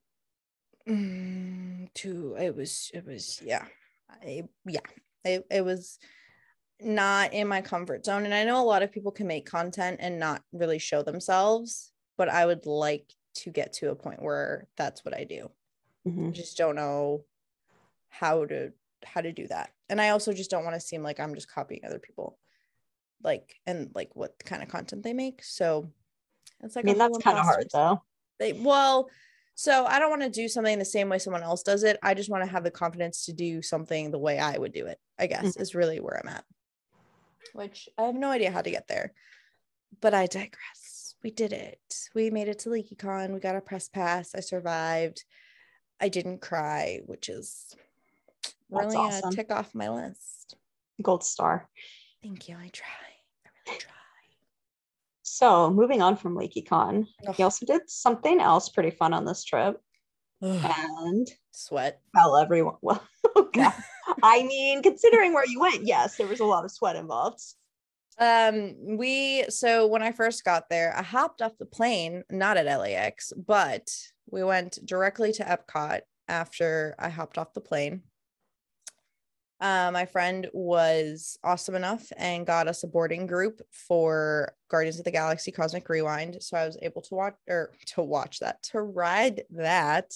mm, 0.88 1.92
too. 1.94 2.36
It 2.38 2.56
was. 2.56 2.90
It 2.94 3.06
was. 3.06 3.40
Yeah. 3.44 3.64
I, 4.10 4.44
yeah. 4.66 4.80
It, 5.24 5.46
it 5.50 5.64
was 5.64 5.98
not 6.80 7.32
in 7.32 7.48
my 7.48 7.60
comfort 7.60 8.04
zone, 8.04 8.24
and 8.24 8.34
I 8.34 8.44
know 8.44 8.62
a 8.62 8.64
lot 8.64 8.82
of 8.82 8.92
people 8.92 9.12
can 9.12 9.26
make 9.26 9.46
content 9.46 9.98
and 10.00 10.18
not 10.18 10.42
really 10.52 10.78
show 10.78 11.02
themselves, 11.02 11.92
but 12.16 12.28
I 12.28 12.46
would 12.46 12.66
like 12.66 13.12
to 13.36 13.50
get 13.50 13.72
to 13.74 13.90
a 13.90 13.96
point 13.96 14.22
where 14.22 14.66
that's 14.76 15.04
what 15.04 15.14
I 15.14 15.24
do. 15.24 15.50
Mhm. 16.06 16.28
I 16.28 16.30
just 16.30 16.56
don't 16.56 16.76
know 16.76 17.24
how 18.08 18.44
to 18.46 18.72
how 19.04 19.20
to 19.20 19.32
do 19.32 19.46
that 19.46 19.70
and 19.88 20.00
i 20.00 20.08
also 20.08 20.32
just 20.32 20.50
don't 20.50 20.64
want 20.64 20.74
to 20.74 20.80
seem 20.80 21.02
like 21.02 21.20
i'm 21.20 21.34
just 21.34 21.52
copying 21.52 21.80
other 21.84 21.98
people 21.98 22.38
like 23.22 23.56
and 23.66 23.90
like 23.94 24.14
what 24.14 24.38
kind 24.44 24.62
of 24.62 24.68
content 24.68 25.02
they 25.02 25.12
make. 25.12 25.42
So 25.42 25.90
it's 26.62 26.76
like 26.76 26.84
I 26.84 26.88
mean, 26.88 26.98
that's 26.98 27.18
kind 27.18 27.38
of 27.38 27.44
hard 27.44 27.68
though. 27.72 28.02
they, 28.38 28.52
well 28.52 29.08
so 29.54 29.86
i 29.86 29.98
don't 29.98 30.10
want 30.10 30.22
to 30.22 30.28
do 30.28 30.48
something 30.48 30.78
the 30.78 30.84
same 30.84 31.08
way 31.08 31.18
someone 31.18 31.42
else 31.42 31.62
does 31.62 31.82
it. 31.82 31.98
I 32.02 32.14
just 32.14 32.30
want 32.30 32.44
to 32.44 32.50
have 32.50 32.64
the 32.64 32.70
confidence 32.70 33.26
to 33.26 33.32
do 33.32 33.62
something 33.62 34.10
the 34.10 34.18
way 34.18 34.38
i 34.38 34.56
would 34.56 34.72
do 34.72 34.86
it 34.86 34.98
i 35.18 35.26
guess 35.26 35.44
mm-hmm. 35.44 35.62
is 35.62 35.74
really 35.74 36.00
where 36.00 36.20
i'm 36.20 36.28
at. 36.28 36.44
Which 37.52 37.88
i 37.98 38.02
have 38.02 38.14
no 38.14 38.30
idea 38.30 38.50
how 38.50 38.62
to 38.62 38.70
get 38.70 38.88
there 38.88 39.12
but 40.00 40.14
i 40.14 40.26
digress. 40.26 41.14
We 41.24 41.32
did 41.32 41.52
it. 41.52 41.80
We 42.14 42.30
made 42.30 42.46
it 42.46 42.60
to 42.60 42.68
leakycon. 42.68 43.34
We 43.34 43.40
got 43.40 43.56
a 43.56 43.60
press 43.60 43.88
pass. 43.88 44.36
I 44.36 44.40
survived. 44.40 45.24
I 46.00 46.08
didn't 46.08 46.40
cry 46.40 47.00
which 47.06 47.28
is 47.28 47.74
That's 48.70 48.94
really 48.94 48.96
awesome. 48.96 49.30
a 49.30 49.34
tick 49.34 49.50
off 49.50 49.74
my 49.74 49.88
list. 49.88 50.56
Gold 51.02 51.24
star. 51.24 51.68
thank 52.22 52.48
you 52.48 52.56
i 52.56 52.68
try 52.68 52.86
i 52.88 53.07
really 53.07 53.07
try 53.07 53.07
So 55.22 55.70
moving 55.70 56.02
on 56.02 56.16
from 56.16 56.36
LeakyCon, 56.36 57.06
he 57.34 57.42
also 57.42 57.66
did 57.66 57.82
something 57.88 58.40
else 58.40 58.68
pretty 58.68 58.90
fun 58.90 59.12
on 59.12 59.24
this 59.24 59.44
trip 59.44 59.80
Ugh, 60.42 60.74
and 61.00 61.28
sweat 61.50 62.00
tell 62.14 62.36
everyone. 62.36 62.76
Well, 62.82 63.02
okay. 63.36 63.68
I 64.22 64.42
mean, 64.42 64.82
considering 64.82 65.34
where 65.34 65.46
you 65.46 65.60
went, 65.60 65.84
yes, 65.84 66.16
there 66.16 66.26
was 66.26 66.40
a 66.40 66.44
lot 66.44 66.64
of 66.64 66.70
sweat 66.70 66.96
involved. 66.96 67.40
Um, 68.18 68.96
we 68.96 69.44
so 69.48 69.86
when 69.86 70.02
I 70.02 70.12
first 70.12 70.44
got 70.44 70.68
there, 70.68 70.96
I 70.96 71.02
hopped 71.02 71.40
off 71.40 71.58
the 71.58 71.66
plane, 71.66 72.24
not 72.30 72.56
at 72.56 72.66
LAX, 72.66 73.32
but 73.36 73.88
we 74.30 74.42
went 74.42 74.78
directly 74.84 75.32
to 75.34 75.44
Epcot 75.44 76.00
after 76.26 76.94
I 76.98 77.08
hopped 77.10 77.38
off 77.38 77.54
the 77.54 77.60
plane. 77.60 78.02
Uh, 79.60 79.90
my 79.92 80.06
friend 80.06 80.48
was 80.52 81.36
awesome 81.42 81.74
enough 81.74 82.12
and 82.16 82.46
got 82.46 82.68
us 82.68 82.84
a 82.84 82.88
boarding 82.88 83.26
group 83.26 83.60
for 83.72 84.54
Guardians 84.70 84.98
of 84.98 85.04
the 85.04 85.10
Galaxy 85.10 85.50
Cosmic 85.50 85.88
Rewind. 85.88 86.36
So 86.40 86.56
I 86.56 86.64
was 86.64 86.78
able 86.80 87.02
to 87.02 87.14
watch 87.14 87.34
or 87.48 87.72
to 87.86 88.02
watch 88.02 88.38
that, 88.38 88.62
to 88.64 88.80
ride 88.80 89.42
that. 89.50 90.12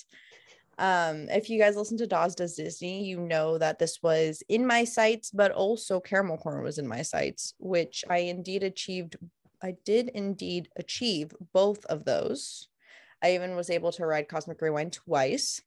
Um, 0.78 1.28
if 1.28 1.50
you 1.50 1.58
guys 1.58 1.76
listen 1.76 1.98
to 1.98 2.06
Dawes 2.06 2.34
Does 2.34 2.54
Disney, 2.54 3.04
you 3.04 3.18
know 3.20 3.58
that 3.58 3.78
this 3.78 3.98
was 4.02 4.42
in 4.48 4.66
my 4.66 4.84
sights, 4.84 5.30
but 5.30 5.50
also 5.50 6.00
Caramel 6.00 6.38
Corn 6.38 6.62
was 6.62 6.78
in 6.78 6.86
my 6.86 7.02
sights, 7.02 7.54
which 7.58 8.04
I 8.08 8.18
indeed 8.18 8.62
achieved. 8.62 9.16
I 9.62 9.76
did 9.84 10.08
indeed 10.08 10.68
achieve 10.76 11.32
both 11.52 11.84
of 11.86 12.04
those. 12.04 12.68
I 13.22 13.34
even 13.34 13.54
was 13.54 13.70
able 13.70 13.92
to 13.92 14.06
ride 14.06 14.28
Cosmic 14.28 14.60
Rewind 14.60 14.92
twice. 14.92 15.62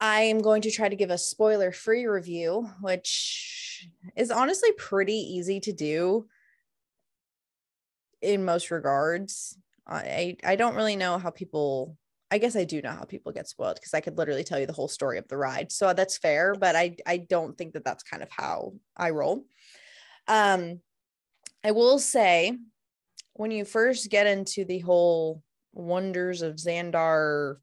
I 0.00 0.22
am 0.22 0.38
going 0.40 0.62
to 0.62 0.70
try 0.70 0.88
to 0.88 0.96
give 0.96 1.10
a 1.10 1.18
spoiler 1.18 1.72
free 1.72 2.06
review, 2.06 2.70
which 2.80 3.88
is 4.16 4.30
honestly 4.30 4.72
pretty 4.72 5.14
easy 5.14 5.60
to 5.60 5.72
do 5.72 6.26
in 8.22 8.44
most 8.44 8.70
regards. 8.70 9.56
I 9.86 10.36
I 10.44 10.56
don't 10.56 10.76
really 10.76 10.96
know 10.96 11.18
how 11.18 11.30
people 11.30 11.96
I 12.30 12.38
guess 12.38 12.54
I 12.54 12.64
do 12.64 12.80
know 12.80 12.92
how 12.92 13.04
people 13.04 13.32
get 13.32 13.48
spoiled 13.48 13.74
because 13.76 13.92
I 13.92 14.00
could 14.00 14.16
literally 14.16 14.44
tell 14.44 14.60
you 14.60 14.66
the 14.66 14.72
whole 14.72 14.86
story 14.88 15.18
of 15.18 15.26
the 15.26 15.36
ride. 15.36 15.72
So 15.72 15.92
that's 15.92 16.16
fair, 16.16 16.54
but 16.54 16.76
I 16.76 16.96
I 17.06 17.18
don't 17.18 17.58
think 17.58 17.74
that 17.74 17.84
that's 17.84 18.04
kind 18.04 18.22
of 18.22 18.28
how 18.30 18.74
I 18.96 19.10
roll. 19.10 19.44
Um 20.28 20.80
I 21.64 21.72
will 21.72 21.98
say 21.98 22.56
when 23.34 23.50
you 23.50 23.64
first 23.64 24.10
get 24.10 24.26
into 24.26 24.64
the 24.64 24.78
whole 24.78 25.42
wonders 25.72 26.42
of 26.42 26.56
Xandar 26.56 27.56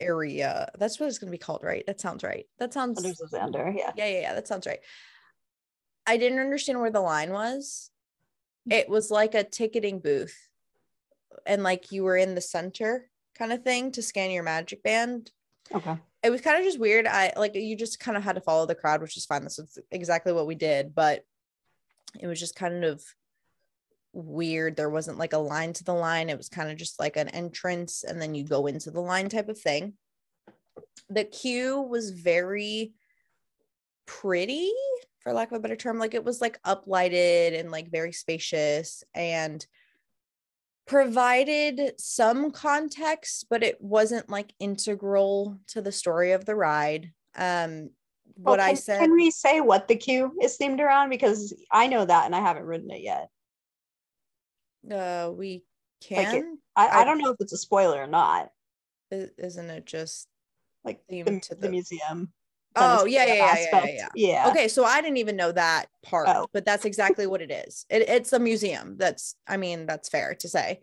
area, 0.00 0.70
that's 0.78 0.98
what 0.98 1.08
it's 1.08 1.18
going 1.18 1.28
to 1.30 1.36
be 1.36 1.38
called, 1.38 1.62
right? 1.62 1.84
That 1.86 2.00
sounds 2.00 2.24
right. 2.24 2.46
That 2.58 2.72
sounds 2.72 3.00
Xandar, 3.02 3.76
yeah. 3.76 3.92
yeah, 3.96 4.06
yeah, 4.06 4.20
yeah. 4.20 4.34
That 4.34 4.48
sounds 4.48 4.66
right. 4.66 4.80
I 6.06 6.16
didn't 6.16 6.38
understand 6.38 6.80
where 6.80 6.90
the 6.90 7.00
line 7.00 7.32
was. 7.32 7.90
Mm. 8.68 8.74
It 8.74 8.88
was 8.88 9.10
like 9.10 9.34
a 9.34 9.44
ticketing 9.44 10.00
booth, 10.00 10.36
and 11.46 11.62
like 11.62 11.92
you 11.92 12.04
were 12.04 12.16
in 12.16 12.34
the 12.34 12.40
center 12.40 13.10
kind 13.36 13.52
of 13.52 13.62
thing 13.62 13.92
to 13.92 14.02
scan 14.02 14.30
your 14.30 14.42
magic 14.42 14.82
band. 14.82 15.30
Okay. 15.74 15.96
It 16.22 16.30
was 16.30 16.40
kind 16.40 16.58
of 16.58 16.64
just 16.64 16.80
weird. 16.80 17.06
I 17.06 17.32
like 17.36 17.54
you 17.54 17.76
just 17.76 18.00
kind 18.00 18.16
of 18.16 18.24
had 18.24 18.34
to 18.34 18.40
follow 18.40 18.66
the 18.66 18.74
crowd, 18.74 19.00
which 19.00 19.16
is 19.16 19.26
fine. 19.26 19.44
This 19.44 19.58
is 19.58 19.78
exactly 19.90 20.32
what 20.32 20.46
we 20.46 20.54
did, 20.54 20.94
but 20.94 21.24
it 22.18 22.26
was 22.26 22.40
just 22.40 22.56
kind 22.56 22.84
of 22.84 23.04
weird. 24.12 24.76
There 24.76 24.90
wasn't 24.90 25.18
like 25.18 25.32
a 25.32 25.38
line 25.38 25.72
to 25.74 25.84
the 25.84 25.94
line. 25.94 26.28
It 26.28 26.36
was 26.38 26.48
kind 26.48 26.70
of 26.70 26.76
just 26.76 26.98
like 26.98 27.16
an 27.16 27.28
entrance 27.28 28.04
and 28.04 28.20
then 28.20 28.34
you 28.34 28.44
go 28.44 28.66
into 28.66 28.90
the 28.90 29.00
line 29.00 29.28
type 29.28 29.48
of 29.48 29.58
thing. 29.58 29.94
The 31.10 31.24
queue 31.24 31.80
was 31.80 32.10
very 32.10 32.92
pretty, 34.06 34.70
for 35.20 35.32
lack 35.32 35.50
of 35.52 35.58
a 35.58 35.60
better 35.60 35.76
term. 35.76 35.98
Like 35.98 36.14
it 36.14 36.24
was 36.24 36.40
like 36.40 36.60
uplighted 36.62 37.58
and 37.58 37.70
like 37.70 37.90
very 37.90 38.12
spacious 38.12 39.04
and 39.14 39.64
provided 40.86 41.92
some 41.98 42.50
context, 42.50 43.46
but 43.50 43.62
it 43.62 43.80
wasn't 43.80 44.28
like 44.30 44.54
integral 44.58 45.58
to 45.68 45.82
the 45.82 45.92
story 45.92 46.32
of 46.32 46.44
the 46.46 46.54
ride. 46.54 47.12
Um, 47.36 47.90
what 48.36 48.58
Well, 48.58 48.66
I 48.66 48.70
can- 48.70 48.76
said. 48.76 49.00
Can 49.00 49.12
we 49.12 49.30
say 49.30 49.60
what 49.60 49.88
the 49.88 49.96
queue 49.96 50.32
is 50.40 50.56
themed 50.58 50.80
around? 50.80 51.10
Because 51.10 51.54
I 51.70 51.88
know 51.88 52.04
that 52.04 52.24
and 52.26 52.34
I 52.34 52.40
haven't 52.40 52.64
ridden 52.64 52.90
it 52.90 53.02
yet. 53.02 53.28
Uh 54.92 55.30
we 55.34 55.64
Like 56.10 56.28
it- 56.28 56.30
can 56.30 56.58
I, 56.76 57.00
I 57.00 57.04
don't 57.04 57.18
know 57.18 57.30
if 57.30 57.36
it's 57.40 57.52
a 57.52 57.58
spoiler 57.58 58.00
or 58.02 58.06
not. 58.06 58.50
Isn't 59.10 59.70
it 59.70 59.84
just 59.86 60.28
Like 60.84 61.00
the, 61.08 61.22
Themed 61.22 61.42
to 61.42 61.54
the 61.54 61.62
the- 61.62 61.70
museum. 61.70 62.32
oh 62.76 63.04
yeah 63.06 63.24
yeah, 63.24 63.34
yeah 63.34 63.66
yeah 63.72 63.86
yeah 63.86 64.08
Yeah. 64.14 64.48
okay 64.50 64.68
so 64.68 64.84
i 64.84 65.00
didn't 65.00 65.16
even 65.16 65.34
know 65.36 65.50
that 65.50 65.86
part 66.04 66.28
Oh. 66.28 66.46
but 66.52 66.64
that's 66.64 66.84
exactly 66.84 67.26
what 67.26 67.40
it 67.42 67.50
is 67.50 67.84
it, 67.90 68.02
it's 68.08 68.32
a 68.32 68.38
museum 68.38 68.96
that's 68.98 69.34
i 69.48 69.56
mean 69.56 69.86
that's 69.86 70.08
fair 70.10 70.34
to 70.36 70.48
say 70.48 70.80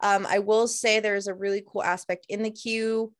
um 0.00 0.26
i 0.28 0.38
will 0.40 0.66
say 0.66 0.98
there's 0.98 1.28
a 1.28 1.34
really 1.34 1.62
cool 1.64 1.84
aspect 1.84 2.26
in 2.28 2.42
the 2.42 2.50
queue 2.50 3.12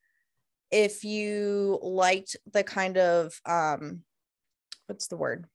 if 0.72 1.05
you 1.05 1.78
liked 1.82 2.37
the 2.53 2.64
kind 2.64 2.97
of 2.99 3.39
um 3.45 4.01
what's 4.87 5.07
the 5.09 5.16
word 5.16 5.47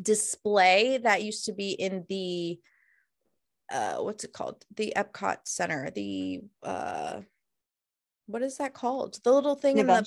display 0.00 0.98
that 0.98 1.22
used 1.24 1.46
to 1.46 1.52
be 1.52 1.70
in 1.72 2.04
the 2.08 2.60
uh 3.72 3.96
what's 3.96 4.24
it 4.24 4.32
called 4.32 4.64
the 4.76 4.92
epcot 4.96 5.38
center 5.44 5.90
the 5.90 6.40
uh 6.62 7.20
what 8.26 8.42
is 8.42 8.58
that 8.58 8.74
called 8.74 9.18
the 9.24 9.32
little 9.32 9.56
thing 9.56 9.78
in 9.78 9.86
the 9.86 10.06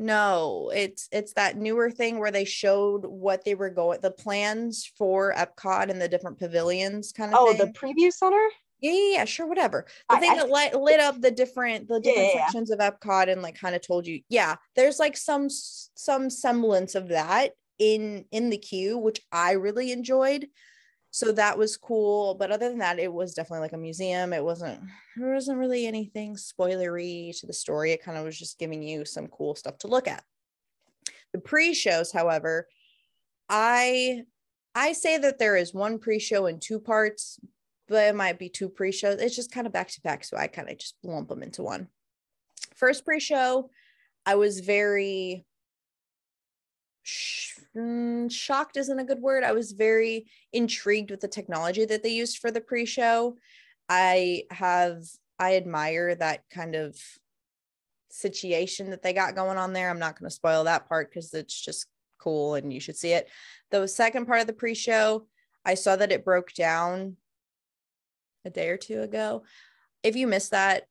no, 0.00 0.70
it's 0.72 1.08
it's 1.10 1.32
that 1.32 1.56
newer 1.56 1.90
thing 1.90 2.20
where 2.20 2.30
they 2.30 2.44
showed 2.44 3.04
what 3.04 3.44
they 3.44 3.56
were 3.56 3.68
going 3.68 4.00
the 4.00 4.12
plans 4.12 4.90
for 4.96 5.34
Epcot 5.34 5.90
and 5.90 6.00
the 6.00 6.08
different 6.08 6.38
pavilions 6.38 7.10
kind 7.10 7.34
of 7.34 7.38
Oh, 7.40 7.52
thing. 7.52 7.58
the 7.58 7.72
preview 7.72 8.12
center? 8.12 8.48
yeah, 8.80 8.92
yeah, 8.92 9.12
yeah, 9.16 9.24
sure, 9.24 9.48
whatever. 9.48 9.86
The 10.08 10.16
I- 10.16 10.20
thing 10.20 10.30
I 10.30 10.34
that 10.36 10.50
lit, 10.50 10.74
lit 10.80 11.00
up 11.00 11.20
the 11.20 11.32
different 11.32 11.88
the 11.88 11.98
different 11.98 12.28
yeah, 12.28 12.34
yeah. 12.34 12.44
sections 12.46 12.70
of 12.70 12.78
Epcot 12.78 13.28
and 13.28 13.42
like 13.42 13.58
kind 13.58 13.74
of 13.74 13.82
told 13.82 14.06
you, 14.06 14.20
yeah, 14.28 14.54
there's 14.76 15.00
like 15.00 15.16
some 15.16 15.48
some 15.50 16.30
semblance 16.30 16.94
of 16.94 17.08
that 17.08 17.54
in 17.80 18.24
in 18.30 18.50
the 18.50 18.58
queue, 18.58 18.98
which 18.98 19.20
I 19.32 19.52
really 19.52 19.90
enjoyed. 19.90 20.46
So 21.10 21.32
that 21.32 21.56
was 21.56 21.76
cool. 21.76 22.34
But 22.34 22.50
other 22.50 22.68
than 22.68 22.78
that, 22.78 22.98
it 22.98 23.12
was 23.12 23.34
definitely 23.34 23.60
like 23.60 23.72
a 23.72 23.78
museum. 23.78 24.32
It 24.32 24.44
wasn't 24.44 24.80
there 25.16 25.34
wasn't 25.34 25.58
really 25.58 25.86
anything 25.86 26.36
spoilery 26.36 27.38
to 27.40 27.46
the 27.46 27.52
story. 27.52 27.92
It 27.92 28.02
kind 28.02 28.18
of 28.18 28.24
was 28.24 28.38
just 28.38 28.58
giving 28.58 28.82
you 28.82 29.04
some 29.04 29.28
cool 29.28 29.54
stuff 29.54 29.78
to 29.78 29.88
look 29.88 30.06
at. 30.06 30.22
The 31.32 31.40
pre-shows, 31.40 32.12
however, 32.12 32.68
I 33.48 34.24
I 34.74 34.92
say 34.92 35.18
that 35.18 35.38
there 35.38 35.56
is 35.56 35.74
one 35.74 35.98
pre-show 35.98 36.46
in 36.46 36.60
two 36.60 36.78
parts, 36.78 37.40
but 37.88 38.06
it 38.06 38.14
might 38.14 38.38
be 38.38 38.48
two 38.48 38.68
pre-shows. 38.68 39.20
It's 39.20 39.36
just 39.36 39.50
kind 39.50 39.66
of 39.66 39.72
back 39.72 39.88
to 39.88 40.00
back, 40.02 40.24
so 40.24 40.36
I 40.36 40.46
kind 40.46 40.70
of 40.70 40.78
just 40.78 40.96
lump 41.02 41.28
them 41.28 41.42
into 41.42 41.62
one. 41.62 41.88
First 42.74 43.04
pre-show, 43.04 43.70
I 44.24 44.36
was 44.36 44.60
very 44.60 45.44
mm, 47.78 48.30
shocked 48.30 48.76
isn't 48.76 48.98
a 48.98 49.04
good 49.04 49.20
word. 49.20 49.44
I 49.44 49.52
was 49.52 49.72
very 49.72 50.26
intrigued 50.52 51.10
with 51.10 51.20
the 51.20 51.28
technology 51.28 51.84
that 51.84 52.02
they 52.02 52.10
used 52.10 52.38
for 52.38 52.50
the 52.50 52.60
pre-show. 52.60 53.36
I 53.88 54.44
have 54.50 55.02
I 55.38 55.56
admire 55.56 56.14
that 56.16 56.42
kind 56.50 56.74
of 56.74 56.96
situation 58.10 58.90
that 58.90 59.02
they 59.02 59.12
got 59.12 59.36
going 59.36 59.56
on 59.56 59.72
there. 59.72 59.88
I'm 59.88 59.98
not 59.98 60.18
going 60.18 60.28
to 60.28 60.34
spoil 60.34 60.64
that 60.64 60.88
part 60.88 61.10
because 61.10 61.32
it's 61.32 61.58
just 61.58 61.86
cool 62.18 62.54
and 62.54 62.72
you 62.72 62.80
should 62.80 62.96
see 62.96 63.12
it. 63.12 63.28
The 63.70 63.86
second 63.86 64.26
part 64.26 64.40
of 64.40 64.46
the 64.46 64.52
pre-show, 64.52 65.26
I 65.64 65.74
saw 65.74 65.94
that 65.96 66.10
it 66.10 66.24
broke 66.24 66.52
down 66.54 67.16
a 68.44 68.50
day 68.50 68.70
or 68.70 68.76
two 68.76 69.02
ago. 69.02 69.44
If 70.02 70.16
you 70.16 70.26
missed 70.26 70.50
that, 70.50 70.86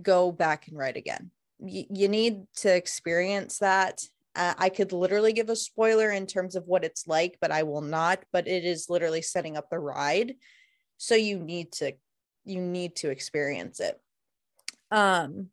go 0.00 0.32
back 0.32 0.68
and 0.68 0.76
write 0.76 0.96
again. 0.96 1.30
Y- 1.58 1.86
you 1.90 2.08
need 2.08 2.46
to 2.56 2.74
experience 2.74 3.58
that. 3.58 4.02
Uh, 4.34 4.54
I 4.56 4.70
could 4.70 4.92
literally 4.92 5.32
give 5.32 5.50
a 5.50 5.56
spoiler 5.56 6.10
in 6.10 6.26
terms 6.26 6.56
of 6.56 6.66
what 6.66 6.84
it's 6.84 7.06
like, 7.06 7.36
but 7.40 7.52
I 7.52 7.64
will 7.64 7.82
not. 7.82 8.24
But 8.32 8.48
it 8.48 8.64
is 8.64 8.88
literally 8.88 9.22
setting 9.22 9.56
up 9.56 9.68
the 9.70 9.78
ride, 9.78 10.34
so 10.96 11.14
you 11.14 11.38
need 11.38 11.72
to 11.72 11.92
you 12.44 12.60
need 12.60 12.96
to 12.96 13.10
experience 13.10 13.78
it. 13.80 14.00
Um, 14.90 15.48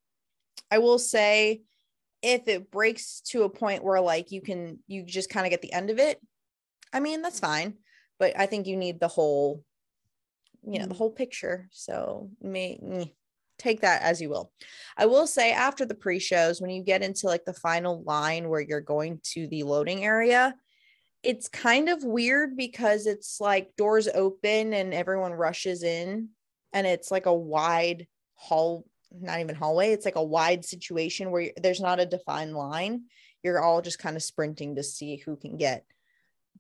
I 0.72 0.80
will 0.80 1.00
say, 1.00 1.62
if 2.22 2.48
it 2.48 2.72
breaks 2.72 3.22
to 3.28 3.44
a 3.44 3.50
point 3.50 3.84
where 3.84 4.02
like 4.02 4.32
you 4.32 4.42
can 4.42 4.80
you 4.88 5.04
just 5.04 5.30
kind 5.30 5.46
of 5.46 5.52
get 5.52 5.62
the 5.62 5.74
end 5.74 5.90
of 5.90 6.00
it, 6.00 6.20
I 6.94 7.00
mean 7.00 7.22
that's 7.22 7.40
fine. 7.40 7.76
But 8.18 8.38
I 8.38 8.46
think 8.46 8.68
you 8.68 8.78
need 8.78 9.00
the 9.00 9.08
whole, 9.08 9.64
you 10.64 10.80
know, 10.80 10.86
the 10.86 10.94
whole 10.94 11.12
picture. 11.12 11.68
So 11.72 12.30
me 12.42 13.14
take 13.60 13.82
that 13.82 14.02
as 14.02 14.22
you 14.22 14.30
will. 14.30 14.52
I 14.98 15.06
will 15.06 15.28
say 15.28 15.52
after 15.52 15.86
the 15.86 15.96
pre-shows, 15.96 16.62
when 16.62 16.70
you 16.70 16.84
get 16.84 17.04
into 17.04 17.28
like 17.28 17.46
the 17.46 17.54
final 17.54 18.04
line 18.04 18.50
where 18.50 18.62
you're 18.62 18.82
going 18.82 19.20
to 19.34 19.48
the 19.48 19.64
loading 19.64 20.04
area, 20.04 20.56
it's 21.22 21.50
kind 21.50 21.90
of 21.90 22.04
weird 22.04 22.56
because 22.56 23.06
it's 23.06 23.40
like 23.40 23.76
doors 23.76 24.08
open 24.08 24.74
and 24.74 24.94
everyone 24.94 25.34
rushes 25.34 25.84
in 25.84 26.30
and 26.74 26.88
it's 26.88 27.12
like 27.12 27.26
a 27.26 27.34
wide 27.34 28.08
hall 28.36 28.86
not 29.12 29.40
even 29.40 29.56
hallway 29.56 29.92
it's 29.92 30.06
like 30.06 30.16
a 30.16 30.24
wide 30.24 30.64
situation 30.64 31.32
where 31.32 31.50
there's 31.62 31.82
not 31.82 32.00
a 32.00 32.06
defined 32.06 32.56
line. 32.56 33.04
You're 33.44 33.62
all 33.62 33.82
just 33.82 34.00
kind 34.00 34.16
of 34.16 34.24
sprinting 34.24 34.76
to 34.76 34.84
see 34.84 35.18
who 35.18 35.36
can 35.36 35.58
get 35.58 35.86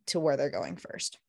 to 0.08 0.20
where 0.20 0.38
they're 0.38 0.50
going 0.50 0.78
first. 0.78 1.20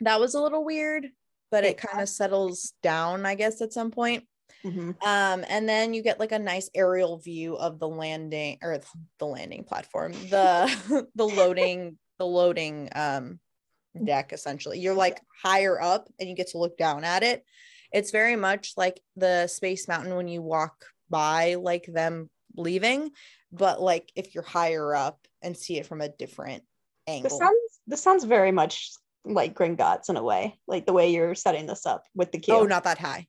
That 0.00 0.20
was 0.20 0.34
a 0.34 0.40
little 0.40 0.64
weird 0.64 1.08
but 1.50 1.64
it 1.64 1.78
kind 1.78 2.02
of 2.02 2.08
settles 2.08 2.72
down 2.82 3.26
i 3.26 3.34
guess 3.34 3.60
at 3.60 3.72
some 3.72 3.90
point 3.90 4.24
Mm-hmm. 4.64 4.90
Um, 5.06 5.44
and 5.48 5.68
then 5.68 5.94
you 5.94 6.02
get 6.02 6.18
like 6.20 6.32
a 6.32 6.38
nice 6.38 6.68
aerial 6.74 7.18
view 7.18 7.56
of 7.56 7.78
the 7.78 7.88
landing 7.88 8.58
or 8.62 8.80
the 9.18 9.26
landing 9.26 9.64
platform, 9.64 10.12
the 10.12 11.06
the 11.14 11.26
loading, 11.26 11.98
the 12.18 12.26
loading 12.26 12.88
um 12.94 13.38
deck 14.04 14.32
essentially. 14.32 14.80
You're 14.80 14.94
like 14.94 15.20
higher 15.42 15.80
up 15.80 16.08
and 16.18 16.28
you 16.28 16.34
get 16.34 16.48
to 16.48 16.58
look 16.58 16.76
down 16.76 17.04
at 17.04 17.22
it. 17.22 17.44
It's 17.92 18.10
very 18.10 18.36
much 18.36 18.72
like 18.76 19.00
the 19.16 19.46
Space 19.46 19.88
Mountain 19.88 20.14
when 20.16 20.28
you 20.28 20.42
walk 20.42 20.84
by 21.08 21.54
like 21.54 21.86
them 21.86 22.28
leaving, 22.56 23.10
but 23.52 23.80
like 23.80 24.10
if 24.16 24.34
you're 24.34 24.44
higher 24.44 24.94
up 24.94 25.26
and 25.42 25.56
see 25.56 25.78
it 25.78 25.86
from 25.86 26.00
a 26.00 26.08
different 26.08 26.64
angle. 27.06 27.30
This 27.30 27.38
sounds 27.38 27.80
this 27.86 28.02
sounds 28.02 28.24
very 28.24 28.52
much 28.52 28.90
like 29.24 29.54
Gringotts 29.54 30.08
in 30.08 30.16
a 30.16 30.22
way, 30.22 30.58
like 30.66 30.86
the 30.86 30.92
way 30.92 31.10
you're 31.10 31.34
setting 31.34 31.66
this 31.66 31.86
up 31.86 32.04
with 32.14 32.32
the 32.32 32.38
queue. 32.38 32.54
Oh, 32.54 32.64
not 32.64 32.84
that 32.84 32.98
high. 32.98 33.26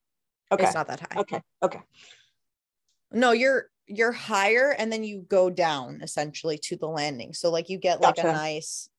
Okay. 0.52 0.64
It's 0.64 0.74
not 0.74 0.88
that 0.88 1.00
high. 1.02 1.22
Okay. 1.22 1.42
Okay. 1.64 1.80
No, 3.12 3.32
you're 3.32 3.70
you're 3.88 4.12
higher 4.12 4.76
and 4.78 4.92
then 4.92 5.04
you 5.04 5.26
go 5.28 5.50
down 5.50 6.02
essentially 6.02 6.58
to 6.58 6.76
the 6.76 6.88
landing. 6.88 7.34
So 7.34 7.50
like 7.50 7.70
you 7.70 7.78
get 7.78 8.02
like 8.02 8.18
gotcha. 8.18 8.30
a 8.30 8.34
nice 8.34 8.90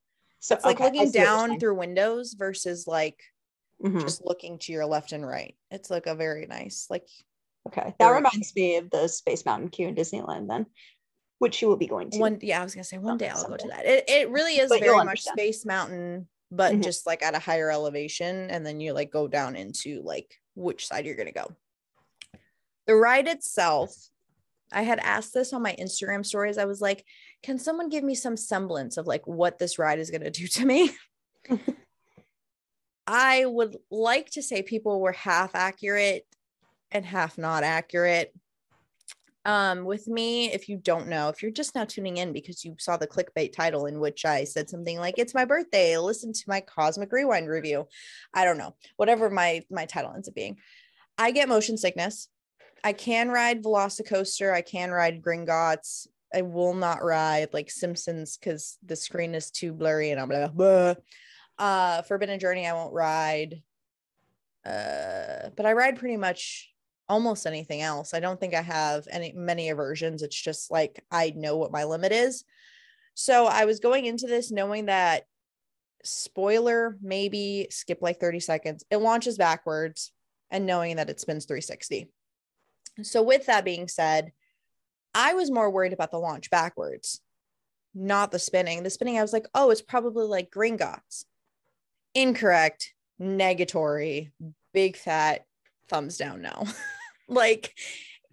so 0.40 0.54
it's 0.54 0.64
like 0.64 0.80
looking 0.80 1.10
down 1.10 1.58
through 1.58 1.74
windows 1.74 2.34
versus 2.34 2.86
like 2.86 3.20
mm-hmm. 3.82 4.00
just 4.00 4.24
looking 4.24 4.58
to 4.60 4.72
your 4.72 4.86
left 4.86 5.12
and 5.12 5.26
right. 5.26 5.54
It's 5.70 5.90
like 5.90 6.06
a 6.06 6.14
very 6.14 6.46
nice 6.46 6.86
like 6.88 7.06
okay. 7.68 7.94
That 7.98 8.10
reminds 8.10 8.54
me 8.54 8.76
of 8.76 8.90
the 8.90 9.08
Space 9.08 9.44
Mountain 9.44 9.70
queue 9.70 9.88
in 9.88 9.94
Disneyland 9.94 10.48
then. 10.48 10.66
Which 11.38 11.62
you 11.62 11.68
will 11.68 11.76
be 11.76 11.86
going 11.86 12.10
to. 12.10 12.18
One 12.18 12.38
yeah, 12.40 12.60
I 12.60 12.64
was 12.64 12.74
gonna 12.74 12.84
say 12.84 12.98
one 12.98 13.16
day 13.16 13.28
I'll 13.28 13.38
someday. 13.38 13.64
go 13.64 13.68
to 13.68 13.68
that. 13.68 13.86
It 13.86 14.04
it 14.08 14.30
really 14.30 14.58
is 14.58 14.68
but 14.68 14.80
very 14.80 15.04
much 15.04 15.22
Space 15.22 15.64
Mountain, 15.64 16.26
but 16.50 16.72
mm-hmm. 16.72 16.82
just 16.82 17.06
like 17.06 17.22
at 17.22 17.36
a 17.36 17.38
higher 17.38 17.70
elevation, 17.70 18.50
and 18.50 18.66
then 18.66 18.80
you 18.80 18.92
like 18.92 19.12
go 19.12 19.28
down 19.28 19.54
into 19.54 20.02
like 20.04 20.34
which 20.58 20.86
side 20.86 21.06
you're 21.06 21.14
going 21.14 21.26
to 21.26 21.32
go. 21.32 21.54
The 22.86 22.94
ride 22.94 23.28
itself, 23.28 23.94
I 24.72 24.82
had 24.82 24.98
asked 24.98 25.34
this 25.34 25.52
on 25.52 25.62
my 25.62 25.74
Instagram 25.78 26.24
stories. 26.24 26.58
I 26.58 26.64
was 26.64 26.80
like, 26.80 27.04
can 27.42 27.58
someone 27.58 27.88
give 27.88 28.04
me 28.04 28.14
some 28.14 28.36
semblance 28.36 28.96
of 28.96 29.06
like 29.06 29.26
what 29.26 29.58
this 29.58 29.78
ride 29.78 29.98
is 29.98 30.10
going 30.10 30.22
to 30.22 30.30
do 30.30 30.46
to 30.46 30.66
me? 30.66 30.90
I 33.06 33.46
would 33.46 33.76
like 33.90 34.30
to 34.32 34.42
say 34.42 34.62
people 34.62 35.00
were 35.00 35.12
half 35.12 35.54
accurate 35.54 36.26
and 36.90 37.04
half 37.04 37.38
not 37.38 37.62
accurate. 37.62 38.34
Um, 39.48 39.86
with 39.86 40.08
me, 40.08 40.52
if 40.52 40.68
you 40.68 40.76
don't 40.76 41.08
know, 41.08 41.30
if 41.30 41.40
you're 41.40 41.50
just 41.50 41.74
now 41.74 41.86
tuning 41.86 42.18
in 42.18 42.34
because 42.34 42.66
you 42.66 42.76
saw 42.78 42.98
the 42.98 43.06
clickbait 43.06 43.54
title 43.54 43.86
in 43.86 43.98
which 43.98 44.26
I 44.26 44.44
said 44.44 44.68
something 44.68 44.98
like 44.98 45.14
"It's 45.16 45.32
my 45.32 45.46
birthday," 45.46 45.96
listen 45.96 46.34
to 46.34 46.44
my 46.46 46.60
Cosmic 46.60 47.10
Rewind 47.10 47.48
review. 47.48 47.88
I 48.34 48.44
don't 48.44 48.58
know, 48.58 48.74
whatever 48.98 49.30
my 49.30 49.62
my 49.70 49.86
title 49.86 50.12
ends 50.14 50.28
up 50.28 50.34
being. 50.34 50.58
I 51.16 51.30
get 51.30 51.48
motion 51.48 51.78
sickness. 51.78 52.28
I 52.84 52.92
can 52.92 53.30
ride 53.30 53.64
Velocicoaster. 53.64 54.52
I 54.52 54.60
can 54.60 54.90
ride 54.90 55.22
Gringotts. 55.22 56.08
I 56.34 56.42
will 56.42 56.74
not 56.74 57.02
ride 57.02 57.54
like 57.54 57.70
Simpsons 57.70 58.36
because 58.36 58.76
the 58.84 58.96
screen 58.96 59.34
is 59.34 59.50
too 59.50 59.72
blurry 59.72 60.10
and 60.10 60.20
I'm 60.20 60.28
like, 60.28 60.98
uh, 61.58 62.02
Forbidden 62.02 62.38
Journey. 62.38 62.66
I 62.66 62.74
won't 62.74 62.92
ride. 62.92 63.62
Uh, 64.66 65.48
but 65.56 65.64
I 65.64 65.72
ride 65.72 65.98
pretty 65.98 66.18
much 66.18 66.70
almost 67.08 67.46
anything 67.46 67.80
else. 67.80 68.14
I 68.14 68.20
don't 68.20 68.38
think 68.38 68.54
I 68.54 68.62
have 68.62 69.06
any 69.10 69.32
many 69.32 69.70
aversions. 69.70 70.22
It's 70.22 70.40
just 70.40 70.70
like 70.70 71.04
I 71.10 71.32
know 71.36 71.56
what 71.56 71.72
my 71.72 71.84
limit 71.84 72.12
is. 72.12 72.44
So 73.14 73.46
I 73.46 73.64
was 73.64 73.80
going 73.80 74.06
into 74.06 74.26
this 74.26 74.50
knowing 74.50 74.86
that 74.86 75.24
spoiler, 76.04 76.96
maybe 77.02 77.66
skip 77.70 77.98
like 78.00 78.20
30 78.20 78.40
seconds. 78.40 78.84
It 78.90 78.98
launches 78.98 79.36
backwards 79.36 80.12
and 80.50 80.66
knowing 80.66 80.96
that 80.96 81.10
it 81.10 81.20
spins 81.20 81.44
360. 81.44 82.08
So 83.02 83.22
with 83.22 83.46
that 83.46 83.64
being 83.64 83.88
said, 83.88 84.32
I 85.14 85.34
was 85.34 85.50
more 85.50 85.70
worried 85.70 85.92
about 85.92 86.10
the 86.10 86.18
launch 86.18 86.50
backwards, 86.50 87.20
not 87.94 88.30
the 88.30 88.38
spinning. 88.38 88.82
The 88.82 88.90
spinning, 88.90 89.18
I 89.18 89.22
was 89.22 89.32
like, 89.32 89.46
oh, 89.54 89.70
it's 89.70 89.82
probably 89.82 90.26
like 90.26 90.50
Gringotts. 90.50 91.24
Incorrect, 92.14 92.94
negatory, 93.20 94.30
big 94.72 94.96
fat 94.96 95.44
thumbs 95.88 96.16
down 96.18 96.42
no. 96.42 96.64
like 97.28 97.74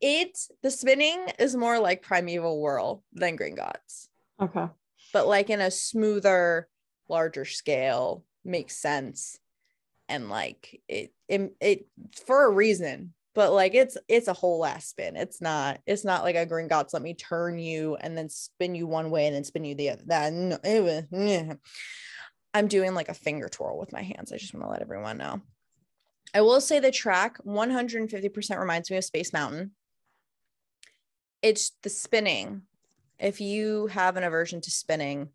it 0.01 0.37
the 0.63 0.71
spinning 0.71 1.27
is 1.39 1.55
more 1.55 1.79
like 1.79 2.01
primeval 2.01 2.59
whirl 2.59 3.03
than 3.13 3.37
gringotts 3.37 4.07
okay. 4.41 4.67
But 5.13 5.27
like 5.27 5.49
in 5.49 5.61
a 5.61 5.71
smoother 5.71 6.67
larger 7.07 7.45
scale 7.45 8.23
makes 8.43 8.77
sense. 8.77 9.39
And 10.07 10.29
like 10.29 10.81
it 10.87 11.13
it, 11.27 11.55
it 11.59 11.87
for 12.25 12.45
a 12.45 12.51
reason. 12.51 13.13
But 13.33 13.51
like 13.51 13.73
it's 13.75 13.97
it's 14.07 14.27
a 14.27 14.33
whole 14.33 14.65
ass 14.65 14.87
spin. 14.87 15.15
It's 15.15 15.41
not 15.41 15.79
it's 15.85 16.05
not 16.05 16.23
like 16.23 16.35
a 16.35 16.45
gringotts 16.45 16.93
let 16.93 17.01
me 17.01 17.13
turn 17.13 17.59
you 17.59 17.95
and 17.95 18.17
then 18.17 18.29
spin 18.29 18.75
you 18.75 18.87
one 18.87 19.09
way 19.09 19.25
and 19.25 19.35
then 19.35 19.43
spin 19.43 19.65
you 19.65 19.75
the 19.75 19.91
other 19.91 20.03
that 20.07 20.33
no, 20.33 20.57
it 20.63 20.83
was, 20.83 21.57
i'm 22.53 22.67
doing 22.67 22.93
like 22.93 23.09
a 23.09 23.13
finger 23.13 23.49
twirl 23.49 23.77
with 23.77 23.91
my 23.91 24.01
hands. 24.01 24.31
I 24.31 24.37
just 24.37 24.53
want 24.53 24.65
to 24.65 24.69
let 24.69 24.81
everyone 24.81 25.17
know 25.17 25.41
I 26.35 26.41
will 26.41 26.59
say 26.59 26.81
the 26.81 26.91
track 26.91 27.37
150% 27.45 28.59
reminds 28.59 28.91
me 28.91 28.97
of 28.97 29.05
Space 29.05 29.31
Mountain. 29.31 29.71
It's 31.41 31.71
the 31.81 31.89
spinning. 31.89 32.63
If 33.17 33.39
you 33.39 33.87
have 33.87 34.17
an 34.17 34.25
aversion 34.25 34.59
to 34.59 34.69
spinning, 34.69 35.29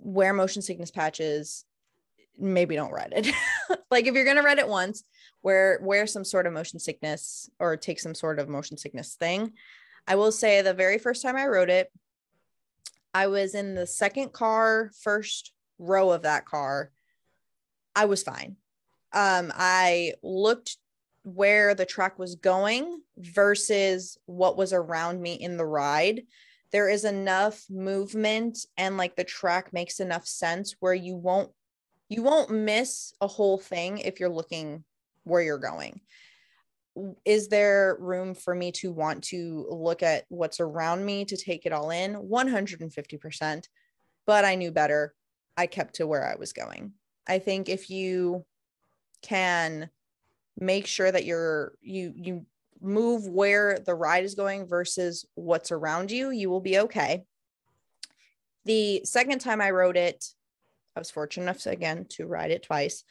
wear 0.00 0.32
motion 0.32 0.62
sickness 0.62 0.90
patches. 0.90 1.66
Maybe 2.38 2.74
don't 2.74 2.90
ride 2.90 3.12
it. 3.14 3.28
like 3.90 4.06
if 4.06 4.14
you're 4.14 4.24
gonna 4.24 4.42
ride 4.42 4.60
it 4.60 4.68
once, 4.68 5.04
wear 5.42 5.78
wear 5.82 6.06
some 6.06 6.24
sort 6.24 6.46
of 6.46 6.54
motion 6.54 6.78
sickness 6.78 7.50
or 7.58 7.76
take 7.76 8.00
some 8.00 8.14
sort 8.14 8.38
of 8.38 8.48
motion 8.48 8.78
sickness 8.78 9.14
thing. 9.14 9.52
I 10.06 10.14
will 10.14 10.32
say 10.32 10.62
the 10.62 10.72
very 10.72 10.96
first 10.96 11.20
time 11.20 11.36
I 11.36 11.46
rode 11.48 11.68
it, 11.68 11.92
I 13.12 13.26
was 13.26 13.54
in 13.54 13.74
the 13.74 13.86
second 13.86 14.32
car, 14.32 14.90
first 15.02 15.52
row 15.78 16.12
of 16.12 16.22
that 16.22 16.46
car. 16.46 16.90
I 17.94 18.06
was 18.06 18.22
fine 18.22 18.56
um, 19.12 19.52
I 19.54 20.14
looked 20.22 20.76
where 21.22 21.74
the 21.74 21.86
track 21.86 22.18
was 22.18 22.36
going 22.36 23.00
versus 23.16 24.16
what 24.26 24.56
was 24.56 24.72
around 24.72 25.20
me 25.20 25.34
in 25.34 25.56
the 25.56 25.66
ride. 25.66 26.22
There 26.72 26.88
is 26.88 27.04
enough 27.04 27.64
movement 27.70 28.58
and 28.76 28.96
like 28.96 29.16
the 29.16 29.24
track 29.24 29.72
makes 29.72 30.00
enough 30.00 30.26
sense 30.26 30.74
where 30.80 30.94
you 30.94 31.16
won't 31.16 31.50
you 32.10 32.22
won't 32.22 32.50
miss 32.50 33.12
a 33.20 33.26
whole 33.26 33.58
thing 33.58 33.98
if 33.98 34.18
you're 34.18 34.30
looking 34.30 34.84
where 35.24 35.42
you're 35.42 35.58
going. 35.58 36.00
Is 37.26 37.48
there 37.48 37.98
room 38.00 38.34
for 38.34 38.54
me 38.54 38.72
to 38.72 38.90
want 38.90 39.24
to 39.24 39.66
look 39.70 40.02
at 40.02 40.24
what's 40.28 40.58
around 40.58 41.04
me 41.04 41.26
to 41.26 41.36
take 41.36 41.66
it 41.66 41.72
all 41.72 41.90
in? 41.90 42.14
150%. 42.14 43.64
But 44.26 44.44
I 44.46 44.54
knew 44.54 44.72
better. 44.72 45.14
I 45.56 45.66
kept 45.66 45.96
to 45.96 46.06
where 46.06 46.26
I 46.26 46.36
was 46.36 46.54
going. 46.54 46.92
I 47.26 47.40
think 47.40 47.68
if 47.68 47.90
you 47.90 48.46
can 49.22 49.90
make 50.58 50.86
sure 50.86 51.10
that 51.10 51.24
you're 51.24 51.72
you 51.80 52.12
you 52.16 52.46
move 52.80 53.26
where 53.26 53.78
the 53.78 53.94
ride 53.94 54.24
is 54.24 54.34
going 54.34 54.66
versus 54.66 55.26
what's 55.34 55.72
around 55.72 56.10
you, 56.10 56.30
you 56.30 56.50
will 56.50 56.60
be 56.60 56.78
okay. 56.78 57.24
The 58.64 59.02
second 59.04 59.40
time 59.40 59.60
I 59.60 59.70
rode 59.70 59.96
it, 59.96 60.24
I 60.94 61.00
was 61.00 61.10
fortunate 61.10 61.44
enough 61.44 61.62
to, 61.62 61.70
again 61.70 62.06
to 62.10 62.26
ride 62.26 62.50
it 62.50 62.62
twice. 62.62 63.04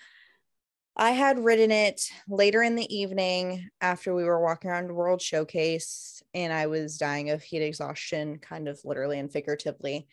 I 0.95 1.11
had 1.11 1.43
ridden 1.43 1.69
it 1.69 2.09
later 2.27 2.63
in 2.63 2.75
the 2.75 2.95
evening 2.95 3.69
after 3.81 4.15
we 4.15 4.23
were 4.23 4.41
walking 4.41 4.71
around 4.71 4.91
World 4.91 5.21
Showcase 5.21 6.23
and 6.33 6.51
I 6.51 6.67
was 6.67 6.97
dying 6.97 7.29
of 7.29 7.43
heat 7.43 7.61
exhaustion, 7.61 8.39
kind 8.39 8.67
of 8.67 8.79
literally 8.83 9.19
and 9.19 9.31
figuratively. 9.31 10.07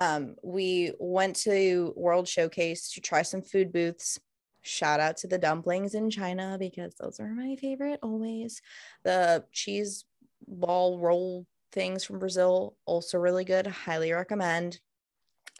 Um, 0.00 0.36
we 0.42 0.92
went 0.98 1.36
to 1.36 1.92
World 1.96 2.26
Showcase 2.26 2.92
to 2.92 3.02
try 3.02 3.22
some 3.22 3.42
food 3.42 3.72
booths. 3.72 4.18
Shout 4.62 5.00
out 5.00 5.16
to 5.18 5.26
the 5.26 5.38
dumplings 5.38 5.94
in 5.94 6.08
China 6.08 6.56
because 6.58 6.94
those 6.94 7.18
are 7.18 7.34
my 7.34 7.56
favorite 7.56 7.98
always. 8.02 8.62
The 9.02 9.44
cheese 9.52 10.04
ball 10.46 10.98
roll 10.98 11.46
things 11.72 12.04
from 12.04 12.18
Brazil, 12.18 12.76
also 12.84 13.18
really 13.18 13.44
good. 13.44 13.66
Highly 13.66 14.12
recommend. 14.12 14.80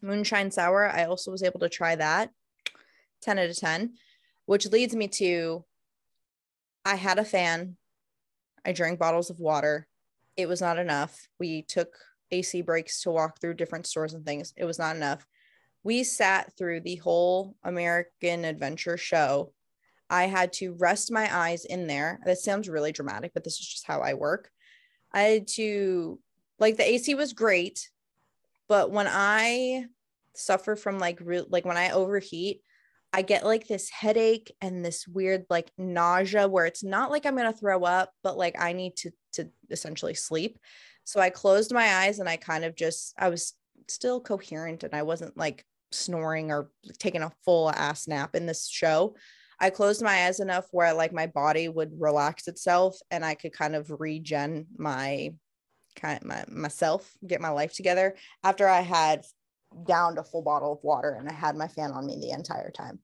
Moonshine 0.03 0.51
sour, 0.51 0.89
I 0.89 1.05
also 1.05 1.31
was 1.31 1.43
able 1.43 1.61
to 1.61 1.69
try 1.69 1.97
that. 1.97 2.31
10 3.23 3.39
out 3.39 3.51
of 3.51 3.57
10, 3.57 3.95
which 4.47 4.67
leads 4.67 4.95
me 4.95 5.09
to 5.09 5.65
I 6.85 6.97
had 6.97 7.19
a 7.19 7.25
fan. 7.25 7.77
I 8.65 8.73
drank 8.73 8.99
bottles 8.99 9.31
of 9.31 9.41
water. 9.41 9.87
It 10.37 10.49
was 10.49 10.61
not 10.61 10.79
enough. 10.79 11.29
We 11.39 11.63
took 11.63 11.97
AC 12.31 12.63
breaks 12.63 13.03
to 13.03 13.11
walk 13.11 13.41
through 13.41 13.55
different 13.55 13.87
stores 13.87 14.15
and 14.15 14.25
things. 14.25 14.53
It 14.57 14.65
was 14.65 14.79
not 14.79 14.97
enough. 14.97 15.27
We 15.83 16.05
sat 16.05 16.57
through 16.57 16.81
the 16.81 16.97
whole 16.97 17.57
American 17.65 18.45
Adventure 18.45 18.97
show. 18.97 19.53
I 20.09 20.25
had 20.25 20.53
to 20.55 20.75
rest 20.75 21.11
my 21.11 21.35
eyes 21.35 21.65
in 21.65 21.87
there. 21.87 22.21
That 22.25 22.39
sounds 22.39 22.69
really 22.69 22.93
dramatic, 22.93 23.33
but 23.35 23.45
this 23.45 23.59
is 23.59 23.67
just 23.67 23.87
how 23.87 24.01
I 24.01 24.15
work. 24.15 24.51
I 25.13 25.23
had 25.23 25.49
to, 25.49 26.19
like, 26.59 26.77
the 26.77 26.89
AC 26.89 27.15
was 27.15 27.33
great, 27.33 27.91
but 28.69 28.91
when 28.91 29.07
I 29.09 29.87
suffer 30.35 30.77
from 30.77 30.99
like, 30.99 31.19
re- 31.21 31.45
like 31.49 31.65
when 31.65 31.77
I 31.77 31.91
overheat, 31.91 32.63
I 33.13 33.23
get 33.23 33.45
like 33.45 33.67
this 33.67 33.91
headache 33.91 34.55
and 34.63 34.83
this 34.83 35.07
weird 35.07 35.45
like 35.51 35.71
nausea 35.77 36.49
where 36.49 36.65
it's 36.65 36.83
not 36.83 37.11
like 37.11 37.27
I'm 37.27 37.37
gonna 37.37 37.53
throw 37.53 37.85
up, 37.85 38.11
but 38.23 38.39
like 38.39 38.57
I 38.59 38.73
need 38.73 38.97
to 38.97 39.11
to 39.33 39.51
essentially 39.71 40.15
sleep. 40.15 40.59
So 41.05 41.21
I 41.21 41.31
closed 41.31 41.73
my 41.73 41.95
eyes 41.97 42.19
and 42.19 42.29
I 42.29 42.37
kind 42.37 42.65
of 42.65 42.75
just, 42.75 43.15
I 43.19 43.29
was 43.29 43.55
still 43.89 44.21
coherent 44.21 44.85
and 44.85 44.95
I 44.95 45.03
wasn't 45.03 45.37
like 45.37 45.65
snoring 45.95 46.51
or 46.51 46.71
taking 46.99 47.23
a 47.23 47.33
full 47.45 47.71
ass 47.71 48.09
nap 48.09 48.35
in 48.35 48.47
this 48.47 48.69
show. 48.69 49.17
I 49.59 49.71
closed 49.71 50.03
my 50.03 50.27
eyes 50.27 50.41
enough 50.41 50.67
where 50.73 50.93
like 50.93 51.13
my 51.13 51.27
body 51.27 51.69
would 51.69 52.01
relax 52.01 52.49
itself 52.49 52.99
and 53.11 53.25
I 53.25 53.35
could 53.35 53.53
kind 53.53 53.77
of 53.77 53.91
regen 54.01 54.67
my 54.77 55.35
kind 55.95 56.21
of 56.21 56.27
my 56.27 56.45
myself, 56.49 57.11
get 57.27 57.41
my 57.41 57.51
life 57.51 57.75
together 57.75 58.17
after 58.43 58.69
I 58.69 58.81
had 58.81 59.25
downed 59.87 60.19
a 60.19 60.25
full 60.25 60.43
bottle 60.43 60.73
of 60.73 60.83
water 60.83 61.17
and 61.19 61.29
I 61.29 61.33
had 61.33 61.57
my 61.57 61.69
fan 61.69 61.93
on 61.93 62.07
me 62.07 62.19
the 62.19 62.31
entire 62.31 62.71
time. 62.71 62.99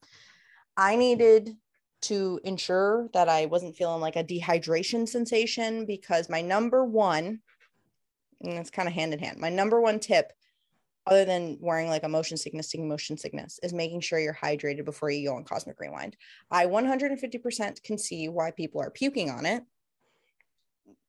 I 0.76 0.96
needed 0.96 1.56
to 2.00 2.40
ensure 2.44 3.08
that 3.12 3.28
I 3.28 3.46
wasn't 3.46 3.76
feeling 3.76 4.00
like 4.00 4.16
a 4.16 4.24
dehydration 4.24 5.08
sensation 5.08 5.86
because 5.86 6.28
my 6.28 6.40
number 6.40 6.84
one 6.84 7.40
and 8.40 8.52
it's 8.52 8.70
kind 8.70 8.88
of 8.88 8.94
hand 8.94 9.12
in 9.12 9.18
hand. 9.18 9.38
My 9.38 9.48
number 9.48 9.80
one 9.80 9.98
tip, 9.98 10.32
other 11.06 11.24
than 11.24 11.58
wearing 11.60 11.88
like 11.88 12.02
a 12.02 12.08
motion 12.08 12.36
sickness 12.36 12.74
motion 12.76 13.16
sickness, 13.16 13.58
is 13.62 13.72
making 13.72 14.00
sure 14.00 14.18
you're 14.18 14.34
hydrated 14.34 14.84
before 14.84 15.10
you 15.10 15.28
go 15.28 15.36
on 15.36 15.44
Cosmic 15.44 15.80
Rewind. 15.80 16.16
I 16.50 16.66
150% 16.66 17.82
can 17.82 17.98
see 17.98 18.28
why 18.28 18.50
people 18.50 18.80
are 18.80 18.90
puking 18.90 19.30
on 19.30 19.46
it, 19.46 19.62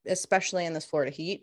especially 0.06 0.66
in 0.66 0.72
this 0.72 0.86
Florida 0.86 1.10
heat. 1.10 1.42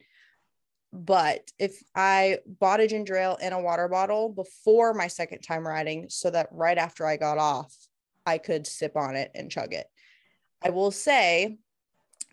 But 0.94 1.52
if 1.60 1.84
I 1.96 2.40
bought 2.46 2.80
a 2.80 2.88
ginger 2.88 3.16
ale 3.16 3.38
in 3.42 3.54
a 3.54 3.62
water 3.62 3.88
bottle 3.88 4.30
before 4.30 4.94
my 4.94 5.08
second 5.08 5.42
time 5.42 5.68
riding, 5.68 6.10
so 6.10 6.30
that 6.32 6.48
right 6.52 6.78
after 6.78 7.06
I 7.06 7.18
got 7.18 7.38
off, 7.38 7.76
I 8.26 8.38
could 8.38 8.66
sip 8.66 8.96
on 8.96 9.16
it 9.16 9.32
and 9.36 9.52
chug 9.52 9.74
it. 9.74 9.88
I 10.64 10.72
will 10.72 10.92
say, 10.92 11.58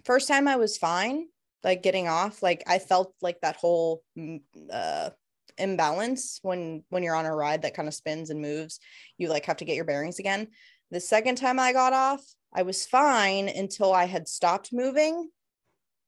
first 0.04 0.28
time 0.28 0.48
I 0.48 0.56
was 0.56 0.78
fine 0.78 1.26
like 1.64 1.82
getting 1.82 2.06
off 2.06 2.42
like 2.42 2.62
i 2.66 2.78
felt 2.78 3.14
like 3.22 3.40
that 3.40 3.56
whole 3.56 4.04
mm, 4.16 4.40
uh 4.70 5.10
imbalance 5.58 6.40
when 6.42 6.82
when 6.90 7.02
you're 7.02 7.14
on 7.14 7.26
a 7.26 7.34
ride 7.34 7.62
that 7.62 7.74
kind 7.74 7.88
of 7.88 7.94
spins 7.94 8.30
and 8.30 8.40
moves 8.40 8.80
you 9.18 9.28
like 9.28 9.46
have 9.46 9.58
to 9.58 9.64
get 9.64 9.76
your 9.76 9.84
bearings 9.84 10.18
again. 10.18 10.48
The 10.90 11.00
second 11.00 11.36
time 11.36 11.58
i 11.58 11.72
got 11.72 11.92
off 11.92 12.22
i 12.54 12.62
was 12.62 12.86
fine 12.86 13.48
until 13.48 13.92
i 13.92 14.04
had 14.04 14.28
stopped 14.28 14.72
moving 14.72 15.28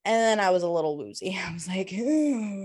and 0.04 0.14
then 0.14 0.40
i 0.40 0.50
was 0.50 0.62
a 0.62 0.68
little 0.68 0.96
woozy. 0.96 1.38
I 1.44 1.52
was 1.52 1.68
like 1.68 1.90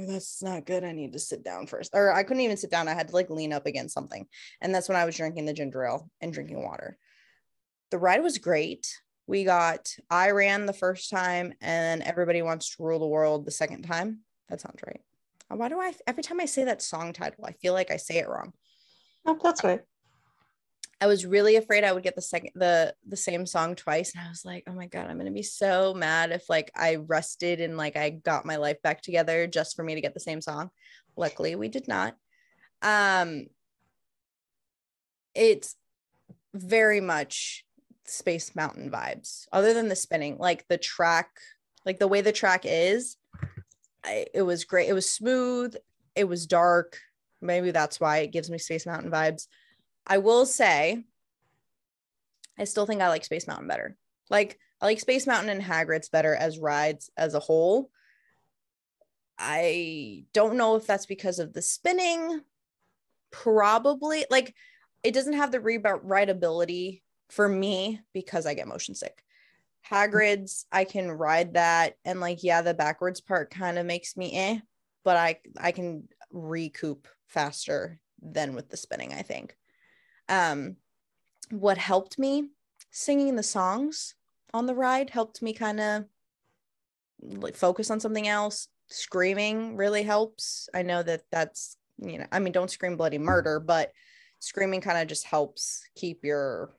that's 0.08 0.44
not 0.44 0.66
good. 0.66 0.84
I 0.84 0.92
need 0.92 1.14
to 1.14 1.20
sit 1.20 1.44
down 1.44 1.68
first. 1.68 1.92
Or 1.94 2.14
i 2.14 2.24
couldn't 2.24 2.44
even 2.44 2.58
sit 2.58 2.72
down. 2.72 2.88
I 2.88 2.94
had 2.94 3.10
to 3.10 3.16
like 3.16 3.30
lean 3.30 3.54
up 3.54 3.66
against 3.66 3.94
something. 3.94 4.28
And 4.62 4.74
that's 4.74 4.90
when 4.90 4.98
i 4.98 5.06
was 5.06 5.16
drinking 5.16 5.46
the 5.46 5.54
ginger 5.54 5.86
ale 5.86 6.10
and 6.20 6.34
drinking 6.34 6.64
water. 6.64 6.98
The 7.92 7.98
ride 7.98 8.24
was 8.24 8.38
great. 8.38 8.88
We 9.28 9.44
got 9.44 9.96
I 10.10 10.32
ran 10.32 10.66
the 10.66 10.74
first 10.74 11.10
time 11.10 11.54
and 11.62 12.02
everybody 12.02 12.42
wants 12.42 12.76
to 12.76 12.84
rule 12.84 13.00
the 13.00 13.08
world 13.08 13.46
the 13.46 13.52
second 13.52 13.84
time. 13.84 14.20
That 14.50 14.62
sounds 14.62 14.82
right. 14.86 15.02
Uh, 15.52 15.56
why 15.56 15.70
do 15.70 15.80
I 15.80 15.94
every 16.08 16.24
time 16.24 16.40
I 16.40 16.46
say 16.46 16.64
that 16.66 16.82
song 16.82 17.14
title, 17.14 17.46
I 17.46 17.52
feel 17.54 17.74
like 17.74 17.92
I 17.92 17.98
say 17.98 18.18
it 18.18 18.30
wrong. 18.30 18.54
Oh, 19.26 19.38
that's 19.42 19.64
right. 19.64 19.82
I 21.00 21.08
was 21.08 21.26
really 21.26 21.56
afraid 21.56 21.84
I 21.84 21.92
would 21.92 22.04
get 22.04 22.16
the 22.16 22.22
second 22.22 22.52
the 22.56 22.94
the 23.08 23.18
same 23.18 23.46
song 23.46 23.76
twice. 23.76 24.14
And 24.14 24.24
I 24.24 24.30
was 24.30 24.46
like, 24.46 24.64
oh 24.68 24.74
my 24.74 24.88
God, 24.88 25.08
I'm 25.08 25.18
gonna 25.18 25.32
be 25.32 25.44
so 25.44 25.94
mad 25.94 26.32
if 26.32 26.50
like 26.50 26.72
I 26.76 26.96
rested 26.96 27.60
and 27.60 27.76
like 27.78 27.98
I 27.98 28.12
got 28.12 28.46
my 28.46 28.58
life 28.58 28.82
back 28.82 29.02
together 29.02 29.48
just 29.48 29.76
for 29.76 29.84
me 29.84 29.96
to 29.96 30.02
get 30.02 30.14
the 30.14 30.20
same 30.20 30.42
song. 30.42 30.70
Luckily, 31.18 31.56
we 31.56 31.70
did 31.70 31.88
not. 31.88 32.16
Um 32.82 33.48
it's 35.34 35.76
very 36.54 37.02
much 37.02 37.66
Space 38.06 38.56
Mountain 38.56 38.92
vibes, 38.92 39.48
other 39.52 39.74
than 39.74 39.88
the 39.88 39.96
spinning, 39.96 40.38
like 40.38 40.68
the 40.68 40.78
track, 40.78 41.30
like 41.86 41.98
the 41.98 42.08
way 42.08 42.22
the 42.22 42.32
track 42.32 42.64
is. 42.66 43.16
I, 44.04 44.26
it 44.34 44.42
was 44.42 44.66
great. 44.66 44.90
It 44.90 44.94
was 44.94 45.10
smooth. 45.10 45.76
It 46.16 46.26
was 46.26 46.48
dark. 46.48 47.00
Maybe 47.42 47.72
that's 47.72 48.00
why 48.00 48.20
it 48.20 48.32
gives 48.32 48.50
me 48.50 48.58
Space 48.58 48.86
Mountain 48.86 49.12
vibes. 49.12 49.48
I 50.06 50.20
will 50.20 50.46
say, 50.46 51.04
I 52.58 52.64
still 52.66 52.86
think 52.86 53.02
I 53.02 53.10
like 53.10 53.26
Space 53.26 53.48
Mountain 53.48 53.68
better. 53.68 53.98
Like 54.30 54.60
I 54.82 54.86
like 54.86 55.00
Space 55.00 55.28
Mountain 55.28 55.50
and 55.50 55.62
Hagrid's 55.62 56.10
better 56.10 56.36
as 56.36 56.60
rides 56.60 57.10
as 57.18 57.34
a 57.34 57.40
whole. 57.40 57.90
I 59.38 60.26
don't 60.34 60.58
know 60.58 60.76
if 60.76 60.86
that's 60.86 61.06
because 61.06 61.40
of 61.40 61.54
the 61.54 61.62
spinning. 61.62 62.42
Probably 63.32 64.26
like 64.30 64.54
it 65.04 65.14
doesn't 65.14 65.34
have 65.34 65.52
the 65.52 65.60
rideability 65.60 67.02
for 67.30 67.48
me 67.48 68.02
because 68.14 68.46
I 68.46 68.54
get 68.54 68.68
motion 68.68 68.94
sick. 68.94 69.24
Hagrid's, 69.90 70.66
I 70.72 70.84
can 70.86 71.12
ride 71.12 71.56
that, 71.56 71.96
and 72.06 72.20
like, 72.20 72.44
yeah, 72.44 72.62
the 72.62 72.74
backwards 72.74 73.22
part 73.22 73.52
kind 73.52 73.78
of 73.78 73.86
makes 73.86 74.16
me 74.16 74.36
eh, 74.36 74.60
but 75.04 75.18
I 75.18 75.40
I 75.60 75.72
can 75.72 76.08
recoup 76.32 77.08
faster 77.28 78.00
than 78.22 78.54
with 78.56 78.70
the 78.70 78.78
spinning. 78.78 79.14
I 79.14 79.22
think. 79.22 79.56
Um, 80.30 80.78
what 81.50 81.78
helped 81.78 82.18
me 82.18 82.50
singing 82.92 83.36
the 83.36 83.44
songs 83.44 84.16
on 84.54 84.66
the 84.66 84.76
ride 84.76 85.10
helped 85.10 85.42
me 85.42 85.54
kind 85.54 85.80
of 85.80 86.06
like 87.22 87.56
focus 87.56 87.90
on 87.90 88.00
something 88.00 88.28
else. 88.28 88.68
Screaming 88.88 89.76
really 89.76 90.04
helps. 90.04 90.70
I 90.74 90.82
know 90.82 91.04
that 91.04 91.24
that's 91.32 91.78
you 91.98 92.18
know, 92.18 92.26
I 92.32 92.40
mean, 92.40 92.52
don't 92.52 92.72
scream 92.72 92.98
bloody 92.98 93.20
murder, 93.20 93.60
but 93.60 93.92
screaming 94.40 94.82
kind 94.82 94.98
of 94.98 95.08
just 95.08 95.26
helps 95.26 95.84
keep 95.96 96.24
your 96.24 96.72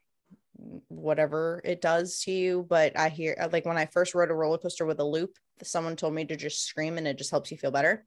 whatever 0.88 1.60
it 1.64 1.80
does 1.80 2.20
to 2.24 2.32
you. 2.32 2.66
But 2.68 2.98
I 2.98 3.08
hear 3.08 3.36
like 3.52 3.66
when 3.66 3.78
I 3.78 3.86
first 3.86 4.14
rode 4.14 4.30
a 4.30 4.34
roller 4.34 4.58
coaster 4.58 4.86
with 4.86 5.00
a 5.00 5.04
loop, 5.04 5.36
someone 5.62 5.96
told 5.96 6.14
me 6.14 6.24
to 6.24 6.36
just 6.36 6.64
scream 6.64 6.98
and 6.98 7.06
it 7.06 7.18
just 7.18 7.30
helps 7.30 7.50
you 7.50 7.56
feel 7.56 7.70
better. 7.70 8.04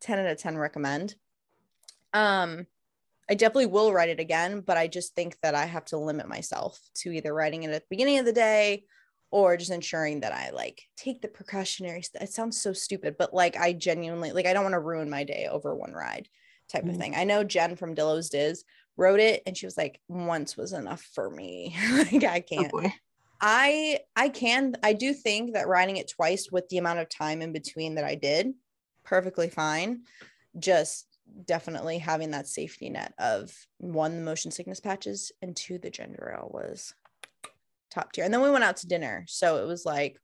10 0.00 0.18
out 0.18 0.26
of 0.26 0.38
10 0.38 0.56
recommend. 0.58 1.14
Um, 2.12 2.66
I 3.28 3.34
definitely 3.34 3.66
will 3.66 3.92
write 3.92 4.10
it 4.10 4.20
again, 4.20 4.60
but 4.60 4.76
I 4.76 4.86
just 4.86 5.14
think 5.14 5.36
that 5.42 5.54
I 5.54 5.64
have 5.64 5.86
to 5.86 5.98
limit 5.98 6.28
myself 6.28 6.78
to 6.96 7.10
either 7.10 7.32
writing 7.32 7.62
it 7.62 7.70
at 7.70 7.82
the 7.82 7.86
beginning 7.88 8.18
of 8.18 8.26
the 8.26 8.32
day 8.32 8.84
or 9.30 9.56
just 9.56 9.72
ensuring 9.72 10.20
that 10.20 10.32
I 10.32 10.50
like 10.50 10.82
take 10.96 11.20
the 11.20 11.28
precautionary 11.28 12.02
st- 12.02 12.22
it 12.22 12.32
sounds 12.32 12.60
so 12.60 12.72
stupid, 12.72 13.16
but 13.18 13.34
like 13.34 13.56
I 13.56 13.72
genuinely 13.72 14.32
like 14.32 14.46
I 14.46 14.52
don't 14.52 14.62
want 14.62 14.74
to 14.74 14.80
ruin 14.80 15.10
my 15.10 15.24
day 15.24 15.48
over 15.50 15.74
one 15.74 15.92
ride 15.92 16.28
type 16.68 16.82
mm-hmm. 16.82 16.90
of 16.90 16.96
thing. 16.98 17.14
I 17.16 17.24
know 17.24 17.42
Jen 17.42 17.76
from 17.76 17.94
Dillo's 17.94 18.28
Diz 18.28 18.64
wrote 18.96 19.20
it 19.20 19.42
and 19.46 19.56
she 19.56 19.66
was 19.66 19.76
like 19.76 20.00
once 20.08 20.56
was 20.56 20.72
enough 20.72 21.02
for 21.14 21.30
me. 21.30 21.76
Like 21.92 22.24
i 22.24 22.38
oh, 22.38 22.56
can't. 22.56 22.70
oh 22.74 22.90
i 23.40 23.98
i 24.14 24.28
can 24.28 24.74
i 24.82 24.92
do 24.92 25.12
think 25.12 25.54
that 25.54 25.66
writing 25.66 25.96
it 25.96 26.08
twice 26.08 26.50
with 26.52 26.68
the 26.68 26.78
amount 26.78 27.00
of 27.00 27.08
time 27.08 27.42
in 27.42 27.52
between 27.52 27.96
that 27.96 28.04
i 28.04 28.14
did 28.14 28.54
perfectly 29.04 29.48
fine. 29.48 30.02
Just 30.58 31.06
definitely 31.46 31.98
having 31.98 32.32
that 32.32 32.46
safety 32.46 32.90
net 32.90 33.14
of 33.18 33.52
one 33.78 34.16
the 34.16 34.22
motion 34.22 34.50
sickness 34.50 34.80
patches 34.80 35.32
and 35.42 35.56
two 35.56 35.78
the 35.78 35.90
ginger 35.90 36.34
ale 36.36 36.50
was 36.52 36.94
top 37.90 38.12
tier. 38.12 38.24
And 38.24 38.34
then 38.34 38.42
we 38.42 38.50
went 38.50 38.64
out 38.64 38.78
to 38.78 38.86
dinner 38.86 39.24
so 39.28 39.62
it 39.62 39.66
was 39.66 39.84
like 39.84 40.18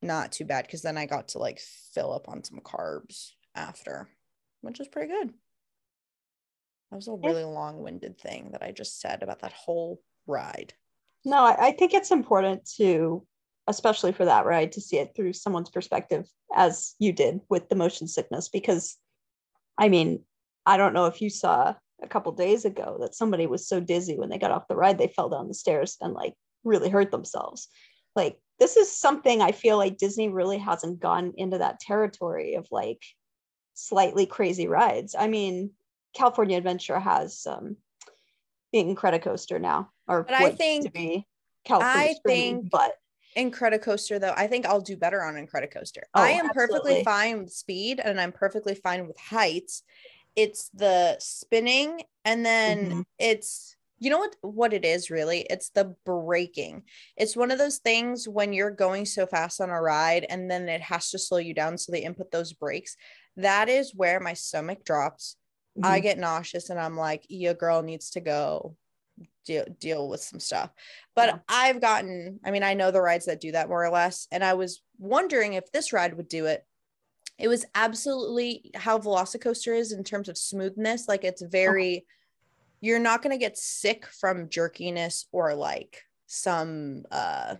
not 0.00 0.32
too 0.32 0.44
bad 0.44 0.66
because 0.66 0.82
then 0.82 0.98
i 0.98 1.06
got 1.06 1.28
to 1.28 1.38
like 1.38 1.60
fill 1.94 2.12
up 2.12 2.28
on 2.28 2.42
some 2.42 2.58
carbs 2.58 3.30
after 3.54 4.08
which 4.60 4.80
was 4.80 4.88
pretty 4.88 5.12
good 5.12 5.32
That 6.92 6.96
was 6.96 7.08
a 7.08 7.14
really 7.14 7.44
long-winded 7.44 8.18
thing 8.18 8.50
that 8.52 8.62
I 8.62 8.70
just 8.70 9.00
said 9.00 9.22
about 9.22 9.40
that 9.40 9.54
whole 9.54 10.02
ride. 10.26 10.74
No, 11.24 11.38
I, 11.38 11.68
I 11.68 11.72
think 11.72 11.94
it's 11.94 12.10
important 12.10 12.68
to, 12.76 13.26
especially 13.66 14.12
for 14.12 14.26
that 14.26 14.44
ride, 14.44 14.72
to 14.72 14.82
see 14.82 14.98
it 14.98 15.12
through 15.16 15.32
someone's 15.32 15.70
perspective, 15.70 16.28
as 16.54 16.94
you 16.98 17.14
did 17.14 17.40
with 17.48 17.70
the 17.70 17.76
motion 17.76 18.06
sickness. 18.06 18.50
Because, 18.50 18.98
I 19.78 19.88
mean, 19.88 20.22
I 20.66 20.76
don't 20.76 20.92
know 20.92 21.06
if 21.06 21.22
you 21.22 21.30
saw 21.30 21.74
a 22.02 22.08
couple 22.08 22.30
days 22.32 22.66
ago 22.66 22.98
that 23.00 23.14
somebody 23.14 23.46
was 23.46 23.66
so 23.66 23.80
dizzy 23.80 24.18
when 24.18 24.28
they 24.28 24.36
got 24.36 24.50
off 24.50 24.68
the 24.68 24.76
ride 24.76 24.98
they 24.98 25.08
fell 25.08 25.30
down 25.30 25.48
the 25.48 25.54
stairs 25.54 25.96
and 26.02 26.12
like 26.12 26.34
really 26.62 26.90
hurt 26.90 27.10
themselves. 27.10 27.68
Like 28.14 28.36
this 28.58 28.76
is 28.76 28.94
something 28.94 29.40
I 29.40 29.52
feel 29.52 29.78
like 29.78 29.96
Disney 29.96 30.28
really 30.28 30.58
hasn't 30.58 31.00
gone 31.00 31.32
into 31.38 31.56
that 31.56 31.80
territory 31.80 32.56
of 32.56 32.68
like 32.70 33.02
slightly 33.72 34.26
crazy 34.26 34.68
rides. 34.68 35.14
I 35.18 35.28
mean, 35.28 35.70
California 36.14 36.56
Adventure 36.56 36.98
has 36.98 37.46
um 37.46 37.76
being 38.72 38.94
Incredicoaster 38.96 39.60
now, 39.60 39.90
or 40.08 40.22
But 40.24 40.34
I 40.34 40.50
think- 40.52 40.84
to 40.86 40.90
be 40.90 41.26
California 41.64 42.10
I 42.10 42.14
think- 42.26 42.70
but 42.70 42.94
Incredicoaster, 43.36 44.20
though, 44.20 44.34
I 44.36 44.46
think 44.46 44.66
I'll 44.66 44.80
do 44.82 44.96
better 44.96 45.22
on 45.22 45.34
Incredicoaster. 45.34 46.02
Oh, 46.14 46.20
I 46.20 46.30
am 46.30 46.50
perfectly 46.50 47.02
fine 47.02 47.38
with 47.44 47.52
speed 47.52 47.98
and 47.98 48.20
I'm 48.20 48.32
perfectly 48.32 48.74
fine 48.74 49.06
with 49.06 49.16
heights. 49.18 49.82
It's 50.36 50.68
the 50.74 51.16
spinning 51.18 52.02
and 52.26 52.44
then 52.44 52.90
Mhm. 52.90 53.04
it's 53.18 53.76
you 53.98 54.10
know 54.10 54.18
what 54.18 54.34
what 54.42 54.72
it 54.74 54.84
is 54.84 55.10
really? 55.10 55.42
It's 55.48 55.68
the 55.70 55.94
braking. 56.04 56.82
It's 57.16 57.36
one 57.36 57.50
of 57.52 57.58
those 57.58 57.78
things 57.78 58.26
when 58.28 58.52
you're 58.52 58.70
going 58.72 59.06
so 59.06 59.26
fast 59.26 59.60
on 59.60 59.70
a 59.70 59.80
ride 59.80 60.26
and 60.28 60.50
then 60.50 60.68
it 60.68 60.80
has 60.80 61.08
to 61.10 61.18
slow 61.20 61.38
you 61.38 61.54
down 61.54 61.78
so 61.78 61.92
they 61.92 62.02
input 62.02 62.32
those 62.32 62.52
brakes. 62.52 62.96
That 63.36 63.68
is 63.68 63.94
where 63.94 64.18
my 64.18 64.34
stomach 64.34 64.84
drops. 64.84 65.36
I 65.82 66.00
Mhm. 66.00 66.02
get 66.02 66.18
nauseous 66.18 66.70
and 66.70 66.78
I'm 66.80 66.96
like, 66.96 67.24
your 67.28 67.54
girl 67.54 67.82
needs 67.82 68.10
to 68.10 68.20
go 68.20 68.76
deal 69.44 69.64
deal 69.78 70.08
with 70.08 70.20
some 70.22 70.40
stuff. 70.40 70.70
But 71.14 71.28
Yeah. 71.28 71.38
I've 71.48 71.80
gotten, 71.80 72.40
I 72.44 72.50
mean, 72.50 72.62
I 72.62 72.74
know 72.74 72.90
the 72.90 73.00
rides 73.00 73.26
that 73.26 73.40
do 73.40 73.52
that 73.52 73.68
more 73.68 73.84
or 73.84 73.90
less. 73.90 74.26
And 74.30 74.44
I 74.44 74.54
was 74.54 74.82
wondering 74.98 75.54
if 75.54 75.70
this 75.72 75.92
ride 75.92 76.14
would 76.14 76.28
do 76.28 76.46
it. 76.46 76.64
It 77.38 77.48
was 77.48 77.64
absolutely 77.74 78.70
how 78.74 78.98
Velocicoaster 78.98 79.76
is 79.76 79.92
in 79.92 80.04
terms 80.04 80.28
of 80.28 80.38
smoothness. 80.38 81.08
Like 81.08 81.24
it's 81.24 81.42
very, 81.42 82.06
you're 82.80 82.98
not 83.00 83.22
gonna 83.22 83.38
get 83.38 83.58
sick 83.58 84.06
from 84.06 84.48
jerkiness 84.48 85.26
or 85.32 85.54
like 85.54 86.02
some 86.26 87.04
uh 87.10 87.56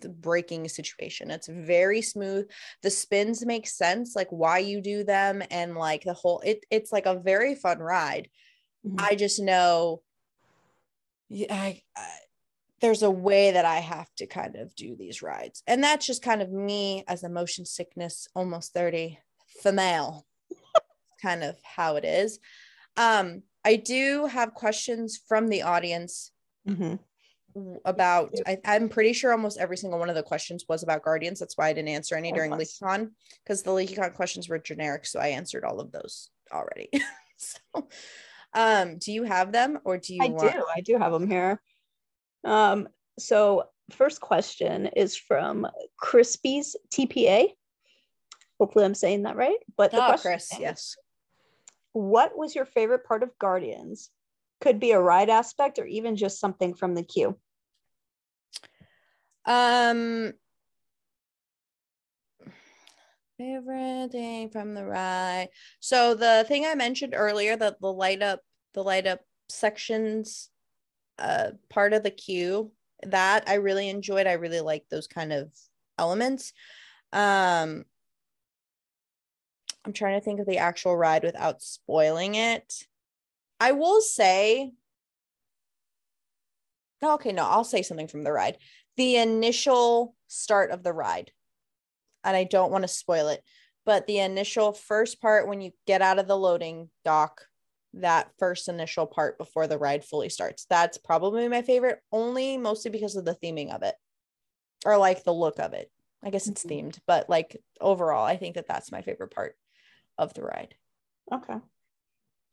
the 0.00 0.08
braking 0.08 0.68
situation. 0.68 1.30
It's 1.30 1.48
very 1.48 2.02
smooth. 2.02 2.48
The 2.82 2.90
spins 2.90 3.44
make 3.44 3.66
sense, 3.66 4.14
like 4.14 4.28
why 4.30 4.58
you 4.58 4.80
do 4.80 5.04
them, 5.04 5.42
and 5.50 5.76
like 5.76 6.04
the 6.04 6.14
whole 6.14 6.40
it 6.40 6.64
it's 6.70 6.92
like 6.92 7.06
a 7.06 7.18
very 7.18 7.54
fun 7.54 7.78
ride. 7.78 8.28
Mhm. 8.86 8.96
I 8.98 9.14
just 9.14 9.40
know 9.40 10.02
yeah, 11.28 11.54
I, 11.54 11.82
I 11.96 12.08
there's 12.80 13.02
a 13.02 13.10
way 13.10 13.50
that 13.50 13.64
I 13.64 13.78
have 13.80 14.08
to 14.18 14.26
kind 14.26 14.56
of 14.56 14.74
do 14.74 14.94
these 14.96 15.20
rides. 15.20 15.62
And 15.66 15.82
that's 15.82 16.06
just 16.06 16.22
kind 16.22 16.40
of 16.40 16.52
me 16.52 17.04
as 17.08 17.24
a 17.24 17.28
motion 17.28 17.66
sickness, 17.66 18.28
almost 18.34 18.72
30 18.72 19.18
female. 19.62 20.26
kind 21.20 21.42
of 21.42 21.56
how 21.64 21.96
it 21.96 22.04
is. 22.04 22.38
Um, 22.96 23.42
I 23.64 23.76
do 23.76 24.26
have 24.26 24.54
questions 24.54 25.20
from 25.28 25.48
the 25.48 25.62
audience 25.62 26.30
Mhm. 26.66 27.00
About 27.84 28.34
I, 28.46 28.58
i'm 28.64 28.88
pretty 28.88 29.12
sure 29.12 29.32
almost 29.32 29.58
every 29.58 29.76
single 29.76 29.98
one 29.98 30.08
of 30.08 30.14
the 30.14 30.22
questions 30.22 30.64
was 30.68 30.82
about 30.82 31.02
guardians 31.02 31.38
that's 31.38 31.56
why 31.56 31.68
i 31.68 31.72
didn't 31.72 31.88
answer 31.88 32.16
any 32.16 32.32
during 32.32 32.50
leakycon 32.52 33.10
because 33.44 33.62
the 33.62 33.70
leakycon 33.70 34.14
questions 34.14 34.48
were 34.48 34.58
generic 34.58 35.06
so 35.06 35.20
i 35.20 35.28
answered 35.28 35.64
all 35.64 35.80
of 35.80 35.92
those 35.92 36.30
already 36.52 36.88
so 37.36 37.88
um 38.54 38.98
do 38.98 39.12
you 39.12 39.22
have 39.22 39.52
them 39.52 39.78
or 39.84 39.98
do 39.98 40.14
you 40.14 40.22
I 40.22 40.28
want 40.28 40.52
do. 40.52 40.64
I 40.74 40.80
do 40.80 40.98
have 40.98 41.12
them 41.12 41.28
here. 41.28 41.60
Um, 42.44 42.88
so 43.18 43.64
first 43.90 44.20
question 44.20 44.86
is 44.86 45.16
from 45.16 45.66
Crispy's 45.96 46.76
TPA. 46.90 47.48
Hopefully 48.58 48.84
I'm 48.84 48.94
saying 48.94 49.22
that 49.22 49.36
right. 49.36 49.58
But 49.76 49.90
the 49.90 50.02
oh 50.02 50.06
question 50.06 50.30
chris 50.30 50.52
is, 50.52 50.58
yes 50.58 50.96
What 51.92 52.36
was 52.36 52.54
your 52.54 52.64
favorite 52.64 53.04
part 53.04 53.22
of 53.22 53.38
Guardians? 53.38 54.10
Could 54.60 54.80
be 54.80 54.92
a 54.92 55.00
ride 55.00 55.30
aspect 55.30 55.78
or 55.78 55.86
even 55.86 56.16
just 56.16 56.40
something 56.40 56.74
from 56.74 56.94
the 56.94 57.02
queue. 57.04 57.38
Um 59.48 60.32
favorite 63.38 64.12
thing 64.12 64.50
from 64.50 64.74
the 64.74 64.84
ride 64.84 65.48
so 65.80 66.14
the 66.14 66.44
thing 66.46 66.66
i 66.66 66.74
mentioned 66.74 67.14
earlier 67.16 67.56
that 67.56 67.80
the 67.80 67.92
light 67.92 68.20
up 68.22 68.42
the 68.74 68.82
light 68.82 69.06
up 69.06 69.20
sections 69.48 70.50
uh 71.18 71.50
part 71.70 71.94
of 71.94 72.02
the 72.02 72.10
queue 72.10 72.70
that 73.04 73.44
i 73.48 73.54
really 73.54 73.88
enjoyed. 73.88 74.26
I 74.26 74.32
really 74.32 74.60
like 74.60 74.84
those 74.90 75.06
kind 75.06 75.32
of 75.32 75.50
elements. 75.98 76.52
Um 77.12 77.84
i'm 79.84 79.92
trying 79.94 80.18
to 80.18 80.24
think 80.24 80.40
of 80.40 80.46
the 80.46 80.58
actual 80.58 80.96
ride 80.96 81.22
without 81.22 81.62
spoiling 81.62 82.34
it. 82.34 82.86
I 83.60 83.72
will 83.72 84.00
say 84.02 84.72
okay 87.02 87.30
no 87.30 87.44
i'll 87.44 87.62
say 87.62 87.80
something 87.82 88.08
from 88.08 88.24
the 88.24 88.32
ride 88.32 88.58
the 88.98 89.16
initial 89.16 90.14
start 90.26 90.70
of 90.70 90.82
the 90.82 90.92
ride 90.92 91.32
and 92.24 92.36
i 92.36 92.44
don't 92.44 92.70
want 92.70 92.82
to 92.84 92.88
spoil 92.88 93.28
it 93.28 93.42
but 93.86 94.06
the 94.06 94.18
initial 94.18 94.72
first 94.72 95.22
part 95.22 95.48
when 95.48 95.62
you 95.62 95.70
get 95.86 96.02
out 96.02 96.18
of 96.18 96.28
the 96.28 96.36
loading 96.36 96.90
dock 97.04 97.46
that 97.94 98.30
first 98.38 98.68
initial 98.68 99.06
part 99.06 99.38
before 99.38 99.66
the 99.66 99.78
ride 99.78 100.04
fully 100.04 100.28
starts 100.28 100.66
that's 100.68 100.98
probably 100.98 101.48
my 101.48 101.62
favorite 101.62 102.00
only 102.12 102.58
mostly 102.58 102.90
because 102.90 103.16
of 103.16 103.24
the 103.24 103.34
theming 103.34 103.74
of 103.74 103.82
it 103.82 103.94
or 104.84 104.98
like 104.98 105.24
the 105.24 105.32
look 105.32 105.58
of 105.58 105.72
it 105.72 105.90
i 106.22 106.28
guess 106.28 106.46
it's 106.46 106.64
Mhm. 106.64 106.70
themed 106.70 106.98
but 107.06 107.30
like 107.30 107.56
overall 107.80 108.26
i 108.26 108.36
think 108.36 108.56
that 108.56 108.68
that's 108.68 108.92
my 108.92 109.00
favorite 109.00 109.34
part 109.34 109.56
of 110.18 110.34
the 110.34 110.42
ride 110.42 110.74
Okay. 111.32 111.54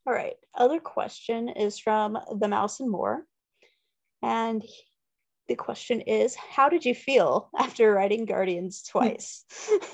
All 0.08 0.14
right. 0.14 0.36
Other 0.54 0.80
question 0.80 1.50
is 1.50 1.80
from 1.80 2.20
the 2.40 2.48
Mouse 2.48 2.80
and 2.82 2.92
More. 2.92 3.26
And 4.22 4.62
the 5.48 5.56
question 5.56 6.02
is 6.02 6.36
How 6.36 6.70
did 6.70 6.86
you 6.86 6.96
feel 6.96 7.50
after 7.58 7.94
riding 7.94 8.26
Guardians 8.26 8.84
twice? 8.84 9.46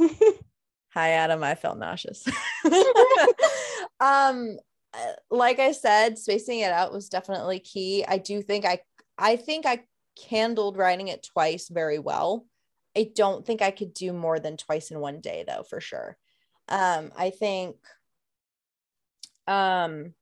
Hi, 0.93 1.12
Adam. 1.12 1.43
I 1.43 1.56
felt 1.56 1.78
nauseous. 1.78 2.28
um, 3.99 4.58
uh, 4.93 5.14
like 5.30 5.60
I 5.60 5.72
said, 5.72 6.18
spacing 6.18 6.60
it 6.60 6.72
out 6.72 6.91
was 6.91 7.08
definitely 7.08 7.60
key. 7.60 8.04
I 8.06 8.18
do 8.18 8.41
think 8.41 8.66
I, 8.66 8.80
I 9.18 9.38
think 9.38 9.66
I 9.66 9.84
handled 10.30 10.76
writing 10.76 11.08
it 11.08 11.24
twice 11.24 11.70
very 11.70 11.97
well. 11.97 12.45
I 12.95 13.10
don't 13.16 13.45
think 13.45 13.62
I 13.62 13.72
could 13.72 13.93
do 13.93 14.12
more 14.12 14.38
than 14.38 14.58
twice 14.58 14.91
in 14.91 14.99
one 14.99 15.22
day, 15.22 15.45
though, 15.47 15.64
for 15.64 15.80
sure. 15.80 16.18
Um, 16.68 17.14
I 17.18 17.30
think, 17.30 17.78
um, 19.47 20.14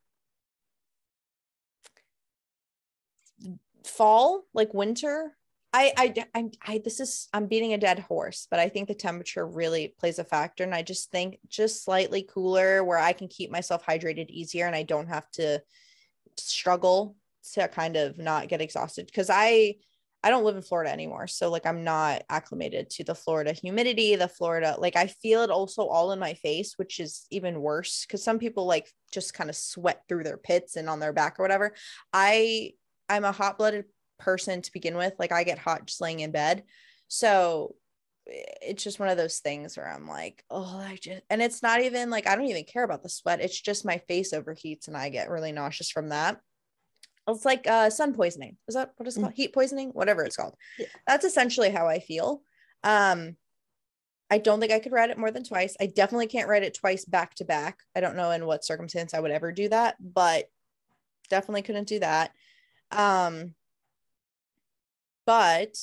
fall, 3.90 4.44
like 4.54 4.74
winter, 4.74 5.36
I, 5.72 5.94
I, 5.98 6.26
I, 6.34 6.50
I, 6.66 6.78
this 6.84 7.00
is, 7.00 7.28
I'm 7.32 7.46
beating 7.46 7.74
a 7.74 7.78
dead 7.78 8.00
horse, 8.00 8.48
but 8.50 8.60
I 8.60 8.70
think 8.70 8.88
the 8.88 8.96
temperature 8.96 9.46
really 9.46 9.94
plays 10.00 10.18
a 10.18 10.24
factor. 10.24 10.64
And 10.64 10.74
I 10.74 10.82
just 10.82 11.12
think 11.12 11.40
just 11.48 11.84
slightly 11.84 12.24
cooler 12.24 12.84
where 12.84 12.98
I 12.98 13.14
can 13.14 13.28
keep 13.28 13.52
myself 13.52 13.86
hydrated 13.86 14.30
easier 14.30 14.66
and 14.66 14.76
I 14.76 14.84
don't 14.84 15.08
have 15.08 15.30
to 15.32 15.62
struggle 16.38 17.16
to 17.54 17.68
kind 17.68 17.98
of 17.98 18.18
not 18.18 18.48
get 18.48 18.62
exhausted. 18.62 19.12
Cause 19.14 19.30
I, 19.30 19.76
I 20.24 20.32
don't 20.32 20.44
live 20.44 20.56
in 20.56 20.64
Florida 20.64 20.92
anymore. 20.92 21.28
So 21.28 21.50
like 21.50 21.68
I'm 21.68 21.84
not 21.84 22.24
acclimated 22.30 22.90
to 22.92 23.04
the 23.04 23.16
Florida 23.16 23.54
humidity, 23.54 24.16
the 24.16 24.28
Florida, 24.28 24.76
like 24.78 24.96
I 24.96 25.08
feel 25.08 25.44
it 25.44 25.52
also 25.52 25.86
all 25.86 26.12
in 26.12 26.20
my 26.20 26.34
face, 26.34 26.74
which 26.78 27.00
is 27.00 27.28
even 27.30 27.62
worse. 27.62 28.08
Cause 28.10 28.24
some 28.24 28.40
people 28.40 28.66
like 28.66 28.92
just 29.14 29.36
kind 29.36 29.50
of 29.52 29.56
sweat 29.56 30.04
through 30.10 30.24
their 30.24 30.38
pits 30.38 30.76
and 30.76 30.90
on 30.90 31.00
their 31.00 31.14
back 31.14 31.40
or 31.40 31.44
whatever. 31.44 31.74
I, 32.12 32.74
I'm 33.10 33.26
a 33.26 33.32
hot 33.32 33.58
blooded 33.58 33.86
person 34.20 34.62
to 34.62 34.72
begin 34.72 34.96
with. 34.96 35.14
Like 35.18 35.32
I 35.32 35.44
get 35.44 35.58
hot 35.58 35.88
just 35.88 36.02
laying 36.02 36.20
in 36.20 36.32
bed. 36.32 36.64
So 37.08 37.76
it's 38.26 38.84
just 38.84 39.00
one 39.00 39.10
of 39.10 39.18
those 39.18 39.40
things 39.40 39.76
where 39.76 39.90
I'm 39.90 40.08
like, 40.08 40.44
oh, 40.52 40.78
I 40.78 40.98
just, 41.02 41.22
and 41.30 41.42
it's 41.42 41.64
not 41.64 41.82
even 41.82 42.10
like, 42.10 42.28
I 42.28 42.36
don't 42.36 42.46
even 42.46 42.64
care 42.64 42.84
about 42.84 43.02
the 43.02 43.10
sweat. 43.10 43.42
It's 43.42 43.60
just 43.60 43.86
my 43.86 43.98
face 44.08 44.34
overheats 44.34 44.88
and 44.88 44.96
I 44.96 45.10
get 45.10 45.30
really 45.30 45.52
nauseous 45.52 45.90
from 45.90 46.10
that. 46.10 46.40
It's 47.28 47.46
like 47.46 47.68
uh, 47.68 47.90
sun 47.90 48.14
poisoning. 48.14 48.58
Is 48.68 48.76
that 48.76 48.94
what 48.98 49.08
it's 49.08 49.18
called? 49.18 49.34
Heat 49.34 49.54
poisoning, 49.54 49.90
whatever 49.90 50.24
it's 50.24 50.36
called. 50.36 50.56
Yeah. 50.78 50.88
That's 51.08 51.26
essentially 51.26 51.70
how 51.70 51.88
I 51.88 52.00
feel. 52.00 52.44
Um, 52.84 53.36
I 54.32 54.38
don't 54.38 54.60
think 54.60 54.72
I 54.72 54.80
could 54.80 54.92
ride 54.92 55.10
it 55.10 55.18
more 55.18 55.32
than 55.32 55.44
twice. 55.44 55.76
I 55.80 55.88
definitely 55.88 56.28
can't 56.28 56.50
ride 56.50 56.64
it 56.64 56.76
twice 56.76 57.06
back 57.06 57.34
to 57.36 57.46
back. 57.46 57.80
I 57.96 58.00
don't 58.00 58.16
know 58.16 58.32
in 58.32 58.46
what 58.46 58.66
circumstance 58.66 59.14
I 59.14 59.20
would 59.20 59.32
ever 59.32 59.52
do 59.52 59.70
that, 59.70 59.96
but 60.00 60.46
definitely 61.30 61.64
couldn't 61.64 61.88
do 61.88 62.00
that. 62.00 62.32
Um, 62.92 63.54
but 65.26 65.78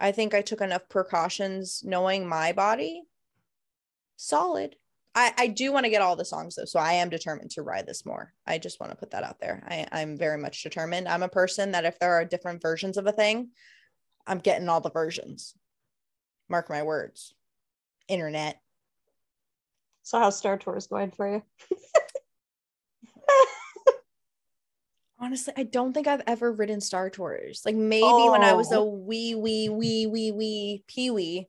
I 0.00 0.12
think 0.12 0.34
I 0.34 0.42
took 0.42 0.60
enough 0.60 0.88
precautions 0.88 1.82
knowing 1.84 2.26
my 2.26 2.52
body 2.52 3.02
solid. 4.16 4.76
I, 5.14 5.32
I 5.38 5.46
do 5.46 5.72
want 5.72 5.84
to 5.84 5.90
get 5.90 6.02
all 6.02 6.16
the 6.16 6.24
songs 6.24 6.56
though, 6.56 6.64
so 6.64 6.80
I 6.80 6.94
am 6.94 7.08
determined 7.08 7.52
to 7.52 7.62
ride 7.62 7.86
this 7.86 8.04
more. 8.04 8.32
I 8.46 8.58
just 8.58 8.80
want 8.80 8.90
to 8.90 8.96
put 8.96 9.12
that 9.12 9.22
out 9.22 9.38
there. 9.40 9.62
I, 9.68 9.86
I'm 9.92 10.16
very 10.16 10.38
much 10.38 10.62
determined. 10.62 11.06
I'm 11.06 11.22
a 11.22 11.28
person 11.28 11.72
that 11.72 11.84
if 11.84 11.98
there 11.98 12.14
are 12.14 12.24
different 12.24 12.60
versions 12.60 12.96
of 12.96 13.06
a 13.06 13.12
thing, 13.12 13.50
I'm 14.26 14.38
getting 14.38 14.68
all 14.68 14.80
the 14.80 14.90
versions. 14.90 15.54
Mark 16.48 16.68
my 16.68 16.82
words. 16.82 17.34
Internet. 18.08 18.60
So 20.02 20.18
how's 20.18 20.36
Star 20.36 20.58
Tours 20.58 20.88
going 20.88 21.12
for 21.12 21.32
you? 21.32 21.42
Honestly, 25.24 25.54
I 25.56 25.62
don't 25.62 25.94
think 25.94 26.06
I've 26.06 26.20
ever 26.26 26.52
ridden 26.52 26.82
Star 26.82 27.08
Tours. 27.08 27.62
Like 27.64 27.74
maybe 27.76 28.04
oh. 28.04 28.32
when 28.32 28.42
I 28.42 28.52
was 28.52 28.70
a 28.72 28.76
Oh. 28.78 28.84
wee 28.84 29.34
wee 29.34 29.70
wee 29.70 30.06
wee 30.06 30.32
wee 30.32 30.84
pee 30.86 31.10
wee. 31.10 31.48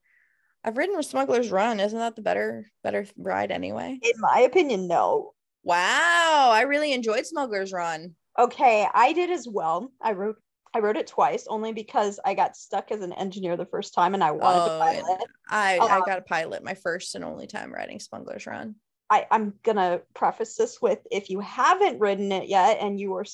I've 0.63 0.77
ridden 0.77 0.95
with 0.95 1.05
Smuggler's 1.05 1.51
Run. 1.51 1.81
Isn't 1.81 1.99
that 1.99 2.15
the 2.15 2.21
better 2.21 2.71
better 2.83 3.05
ride 3.17 3.51
anyway? 3.51 3.99
In 4.01 4.13
my 4.19 4.39
opinion, 4.41 4.87
no. 4.87 5.33
Wow, 5.63 6.51
I 6.53 6.61
really 6.61 6.93
enjoyed 6.93 7.25
Smuggler's 7.25 7.73
Run. 7.73 8.15
Okay, 8.39 8.87
I 8.93 9.11
did 9.11 9.29
as 9.29 9.45
well. 9.45 9.91
I 10.01 10.13
wrote 10.13 10.37
I 10.73 10.79
wrote 10.79 10.97
it 10.97 11.07
twice 11.07 11.45
only 11.47 11.73
because 11.73 12.17
I 12.23 12.33
got 12.33 12.55
stuck 12.55 12.91
as 12.91 13.01
an 13.01 13.11
engineer 13.13 13.57
the 13.57 13.65
first 13.65 13.93
time 13.93 14.13
and 14.13 14.23
I 14.23 14.31
wanted 14.31 14.61
Oh, 14.61 14.67
to 14.67 14.79
pilot. 14.79 15.27
I 15.49 15.77
I 15.79 15.97
Um, 15.97 16.03
got 16.05 16.19
a 16.19 16.21
pilot 16.21 16.63
my 16.63 16.75
first 16.75 17.15
and 17.15 17.25
only 17.25 17.47
time 17.47 17.73
riding 17.73 17.99
Smuggler's 17.99 18.47
Run. 18.47 18.75
I, 19.09 19.27
I'm 19.29 19.53
gonna 19.63 20.01
preface 20.13 20.55
this 20.55 20.81
with 20.81 20.99
if 21.11 21.29
you 21.29 21.41
haven't 21.41 21.99
ridden 21.99 22.31
it 22.31 22.47
yet 22.47 22.77
and 22.79 22.99
you 22.99 23.13
are 23.15 23.25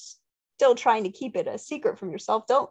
still 0.62 0.76
trying 0.76 1.06
to 1.06 1.10
keep 1.10 1.36
it 1.36 1.48
a 1.48 1.58
secret 1.58 1.98
from 1.98 2.12
yourself, 2.12 2.46
don't 2.46 2.70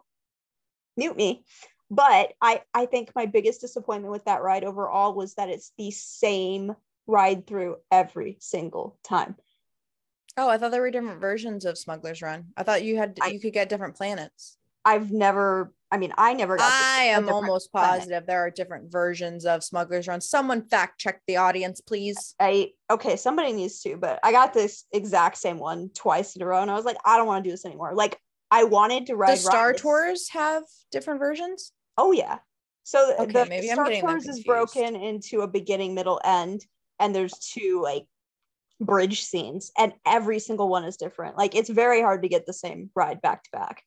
mute 0.95 1.17
me. 1.17 1.43
But 1.89 2.31
I, 2.41 2.61
I 2.73 2.85
think 2.85 3.11
my 3.15 3.25
biggest 3.25 3.59
disappointment 3.59 4.13
with 4.13 4.23
that 4.23 4.41
ride 4.41 4.63
overall 4.63 5.13
was 5.13 5.33
that 5.33 5.49
it's 5.49 5.73
the 5.77 5.91
same 5.91 6.73
ride 7.05 7.45
through 7.45 7.75
every 7.91 8.37
single 8.39 8.97
time. 9.03 9.35
Oh, 10.37 10.47
I 10.47 10.57
thought 10.57 10.71
there 10.71 10.79
were 10.79 10.89
different 10.89 11.19
versions 11.19 11.65
of 11.65 11.77
Smuggler's 11.77 12.21
Run. 12.21 12.53
I 12.55 12.63
thought 12.63 12.85
you 12.85 12.95
had 12.95 13.17
I- 13.21 13.27
you 13.27 13.41
could 13.41 13.51
get 13.51 13.67
different 13.67 13.97
planets. 13.97 14.55
I've 14.85 15.11
never, 15.11 15.73
I 15.91 15.97
mean, 15.97 16.13
I 16.17 16.33
never 16.33 16.55
got. 16.55 16.71
I 16.71 17.03
am 17.03 17.27
almost 17.27 17.71
planet. 17.71 17.99
positive 17.99 18.25
there 18.25 18.39
are 18.39 18.49
different 18.49 18.89
versions 18.89 19.45
of 19.45 19.61
Smuggler's 19.61 20.07
Run. 20.07 20.21
Someone 20.21 20.65
fact 20.69 20.99
check 20.99 21.21
the 21.27 21.35
audience, 21.37 21.81
please. 21.81 22.33
I 22.39 22.71
okay, 22.89 23.17
somebody 23.17 23.51
needs 23.51 23.81
to, 23.81 23.97
but 23.97 24.19
I 24.23 24.31
got 24.31 24.53
this 24.53 24.85
exact 24.93 25.37
same 25.37 25.59
one 25.59 25.89
twice 25.93 26.35
in 26.35 26.41
a 26.41 26.45
row, 26.45 26.61
and 26.61 26.71
I 26.71 26.75
was 26.75 26.85
like, 26.85 26.97
I 27.03 27.17
don't 27.17 27.27
want 27.27 27.43
to 27.43 27.49
do 27.49 27.51
this 27.53 27.65
anymore. 27.65 27.93
Like, 27.93 28.17
I 28.49 28.63
wanted 28.63 29.07
to 29.07 29.15
ride 29.15 29.31
Does 29.31 29.45
Star 29.45 29.69
rides. 29.69 29.81
Tours 29.81 30.29
have 30.29 30.63
different 30.91 31.19
versions? 31.19 31.73
Oh 31.97 32.13
yeah. 32.13 32.39
So 32.83 33.13
Okay, 33.19 33.31
the 33.31 33.45
maybe 33.47 33.69
I'm 33.69 33.75
Star 33.75 33.91
Tours 33.91 34.27
is 34.27 34.43
broken 34.43 34.95
into 34.95 35.41
a 35.41 35.47
beginning, 35.47 35.93
middle, 35.93 36.21
end, 36.23 36.65
and 36.99 37.13
there's 37.13 37.33
two 37.33 37.81
like 37.83 38.05
bridge 38.79 39.23
scenes, 39.23 39.71
and 39.77 39.93
every 40.05 40.39
single 40.39 40.69
one 40.69 40.85
is 40.85 40.95
different. 40.95 41.37
Like 41.37 41.53
it's 41.53 41.69
very 41.69 42.01
hard 42.01 42.21
to 42.23 42.29
get 42.29 42.45
the 42.45 42.53
same 42.53 42.89
ride 42.95 43.21
back 43.21 43.43
to 43.43 43.49
back. 43.51 43.83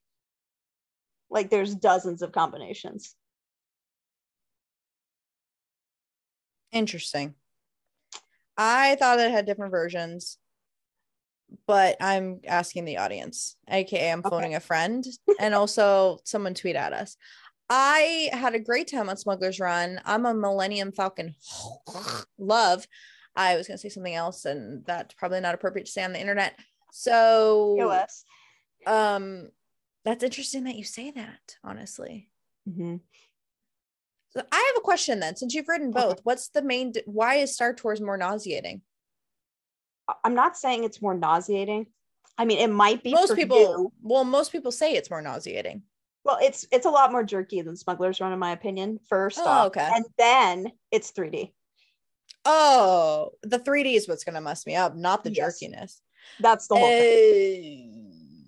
Like 1.29 1.49
there's 1.49 1.75
dozens 1.75 2.21
of 2.21 2.31
combinations. 2.31 3.15
Interesting. 6.71 7.35
I 8.57 8.95
thought 8.95 9.19
it 9.19 9.31
had 9.31 9.45
different 9.45 9.71
versions, 9.71 10.37
but 11.67 11.97
I'm 11.99 12.39
asking 12.47 12.85
the 12.85 12.97
audience, 12.97 13.55
aka 13.69 14.11
I'm 14.11 14.19
Okay. 14.19 14.29
phoning 14.29 14.55
a 14.55 14.59
friend, 14.59 15.05
and 15.39 15.53
also 15.53 16.19
someone 16.23 16.53
tweet 16.53 16.75
at 16.75 16.93
us. 16.93 17.17
I 17.69 18.29
had 18.31 18.53
a 18.53 18.59
great 18.59 18.89
time 18.89 19.09
on 19.09 19.17
Smuggler's 19.17 19.59
Run. 19.59 19.99
I'm 20.05 20.25
a 20.25 20.33
Millennium 20.33 20.91
Falcon 20.91 21.35
love. 22.37 22.87
I 23.35 23.57
was 23.57 23.67
gonna 23.67 23.77
say 23.77 23.89
something 23.89 24.15
else, 24.15 24.45
and 24.45 24.85
that's 24.85 25.13
probably 25.15 25.41
not 25.41 25.55
appropriate 25.55 25.85
to 25.85 25.91
say 25.91 26.03
on 26.03 26.13
the 26.13 26.21
internet. 26.21 26.57
So 26.91 27.75
POS. 27.77 28.23
um 28.87 29.49
that's 30.05 30.23
interesting 30.23 30.63
that 30.65 30.75
you 30.75 30.83
say 30.85 31.11
that, 31.11 31.57
honestly. 31.63 32.29
Mhm. 32.69 33.01
So 34.29 34.41
I 34.51 34.71
have 34.73 34.77
a 34.77 34.81
question 34.85 35.19
then. 35.19 35.35
Since 35.35 35.53
you've 35.53 35.67
ridden 35.67 35.89
Okay. 35.89 36.01
both, 36.07 36.19
what's 36.23 36.49
the 36.49 36.61
main 36.61 36.93
why 37.05 37.35
is 37.35 37.53
Star 37.53 37.73
Tours 37.73 37.99
more 38.01 38.17
nauseating? 38.17 38.81
I'm 40.23 40.35
not 40.35 40.55
saying 40.57 40.83
it's 40.83 41.01
more 41.01 41.15
nauseating. 41.15 41.87
I 42.37 42.45
mean, 42.45 42.59
it 42.59 42.69
might 42.69 43.01
be 43.01 43.11
most 43.11 43.29
for 43.29 43.35
people 43.35 43.57
you. 43.59 43.91
well 44.03 44.23
most 44.25 44.51
people 44.51 44.71
say 44.71 44.93
it's 44.93 45.09
more 45.09 45.21
nauseating 45.21 45.83
Well, 46.25 46.37
it's 46.41 46.67
it's 46.71 46.85
a 46.85 46.89
lot 46.91 47.11
more 47.11 47.23
jerky 47.23 47.61
than 47.61 47.75
Smuggler's 47.77 48.19
Run, 48.19 48.33
in 48.33 48.39
my 48.39 48.51
opinion. 48.51 48.99
First 49.07 49.39
Oh, 49.39 49.45
off, 49.45 49.67
okay. 49.67 49.89
and 49.95 50.05
then 50.17 50.71
it's 50.91 51.11
3D. 51.11 51.53
oh 52.45 53.31
the 53.41 53.57
3d 53.59 53.95
is 53.95 54.07
what's 54.07 54.23
going 54.25 54.35
to 54.35 54.41
mess 54.41 54.65
me 54.67 54.75
up 54.75 54.95
not 54.95 55.23
the 55.23 55.31
Yes. 55.31 55.59
jerkiness 55.61 56.01
That's 56.39 56.67
the 56.67 56.75
whole 56.75 56.89
thing. 56.89 58.04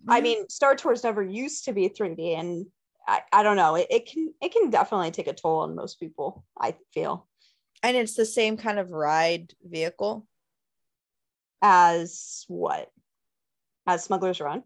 I 0.07 0.19
Eh, 0.19 0.21
mean, 0.21 0.49
Star 0.49 0.75
Tours 0.75 1.03
never 1.03 1.23
used 1.23 1.65
to 1.65 1.73
be 1.73 1.89
3D, 1.89 2.37
and 2.37 2.65
I, 3.07 3.21
I 3.31 3.43
don't 3.43 3.55
know. 3.57 3.75
It, 3.75 3.87
it 3.89 4.05
can 4.05 4.33
it 4.41 4.51
can 4.51 4.69
definitely 4.69 5.11
take 5.11 5.27
a 5.27 5.33
toll 5.33 5.59
on 5.61 5.75
most 5.75 5.99
people. 5.99 6.43
I 6.59 6.75
feel 6.93 7.27
and 7.83 7.95
it's 7.95 8.15
the 8.15 8.25
same 8.25 8.57
kind 8.57 8.79
of 8.79 8.89
ride 8.89 9.53
vehicle 9.63 10.25
as 11.61 12.45
what 12.47 12.89
as 13.85 14.03
Smuggler's 14.03 14.39
Run. 14.39 14.63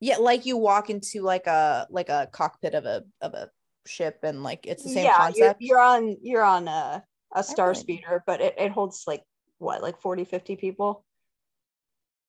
yeah 0.00 0.16
like 0.18 0.46
you 0.46 0.56
walk 0.56 0.90
into 0.90 1.22
like 1.22 1.46
a 1.46 1.86
like 1.90 2.08
a 2.08 2.28
cockpit 2.32 2.74
of 2.74 2.84
a 2.86 3.04
of 3.20 3.34
a 3.34 3.50
ship 3.86 4.20
and 4.22 4.42
like 4.42 4.66
it's 4.66 4.82
the 4.84 4.90
same 4.90 5.04
yeah, 5.04 5.16
concept 5.16 5.60
You're, 5.60 5.78
you're 5.78 5.80
on 5.80 6.16
you're 6.22 6.44
on 6.44 6.68
a 6.68 7.02
a 7.34 7.42
star 7.44 7.70
really- 7.70 7.80
speeder, 7.80 8.22
but 8.26 8.40
it, 8.40 8.54
it 8.58 8.70
holds 8.72 9.04
like 9.06 9.22
what 9.58 9.82
like 9.82 10.00
40, 10.00 10.24
50 10.24 10.56
people. 10.56 11.04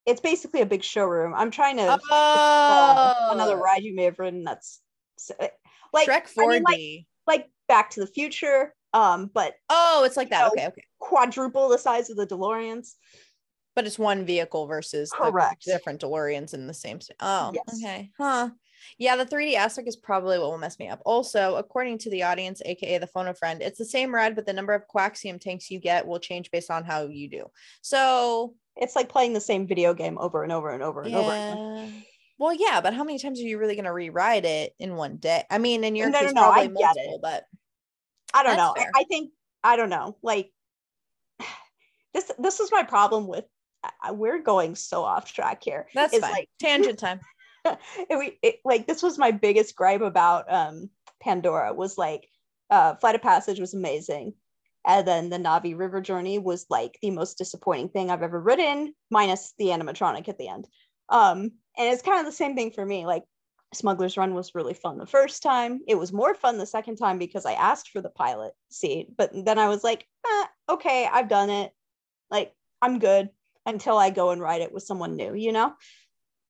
It's 0.10 0.22
basically 0.22 0.62
a 0.62 0.66
big 0.66 0.84
showroom. 0.84 1.34
I'm 1.36 1.52
trying 1.52 1.78
to 1.78 2.00
oh 2.04 3.30
another 3.32 3.58
ride 3.58 3.84
you 3.84 3.96
may 3.96 4.06
have 4.06 4.20
ridden 4.20 4.44
that's 4.44 4.82
s- 5.18 5.32
like 5.94 6.08
Shrek 6.08 6.24
I 6.38 6.42
4D. 6.46 6.50
mean, 6.50 6.64
like, 6.64 7.06
like 7.28 7.50
Back 7.68 7.92
to 7.92 8.00
the 8.00 8.08
Future, 8.08 8.74
um, 8.94 9.30
but 9.34 9.54
oh, 9.70 10.04
it's 10.06 10.18
like 10.18 10.30
that. 10.32 10.42
know, 10.42 10.48
Okay, 10.48 10.68
okay. 10.68 10.84
quadruple 11.00 11.70
the 11.70 11.78
size 11.78 12.10
of 12.10 12.18
the 12.18 12.26
DeLoreans. 12.28 12.94
But 13.76 13.86
it's 13.86 14.00
one 14.00 14.26
vehicle 14.26 14.66
versus 14.68 15.10
the 15.12 15.18
Correct. 15.18 15.64
different 15.64 16.02
DeLoreans 16.02 16.54
in 16.54 16.66
the 16.68 16.74
same. 16.74 17.00
St- 17.00 17.16
oh, 17.22 17.52
Yes. 17.54 17.80
okay, 17.82 18.10
huh? 18.18 18.50
Yeah, 18.98 19.16
the 19.16 19.26
3D 19.26 19.56
aspect 19.56 19.88
is 19.88 19.96
probably 19.96 20.40
what 20.40 20.50
will 20.50 20.58
mess 20.58 20.80
me 20.80 20.88
up. 20.90 21.02
Also, 21.06 21.56
according 21.56 22.00
to 22.00 22.10
the 22.10 22.24
audience, 22.24 22.62
aka 22.66 22.98
the 22.98 23.08
phone 23.08 23.32
friend, 23.36 23.62
it's 23.62 23.78
the 23.78 23.86
same 23.86 24.14
ride, 24.14 24.36
but 24.36 24.46
the 24.46 24.54
number 24.54 24.74
of 24.74 24.84
coaxium 24.88 25.40
tanks 25.40 25.70
you 25.70 25.80
get 25.80 26.08
will 26.08 26.20
change 26.20 26.50
based 26.50 26.72
on 26.72 26.84
how 26.84 27.04
you 27.08 27.30
do. 27.30 27.46
So 27.82 28.56
It's 28.80 28.96
like 28.96 29.10
playing 29.10 29.34
the 29.34 29.42
same 29.42 29.68
video 29.68 29.94
game 29.94 30.18
over 30.18 30.42
and 30.44 30.52
over 30.52 30.70
and 30.72 30.82
over 30.82 31.02
and 31.04 31.14
over 31.16 31.30
again. 31.32 31.58
yeah. 31.58 31.88
Well, 32.38 32.54
yeah, 32.54 32.80
but 32.82 32.94
how 32.94 33.04
many 33.04 33.20
times 33.20 33.40
are 33.42 33.44
you 33.44 33.58
really 33.60 33.76
going 33.76 33.84
to 33.86 33.92
rewrite 33.94 34.46
it 34.46 34.74
in 34.80 34.96
one 34.96 35.18
day? 35.18 35.44
I 35.50 35.58
mean, 35.58 35.84
in 35.84 35.96
your 35.98 36.10
No, 36.10 36.20
no, 36.22 36.26
case, 36.26 36.34
no, 36.34 36.42
I 36.50 36.68
probably 36.68 36.68
get 36.82 36.96
it. 36.96 37.10
multiple, 37.10 37.20
but 37.22 37.44
I 38.34 38.44
don't 38.44 38.56
know. 38.58 38.74
I. 38.78 38.86
I 38.96 39.04
think 39.04 39.32
I 39.64 39.76
don't 39.76 39.90
know. 39.90 40.16
Like 40.24 40.52
this 42.14 42.32
this 42.40 42.60
is 42.60 42.72
my 42.72 42.84
problem 42.84 43.28
with 43.28 43.46
we're 44.12 44.40
going 44.40 44.76
so 44.76 45.04
off 45.04 45.32
track 45.34 45.64
here. 45.64 45.88
that's 45.94 46.14
It's 46.14 46.22
fine. 46.24 46.32
like 46.34 46.50
Tangent 46.60 47.00
time. 47.00 47.20
it, 47.66 48.18
we- 48.18 48.38
it, 48.42 48.56
like 48.66 48.88
this 48.88 49.04
was 49.04 49.18
my 49.18 49.32
biggest 49.32 49.76
gripe 49.76 50.02
about 50.02 50.52
um 50.52 50.90
Pandora 51.22 51.74
was 51.74 51.98
like 51.98 52.28
uh 52.70 52.96
Flight 52.96 53.16
of 53.16 53.22
Passage 53.22 53.60
was 53.60 53.74
amazing. 53.74 54.34
And 54.90 55.08
then 55.08 55.30
the 55.30 55.38
Na'vi 55.38 55.78
River 55.78 56.02
Journey 56.02 56.40
was 56.40 56.66
like 56.68 56.98
the 57.04 57.12
most 57.12 57.38
disappointing 57.38 57.90
thing 57.90 58.10
I've 58.10 58.24
ever 58.24 58.42
ridden, 58.42 58.96
minus 59.12 59.54
the 59.60 59.66
animatronic 59.66 60.28
at 60.28 60.40
the 60.40 60.48
end. 60.48 60.68
Um, 61.10 61.52
and 61.78 61.94
it's 61.94 62.02
kind 62.02 62.20
of 62.20 62.26
the 62.26 62.32
same 62.32 62.56
thing 62.56 62.72
for 62.72 62.84
me. 62.84 63.06
Like 63.06 63.24
Smuggler's 63.72 64.18
Run 64.18 64.34
was 64.34 64.56
really 64.56 64.74
fun 64.74 64.98
the 64.98 65.06
first 65.06 65.44
time. 65.44 65.82
It 65.88 65.94
was 65.94 66.12
more 66.12 66.34
fun 66.34 66.58
the 66.58 66.66
second 66.66 66.96
time 66.96 67.20
because 67.20 67.46
I 67.46 67.54
asked 67.54 67.92
for 67.92 68.02
the 68.02 68.10
pilot 68.10 68.54
seat, 68.72 69.16
but 69.16 69.30
then 69.32 69.60
I 69.60 69.70
was 69.70 69.84
like, 69.84 70.08
eh, 70.26 70.46
okay, 70.70 71.08
I've 71.12 71.30
done 71.30 71.52
it. 71.52 71.72
Like 72.32 72.52
I'm 72.82 72.98
good 72.98 73.30
until 73.68 73.96
I 73.96 74.10
go 74.10 74.32
and 74.32 74.42
ride 74.42 74.62
it 74.62 74.74
with 74.74 74.82
someone 74.82 75.16
new, 75.16 75.36
you 75.36 75.52
know? 75.52 75.72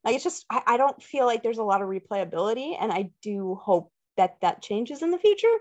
Like 0.05 0.15
it's 0.15 0.23
just 0.23 0.45
I, 0.49 0.61
I 0.65 0.77
don't 0.77 1.03
feel 1.03 1.25
like 1.25 1.43
there's 1.43 1.57
a 1.57 1.63
lot 1.63 1.81
of 1.81 1.89
replayability, 1.89 2.77
and 2.79 2.89
I 2.89 3.11
do 3.21 3.55
hope 3.55 3.91
that 4.15 4.37
that 4.39 4.61
changes 4.61 5.01
in 5.01 5.11
the 5.11 5.19
future. 5.19 5.57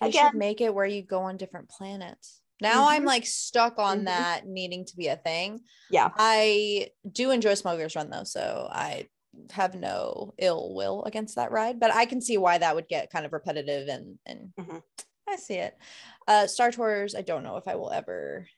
They 0.00 0.08
Again- 0.08 0.30
should 0.30 0.38
make 0.38 0.60
it 0.60 0.74
where 0.74 0.86
you 0.86 1.02
go 1.02 1.22
on 1.22 1.36
different 1.36 1.68
planets. 1.68 2.40
Now 2.60 2.88
I'm 2.88 3.02
Mhm. 3.02 3.06
like 3.06 3.26
stuck 3.26 3.78
on 3.78 4.00
Mhm. 4.00 4.04
that 4.06 4.46
needing 4.46 4.84
to 4.86 4.96
be 4.96 5.08
a 5.08 5.16
thing. 5.16 5.64
Yeah. 5.90 6.10
I 6.16 6.90
do 7.10 7.30
enjoy 7.30 7.54
Smuggler's 7.54 7.96
Run 7.96 8.10
though, 8.10 8.24
so 8.24 8.68
I 8.70 9.08
have 9.52 9.74
no 9.74 10.34
ill 10.38 10.74
will 10.74 11.04
against 11.04 11.36
that 11.36 11.52
ride, 11.52 11.78
but 11.80 11.94
I 11.94 12.04
can 12.04 12.20
see 12.20 12.36
why 12.36 12.58
that 12.58 12.74
would 12.74 12.88
get 12.88 13.10
kind 13.10 13.24
of 13.24 13.32
repetitive 13.32 13.88
and 13.88 14.18
and 14.26 14.52
Mhm. 14.58 14.82
I 15.28 15.36
see 15.36 15.54
it. 15.54 15.78
Uh 16.26 16.46
Star 16.46 16.70
Tours, 16.70 17.14
I 17.14 17.22
don't 17.22 17.44
know 17.44 17.56
if 17.56 17.66
I 17.68 17.76
will 17.76 17.90
ever 17.92 18.48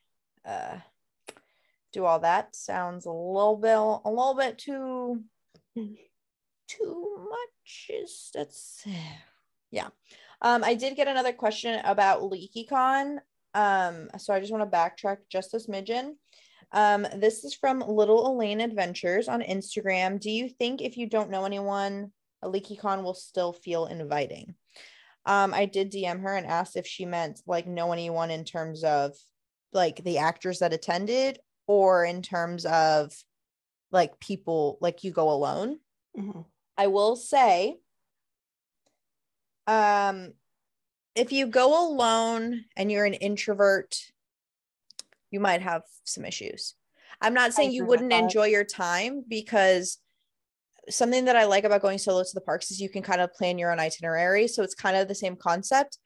uh 0.44 0.80
do 1.92 2.04
all 2.04 2.20
that. 2.20 2.56
Sounds 2.56 3.04
a 3.06 3.10
little 3.12 3.56
bit 3.56 3.76
a 3.76 4.10
little 4.10 4.34
bit 4.34 4.58
too 4.58 5.24
Mhm. 5.76 5.96
too 6.66 7.26
much 7.30 7.86
is 7.90 8.30
that's 8.34 8.84
yeah. 9.70 9.90
Um 10.42 10.62
I 10.62 10.74
did 10.74 10.96
get 10.96 11.08
another 11.08 11.32
question 11.32 11.80
about 11.84 12.20
LeakyCon. 12.22 13.18
Um, 13.54 14.08
so 14.18 14.32
I 14.32 14.40
just 14.40 14.52
want 14.52 14.70
to 14.70 14.76
backtrack 14.76 15.18
just 15.30 15.54
a 15.54 15.58
smidgen. 15.58 16.12
Um, 16.72 17.06
this 17.16 17.44
is 17.44 17.54
from 17.54 17.80
Little 17.80 18.32
Elaine 18.32 18.60
Adventures 18.60 19.28
on 19.28 19.42
Instagram. 19.42 20.18
Do 20.18 20.30
you 20.30 20.48
think 20.48 20.80
if 20.80 20.96
you 20.96 21.06
don't 21.06 21.30
know 21.30 21.44
anyone, 21.44 22.12
a 22.40 22.48
LeakyCon 22.48 23.02
will 23.02 23.14
still 23.14 23.52
feel 23.52 23.86
inviting? 23.86 24.54
Um, 25.26 25.54
I 25.54 25.66
did 25.66 25.92
DM 25.92 26.22
her 26.22 26.34
and 26.34 26.46
asked 26.46 26.76
if 26.76 26.86
she 26.86 27.04
meant 27.04 27.42
like 27.46 27.66
know 27.66 27.92
anyone 27.92 28.30
in 28.30 28.44
terms 28.44 28.84
of 28.84 29.14
like 29.72 30.02
the 30.02 30.18
actors 30.18 30.58
that 30.58 30.72
attended 30.72 31.38
or 31.66 32.04
in 32.04 32.22
terms 32.22 32.64
of 32.66 33.12
like 33.92 34.18
people 34.18 34.78
like 34.80 35.04
you 35.04 35.12
go 35.12 35.30
alone. 35.30 35.78
Mm-hmm. 36.18 36.40
I 36.76 36.86
will 36.88 37.16
say, 37.16 37.76
um, 39.66 40.32
if 41.14 41.32
you 41.32 41.46
go 41.46 41.88
alone 41.88 42.64
and 42.76 42.90
you're 42.90 43.04
an 43.04 43.14
introvert, 43.14 44.12
you 45.30 45.40
might 45.40 45.62
have 45.62 45.82
some 46.04 46.24
issues. 46.24 46.74
I'm 47.20 47.34
not 47.34 47.52
saying 47.52 47.72
you 47.72 47.84
wouldn't 47.84 48.12
enjoy 48.12 48.46
your 48.46 48.64
time 48.64 49.24
because 49.28 49.98
something 50.88 51.26
that 51.26 51.36
I 51.36 51.44
like 51.44 51.64
about 51.64 51.82
going 51.82 51.98
solo 51.98 52.22
to 52.22 52.34
the 52.34 52.40
parks 52.40 52.70
is 52.70 52.80
you 52.80 52.88
can 52.88 53.02
kind 53.02 53.20
of 53.20 53.32
plan 53.34 53.58
your 53.58 53.70
own 53.70 53.78
itinerary. 53.78 54.48
So 54.48 54.62
it's 54.62 54.74
kind 54.74 54.96
of 54.96 55.06
the 55.06 55.14
same 55.14 55.36
concept. 55.36 55.98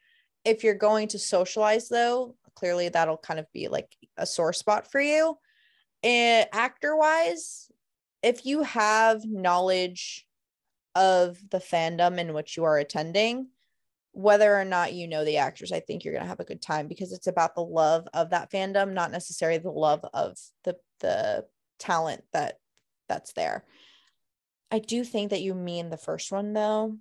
If 0.45 0.63
you're 0.63 0.75
going 0.75 1.09
to 1.09 1.19
socialize, 1.19 1.89
though, 1.89 2.37
clearly 2.55 2.89
that'll 2.89 3.17
kind 3.17 3.41
of 3.41 3.51
be 3.53 3.69
like 3.69 3.95
a 4.17 4.27
sore 4.27 4.53
spot 4.53 4.91
for 4.91 5.01
you. 5.01 5.39
And 6.03 6.47
actor 6.53 6.97
wise, 6.97 7.71
if 8.23 8.45
you 8.45 8.63
have 8.63 9.25
knowledge 9.25 10.26
of 10.97 11.39
the 11.51 11.59
fandom 11.59 12.19
in 12.19 12.33
which 12.33 12.57
you 12.57 12.65
are 12.65 12.79
attending, 12.79 13.49
whether 14.13 14.59
or 14.59 14.65
not 14.65 14.95
you 14.95 15.07
know 15.07 15.25
the 15.25 15.37
actors, 15.37 15.71
I 15.71 15.81
think 15.81 16.03
you're 16.03 16.15
gonna 16.15 16.27
have 16.27 16.41
a 16.41 16.45
good 16.45 16.63
time 16.63 16.89
because 16.89 17.13
it's 17.13 17.27
about 17.27 17.55
the 17.55 17.63
love 17.63 18.09
of 18.15 18.31
that 18.31 18.51
fandom, 18.51 18.95
not 18.95 19.13
necessarily 19.13 19.59
the 19.59 19.71
love 19.71 20.05
of 20.15 20.39
the 20.65 20.77
the 21.01 21.45
talent 21.79 22.25
that 22.33 22.59
that's 23.09 23.35
there. 23.35 23.65
I 24.71 24.79
do 24.79 25.05
think 25.05 25.31
that 25.31 25.43
you 25.43 25.55
mean 25.55 25.91
the 25.91 25.99
first 25.99 26.33
one 26.33 26.55
though. 26.55 26.97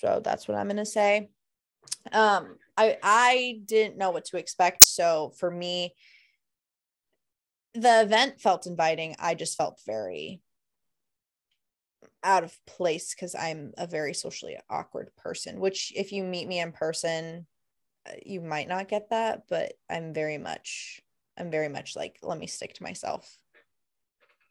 So 0.00 0.20
that's 0.22 0.46
what 0.46 0.58
I'm 0.58 0.68
gonna 0.68 0.84
say. 0.84 1.30
Um, 2.12 2.56
I 2.76 2.98
I 3.02 3.60
didn't 3.64 3.96
know 3.96 4.10
what 4.10 4.26
to 4.26 4.36
expect. 4.36 4.84
So 4.84 5.32
for 5.38 5.50
me, 5.50 5.94
the 7.72 8.02
event 8.02 8.40
felt 8.40 8.66
inviting. 8.66 9.16
I 9.18 9.34
just 9.34 9.56
felt 9.56 9.80
very 9.86 10.40
out 12.24 12.42
of 12.42 12.58
place 12.66 13.14
because 13.14 13.34
I'm 13.34 13.72
a 13.76 13.86
very 13.86 14.14
socially 14.14 14.56
awkward 14.70 15.14
person, 15.16 15.60
which 15.60 15.92
if 15.94 16.10
you 16.10 16.24
meet 16.24 16.48
me 16.48 16.58
in 16.58 16.72
person, 16.72 17.46
uh, 18.08 18.12
you 18.24 18.40
might 18.40 18.66
not 18.68 18.88
get 18.88 19.10
that, 19.10 19.42
but 19.48 19.74
I'm 19.90 20.12
very 20.14 20.38
much, 20.38 21.00
I'm 21.38 21.50
very 21.50 21.68
much 21.68 21.94
like, 21.94 22.18
let 22.22 22.38
me 22.38 22.46
stick 22.46 22.74
to 22.74 22.82
myself. 22.82 23.36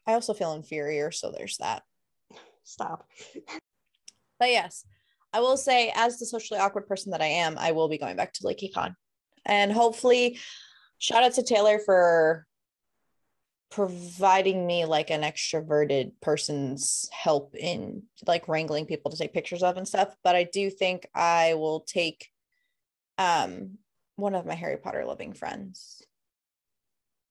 I 0.06 0.14
also 0.14 0.34
feel 0.34 0.52
inferior. 0.52 1.10
So 1.10 1.30
there's 1.30 1.56
that. 1.58 1.82
Stop. 2.62 3.08
But 4.38 4.50
yes, 4.50 4.84
I 5.32 5.40
will 5.40 5.56
say, 5.56 5.92
as 5.94 6.18
the 6.18 6.26
socially 6.26 6.60
awkward 6.60 6.86
person 6.86 7.12
that 7.12 7.22
I 7.22 7.26
am, 7.26 7.56
I 7.58 7.72
will 7.72 7.88
be 7.88 7.98
going 7.98 8.16
back 8.16 8.32
to 8.34 8.44
LeakyCon. 8.44 8.94
And 9.44 9.72
hopefully, 9.72 10.38
shout 10.98 11.24
out 11.24 11.34
to 11.34 11.42
Taylor 11.42 11.78
for 11.78 12.46
providing 13.74 14.66
me 14.66 14.84
like 14.84 15.10
an 15.10 15.22
extroverted 15.22 16.12
person's 16.22 17.08
help 17.12 17.56
in 17.56 18.04
like 18.24 18.46
wrangling 18.46 18.86
people 18.86 19.10
to 19.10 19.16
take 19.16 19.32
pictures 19.32 19.64
of 19.64 19.76
and 19.76 19.88
stuff 19.88 20.14
but 20.22 20.36
i 20.36 20.44
do 20.44 20.70
think 20.70 21.08
i 21.12 21.54
will 21.54 21.80
take 21.80 22.30
um 23.18 23.76
one 24.16 24.34
of 24.34 24.46
my 24.46 24.54
harry 24.54 24.76
potter 24.76 25.04
loving 25.04 25.32
friends. 25.32 26.02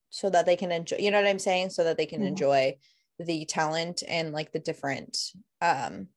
So 0.09 0.29
that 0.29 0.45
they 0.45 0.55
can 0.55 0.71
enjoy 0.71 0.97
you 0.99 1.11
know 1.11 1.21
what 1.21 1.29
i'm 1.29 1.39
saying? 1.39 1.71
So 1.71 1.85
that 1.85 1.97
they 1.97 2.05
can 2.05 2.19
mm-hmm. 2.19 2.27
enjoy 2.27 2.77
the 3.19 3.45
talent 3.45 4.03
and 4.07 4.31
like 4.31 4.51
the 4.51 4.59
different 4.59 5.17
um 5.61 6.07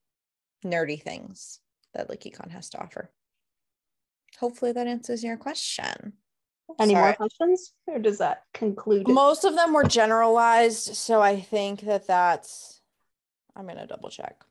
nerdy 0.65 1.01
things 1.01 1.59
that 1.93 2.09
LeakyCon 2.09 2.51
has 2.51 2.69
to 2.71 2.79
offer. 2.79 3.11
Hopefully 4.39 4.71
that 4.73 4.87
answers 4.87 5.23
your 5.23 5.37
question 5.37 6.13
any 6.79 6.93
Sorry. 6.93 7.05
more 7.05 7.13
questions, 7.13 7.73
or 7.87 7.99
does 7.99 8.17
that 8.17 8.43
conclude? 8.53 9.07
It? 9.07 9.13
Most 9.13 9.45
of 9.45 9.55
them 9.55 9.73
were 9.73 9.83
generalized, 9.83 10.95
so 10.95 11.21
I 11.21 11.39
think 11.39 11.81
that 11.81 12.07
that's. 12.07 12.81
I'm 13.55 13.67
gonna 13.67 13.87
double 13.87 14.09
check. 14.09 14.43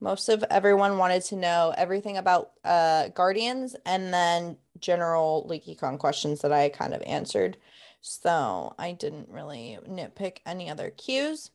Most 0.00 0.28
of 0.28 0.44
everyone 0.50 0.98
wanted 0.98 1.22
to 1.24 1.36
know 1.36 1.72
everything 1.76 2.16
about 2.16 2.50
uh, 2.64 3.08
Guardians, 3.08 3.76
and 3.86 4.12
then 4.12 4.56
general 4.80 5.46
LeakyCon 5.48 5.98
questions 5.98 6.40
that 6.40 6.52
I 6.52 6.68
kind 6.68 6.92
of 6.92 7.02
answered. 7.06 7.56
So 8.00 8.74
I 8.78 8.92
didn't 8.92 9.28
really 9.30 9.78
nitpick 9.88 10.38
any 10.44 10.68
other 10.68 10.90
cues. 10.90 11.52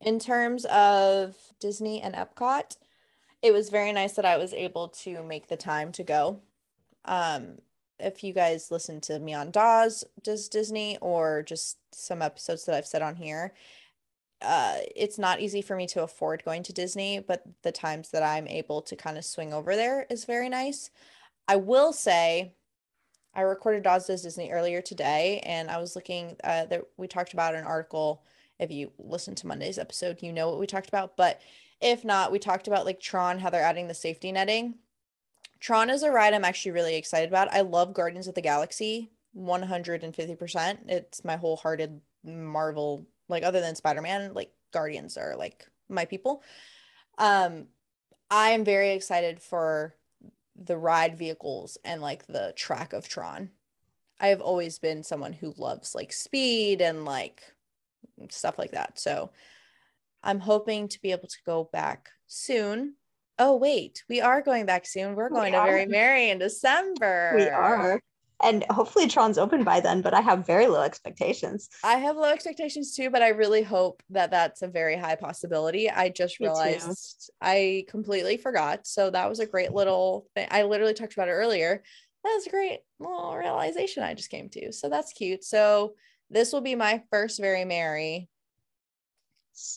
In 0.00 0.20
terms 0.20 0.64
of 0.66 1.34
Disney 1.58 2.00
and 2.00 2.14
Epcot, 2.14 2.76
it 3.42 3.52
was 3.52 3.70
very 3.70 3.92
nice 3.92 4.12
that 4.12 4.24
I 4.24 4.36
was 4.36 4.54
able 4.54 4.88
to 4.88 5.22
make 5.24 5.48
the 5.48 5.56
time 5.56 5.90
to 5.92 6.04
go. 6.04 6.40
Um, 7.04 7.58
if 7.98 8.24
you 8.24 8.32
guys 8.32 8.70
listen 8.70 9.00
to 9.02 9.18
me 9.18 9.34
on 9.34 9.50
Dawes 9.50 10.04
does 10.22 10.48
Disney 10.48 10.98
or 11.00 11.42
just 11.42 11.78
some 11.92 12.22
episodes 12.22 12.64
that 12.64 12.74
I've 12.74 12.86
said 12.86 13.02
on 13.02 13.16
here, 13.16 13.54
uh, 14.42 14.78
it's 14.94 15.18
not 15.18 15.40
easy 15.40 15.62
for 15.62 15.76
me 15.76 15.86
to 15.86 16.02
afford 16.02 16.44
going 16.44 16.62
to 16.64 16.72
Disney, 16.72 17.18
but 17.20 17.42
the 17.62 17.72
times 17.72 18.10
that 18.10 18.22
I'm 18.22 18.46
able 18.48 18.82
to 18.82 18.96
kind 18.96 19.16
of 19.16 19.24
swing 19.24 19.52
over 19.52 19.74
there 19.76 20.06
is 20.10 20.24
very 20.24 20.48
nice. 20.48 20.90
I 21.48 21.56
will 21.56 21.92
say, 21.92 22.52
I 23.34 23.42
recorded 23.42 23.82
Dawes 23.82 24.06
Does 24.06 24.22
Disney 24.22 24.50
earlier 24.50 24.80
today, 24.80 25.40
and 25.44 25.70
I 25.70 25.78
was 25.78 25.96
looking 25.96 26.36
uh, 26.44 26.66
that 26.66 26.82
we 26.96 27.08
talked 27.08 27.32
about 27.32 27.54
an 27.54 27.64
article. 27.64 28.22
If 28.58 28.70
you 28.70 28.92
listen 28.98 29.34
to 29.36 29.46
Monday's 29.46 29.78
episode, 29.78 30.22
you 30.22 30.32
know 30.32 30.48
what 30.50 30.60
we 30.60 30.66
talked 30.66 30.88
about. 30.88 31.16
But 31.16 31.40
if 31.80 32.04
not, 32.04 32.30
we 32.30 32.38
talked 32.38 32.68
about 32.68 32.84
like 32.84 33.00
Tron, 33.00 33.38
how 33.38 33.50
they're 33.50 33.62
adding 33.62 33.88
the 33.88 33.94
safety 33.94 34.30
netting 34.30 34.74
Tron 35.64 35.88
is 35.88 36.02
a 36.02 36.10
ride 36.10 36.34
I'm 36.34 36.44
actually 36.44 36.72
really 36.72 36.94
excited 36.94 37.30
about. 37.30 37.50
I 37.50 37.62
love 37.62 37.94
Guardians 37.94 38.28
of 38.28 38.34
the 38.34 38.42
Galaxy 38.42 39.10
150%. 39.34 40.78
It's 40.88 41.24
my 41.24 41.36
wholehearted 41.36 42.02
Marvel, 42.22 43.06
like 43.30 43.44
other 43.44 43.62
than 43.62 43.74
Spider-Man, 43.74 44.34
like 44.34 44.52
Guardians 44.74 45.16
are 45.16 45.34
like 45.36 45.66
my 45.88 46.04
people. 46.04 46.42
Um 47.16 47.68
I 48.30 48.50
am 48.50 48.62
very 48.62 48.90
excited 48.90 49.40
for 49.40 49.94
the 50.54 50.76
ride 50.76 51.16
vehicles 51.16 51.78
and 51.82 52.02
like 52.02 52.26
the 52.26 52.52
track 52.54 52.92
of 52.92 53.08
Tron. 53.08 53.48
I 54.20 54.26
have 54.28 54.42
always 54.42 54.78
been 54.78 55.02
someone 55.02 55.32
who 55.32 55.54
loves 55.56 55.94
like 55.94 56.12
speed 56.12 56.82
and 56.82 57.06
like 57.06 57.42
stuff 58.28 58.58
like 58.58 58.72
that. 58.72 58.98
So 58.98 59.30
I'm 60.22 60.40
hoping 60.40 60.88
to 60.88 61.00
be 61.00 61.12
able 61.12 61.28
to 61.28 61.38
go 61.46 61.70
back 61.72 62.10
soon 62.26 62.96
oh 63.38 63.56
wait 63.56 64.04
we 64.08 64.20
are 64.20 64.42
going 64.42 64.66
back 64.66 64.86
soon. 64.86 65.14
We're 65.14 65.28
going 65.28 65.52
we 65.52 65.58
to 65.58 65.58
are. 65.58 65.66
very 65.66 65.86
merry 65.86 66.30
in 66.30 66.38
december. 66.38 67.32
we 67.36 67.48
are. 67.48 68.00
And 68.42 68.64
hopefully 68.68 69.06
tron's 69.06 69.38
open 69.38 69.64
by 69.64 69.80
then 69.80 70.02
but 70.02 70.14
i 70.14 70.20
have 70.20 70.46
very 70.46 70.66
low 70.66 70.82
expectations. 70.82 71.68
I 71.82 71.94
have 71.94 72.16
low 72.16 72.30
expectations 72.30 72.94
too 72.94 73.10
but 73.10 73.22
i 73.22 73.28
really 73.28 73.62
hope 73.62 74.02
that 74.10 74.30
that's 74.30 74.62
a 74.62 74.68
very 74.68 74.96
high 74.96 75.16
possibility. 75.16 75.90
I 75.90 76.08
just 76.08 76.40
realized 76.40 77.30
i 77.40 77.84
completely 77.88 78.36
forgot. 78.36 78.86
So 78.86 79.10
that 79.10 79.28
was 79.28 79.40
a 79.40 79.46
great 79.46 79.72
little 79.72 80.26
thing. 80.34 80.48
I 80.50 80.64
literally 80.64 80.94
talked 80.94 81.14
about 81.14 81.28
it 81.28 81.32
earlier. 81.32 81.82
That 82.24 82.34
was 82.34 82.46
a 82.46 82.50
great 82.50 82.80
little 82.98 83.36
realization 83.36 84.02
i 84.02 84.14
just 84.14 84.30
came 84.30 84.48
to. 84.50 84.72
So 84.72 84.88
that's 84.88 85.12
cute. 85.12 85.44
So 85.44 85.94
this 86.30 86.52
will 86.52 86.62
be 86.62 86.74
my 86.74 87.02
first 87.10 87.40
very 87.40 87.64
merry 87.64 88.28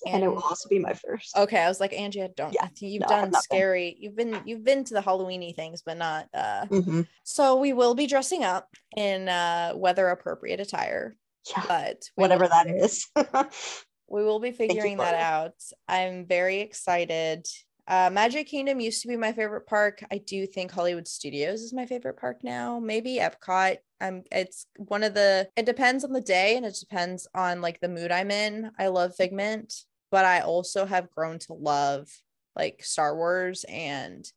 and, 0.05 0.23
it 0.23 0.27
will 0.27 0.41
also 0.41 0.69
be 0.69 0.79
my 0.79 0.93
first. 0.93 1.35
Okay, 1.35 1.59
I 1.59 1.67
was 1.67 1.79
like, 1.79 1.93
Angie, 1.93 2.27
don't. 2.35 2.53
Yeah, 2.53 2.67
you've 2.79 3.01
no, 3.01 3.07
done 3.07 3.33
scary. 3.33 3.95
You've 3.99 4.15
been 4.15 4.41
you've 4.45 4.63
been 4.63 4.83
to 4.85 4.93
the 4.93 5.01
Halloweeny 5.01 5.55
things, 5.55 5.81
but 5.85 5.97
not. 5.97 6.27
uh 6.33 6.65
mm-hmm. 6.65 7.01
So 7.23 7.57
we 7.57 7.73
will 7.73 7.95
be 7.95 8.07
dressing 8.07 8.43
up 8.43 8.69
in 8.95 9.29
uh 9.29 9.73
weather 9.75 10.07
appropriate 10.09 10.59
attire. 10.59 11.15
Yeah, 11.49 11.63
but 11.67 12.03
whatever 12.15 12.43
will, 12.43 12.49
that 12.49 12.67
is. 12.67 13.07
we 14.09 14.23
will 14.23 14.39
be 14.39 14.51
figuring 14.51 14.97
that 14.97 15.15
out. 15.15 15.53
I'm 15.87 16.25
very 16.25 16.59
excited. 16.59 17.47
Uh, 17.87 18.09
Magic 18.11 18.47
Kingdom 18.47 18.81
used 18.81 19.01
to 19.03 19.07
be 19.07 19.15
my 19.15 19.31
favorite 19.31 19.65
park. 19.65 20.03
I 20.11 20.17
do 20.17 20.45
think 20.45 20.71
Hollywood 20.71 21.07
Studios 21.07 21.61
is 21.61 21.73
my 21.73 21.85
favorite 21.85 22.17
park 22.17 22.43
now. 22.43 22.79
Maybe 22.79 23.17
Epcot. 23.17 23.77
I'm 23.99 24.23
it's 24.31 24.67
one 24.77 25.03
of 25.03 25.13
the 25.13 25.49
it 25.55 25.65
depends 25.65 26.03
on 26.03 26.13
the 26.13 26.21
day 26.21 26.55
and 26.55 26.65
it 26.65 26.77
depends 26.79 27.27
on 27.33 27.61
like 27.61 27.79
the 27.79 27.89
mood 27.89 28.11
I'm 28.11 28.31
in. 28.31 28.71
I 28.77 28.87
love 28.87 29.15
Figment, 29.15 29.73
but 30.11 30.25
I 30.25 30.41
also 30.41 30.85
have 30.85 31.11
grown 31.11 31.39
to 31.39 31.53
love 31.53 32.09
like 32.55 32.83
Star 32.83 33.15
Wars 33.15 33.65
and 33.67 34.29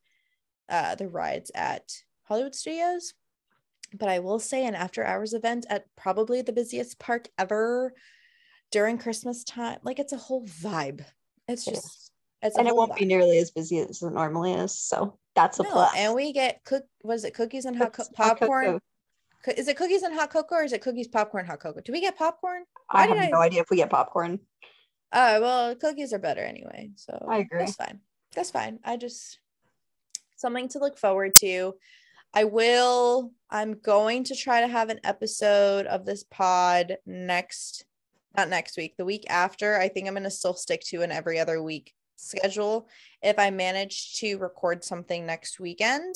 uh 0.68 0.94
the 0.94 1.08
rides 1.08 1.50
at 1.54 1.90
Hollywood 2.24 2.54
Studios. 2.54 3.14
But 3.92 4.08
I 4.08 4.20
will 4.20 4.38
say 4.38 4.66
an 4.66 4.74
after 4.74 5.04
hours 5.04 5.34
event 5.34 5.66
at 5.68 5.84
probably 5.96 6.42
the 6.42 6.52
busiest 6.52 6.98
park 6.98 7.28
ever 7.36 7.92
during 8.70 8.98
Christmas 8.98 9.44
time. 9.44 9.78
Like 9.82 9.98
it's 9.98 10.12
a 10.12 10.18
whole 10.18 10.46
vibe. 10.46 11.04
It's 11.48 11.64
just 11.64 12.12
it's 12.42 12.56
and 12.56 12.68
it 12.68 12.74
won't 12.74 12.96
be 12.96 13.04
nearly 13.04 13.38
as 13.38 13.50
busy 13.50 13.78
as 13.80 14.02
it 14.02 14.12
normally 14.12 14.52
is. 14.52 14.78
So 14.78 15.18
that's 15.34 15.58
a 15.58 15.64
no, 15.64 15.70
plus. 15.70 15.92
And 15.96 16.14
we 16.14 16.32
get 16.32 16.64
cook 16.64 16.84
was 17.02 17.24
it 17.24 17.34
cookies 17.34 17.64
and 17.64 17.76
hot 17.76 17.92
co- 17.92 18.04
popcorn? 18.14 18.80
Is 19.56 19.68
it 19.68 19.76
cookies 19.76 20.02
and 20.02 20.14
hot 20.14 20.30
cocoa 20.30 20.56
or 20.56 20.64
is 20.64 20.72
it 20.72 20.82
cookies, 20.82 21.08
popcorn, 21.08 21.46
hot 21.46 21.60
cocoa? 21.60 21.80
Do 21.80 21.92
we 21.92 22.00
get 22.00 22.18
popcorn? 22.18 22.64
I 22.90 23.06
have 23.06 23.16
I- 23.16 23.28
no 23.28 23.40
idea 23.40 23.60
if 23.60 23.70
we 23.70 23.76
get 23.76 23.90
popcorn. 23.90 24.40
Oh, 25.12 25.40
well, 25.40 25.74
cookies 25.74 26.12
are 26.12 26.18
better 26.18 26.42
anyway. 26.42 26.90
So 26.96 27.26
I 27.28 27.38
agree. 27.38 27.58
That's 27.60 27.74
fine. 27.74 28.00
That's 28.34 28.50
fine. 28.50 28.78
I 28.84 28.96
just 28.96 29.40
something 30.36 30.68
to 30.68 30.78
look 30.78 30.98
forward 30.98 31.34
to. 31.36 31.74
I 32.32 32.44
will, 32.44 33.32
I'm 33.50 33.74
going 33.74 34.24
to 34.24 34.36
try 34.36 34.60
to 34.60 34.68
have 34.68 34.88
an 34.88 35.00
episode 35.02 35.86
of 35.86 36.04
this 36.04 36.22
pod 36.22 36.98
next, 37.04 37.84
not 38.36 38.48
next 38.48 38.76
week, 38.76 38.96
the 38.96 39.04
week 39.04 39.24
after. 39.28 39.76
I 39.76 39.88
think 39.88 40.06
I'm 40.06 40.14
going 40.14 40.22
to 40.22 40.30
still 40.30 40.54
stick 40.54 40.82
to 40.86 41.02
an 41.02 41.10
every 41.10 41.40
other 41.40 41.60
week 41.60 41.92
schedule. 42.14 42.88
If 43.20 43.38
I 43.38 43.50
manage 43.50 44.14
to 44.18 44.36
record 44.36 44.84
something 44.84 45.26
next 45.26 45.58
weekend, 45.58 46.14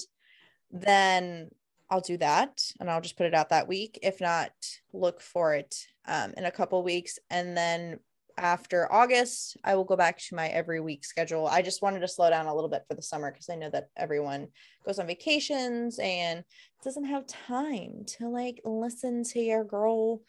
then 0.71 1.51
I'll 1.91 2.01
do 2.01 2.17
that 2.19 2.61
and 2.81 2.91
I'll 2.91 3.01
just 3.01 3.17
put 3.17 3.27
it 3.27 3.35
out 3.35 3.51
that 3.51 3.69
week. 3.69 3.99
If 4.03 4.21
not, 4.21 4.53
look 4.93 5.21
for 5.21 5.55
it 5.55 5.77
um, 6.07 6.35
in 6.37 6.45
a 6.45 6.51
couple 6.51 6.83
weeks. 6.83 7.19
And 7.31 7.57
then 7.57 7.99
after 8.37 8.91
August, 8.93 9.57
I 9.63 9.77
will 9.77 9.85
go 9.85 9.97
back 9.97 10.19
to 10.19 10.35
my 10.35 10.49
every 10.49 10.81
week 10.81 11.05
schedule. 11.05 11.47
I 11.47 11.63
just 11.63 11.83
wanted 11.83 12.01
to 12.01 12.09
slow 12.09 12.31
down 12.31 12.47
a 12.47 12.55
little 12.55 12.71
bit 12.71 12.85
for 12.89 12.95
the 12.95 13.03
summer 13.03 13.31
because 13.31 13.49
I 13.49 13.55
know 13.55 13.71
that 13.71 13.89
everyone 13.97 14.49
goes 14.85 14.99
on 14.99 15.07
vacations 15.07 15.99
and 16.01 16.43
doesn't 16.83 17.05
have 17.05 17.27
time 17.27 18.05
to 18.19 18.29
like 18.29 18.61
listen 18.65 19.23
to 19.25 19.41
your 19.41 19.65
girl 19.65 20.23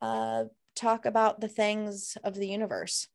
uh, 0.00 0.44
talk 0.74 1.06
about 1.06 1.40
the 1.40 1.48
things 1.48 2.16
of 2.24 2.34
the 2.34 2.48
universe. 2.48 3.08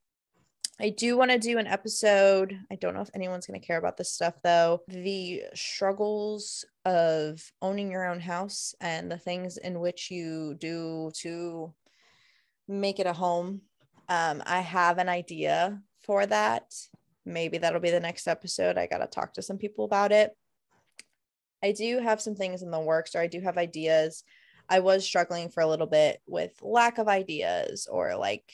I 0.80 0.90
do 0.90 1.18
want 1.18 1.30
to 1.32 1.38
do 1.38 1.60
an 1.60 1.68
episode. 1.68 2.58
I 2.72 2.76
don't 2.76 2.96
know 2.96 3.02
if 3.02 3.10
anyone's 3.14 3.46
going 3.46 3.60
to 3.60 3.66
care 3.66 3.78
about 3.78 3.96
this 3.96 4.12
stuff 4.12 4.34
though. 4.44 4.82
The 4.88 5.44
struggles 5.54 6.66
of 6.84 7.42
owning 7.62 7.92
your 7.92 8.06
own 8.06 8.20
house 8.20 8.74
and 8.82 9.12
the 9.12 9.18
things 9.18 9.58
in 9.58 9.80
which 9.80 10.10
you 10.10 10.56
do 10.56 11.12
to 11.22 11.74
make 12.68 13.00
it 13.00 13.06
a 13.06 13.14
home. 13.14 13.62
Um, 14.10 14.42
I 14.46 14.62
have 14.62 14.98
an 14.98 15.10
idea 15.10 15.80
for 16.02 16.26
that. 16.26 16.74
Maybe 17.26 17.60
that'll 17.60 17.80
be 17.80 17.92
the 17.92 18.00
next 18.00 18.28
episode. 18.28 18.78
I 18.78 18.88
got 18.88 18.98
to 18.98 19.08
talk 19.08 19.34
to 19.34 19.42
some 19.42 19.58
people 19.58 19.86
about 19.86 20.12
it. 20.12 20.32
I 21.64 21.72
do 21.72 22.00
have 22.00 22.20
some 22.20 22.36
things 22.36 22.62
in 22.62 22.72
the 22.72 22.80
works, 22.80 23.16
or 23.16 23.22
I 23.22 23.28
do 23.28 23.40
have 23.42 23.58
ideas. 23.58 24.24
I 24.68 24.82
was 24.82 25.06
struggling 25.06 25.50
for 25.50 25.62
a 25.62 25.68
little 25.68 25.88
bit 25.88 26.22
with 26.28 26.52
lack 26.62 26.98
of 26.98 27.08
ideas 27.08 27.88
or 27.90 28.18
like 28.18 28.52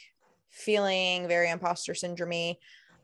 feeling 0.50 1.28
very 1.28 1.50
imposter 1.50 1.94
syndrome. 1.96 2.56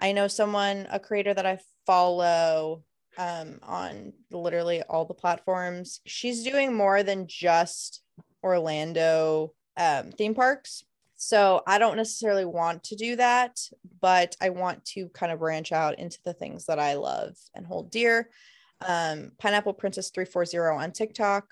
I 0.02 0.12
know 0.12 0.28
someone, 0.28 0.88
a 0.92 1.00
creator 1.00 1.34
that 1.34 1.46
I 1.46 1.60
follow 1.86 2.84
um, 3.18 3.60
on 3.64 4.14
literally 4.32 4.84
all 4.84 5.06
the 5.06 5.14
platforms. 5.14 6.02
She's 6.06 6.44
doing 6.44 6.74
more 6.74 7.04
than 7.04 7.28
just 7.28 8.02
Orlando 8.44 9.54
um, 9.78 10.12
theme 10.12 10.36
parks. 10.36 10.84
So 11.16 11.64
I 11.66 11.80
don't 11.80 11.96
necessarily 11.96 12.46
want 12.46 12.84
to 12.86 12.96
do 12.96 13.16
that, 13.16 13.60
but 14.02 14.36
I 14.42 14.50
want 14.50 14.84
to 14.86 15.08
kind 15.10 15.32
of 15.32 15.40
branch 15.40 15.72
out 15.72 15.98
into 15.98 16.20
the 16.26 16.34
things 16.34 16.66
that 16.66 16.78
I 16.78 16.96
love 16.96 17.36
and 17.56 17.66
hold 17.66 17.90
dear. 17.90 18.30
Um, 18.86 19.32
Pineapple 19.40 19.74
Princess 19.74 20.10
340 20.10 20.84
on 20.84 20.92
TikTok. 20.92 21.46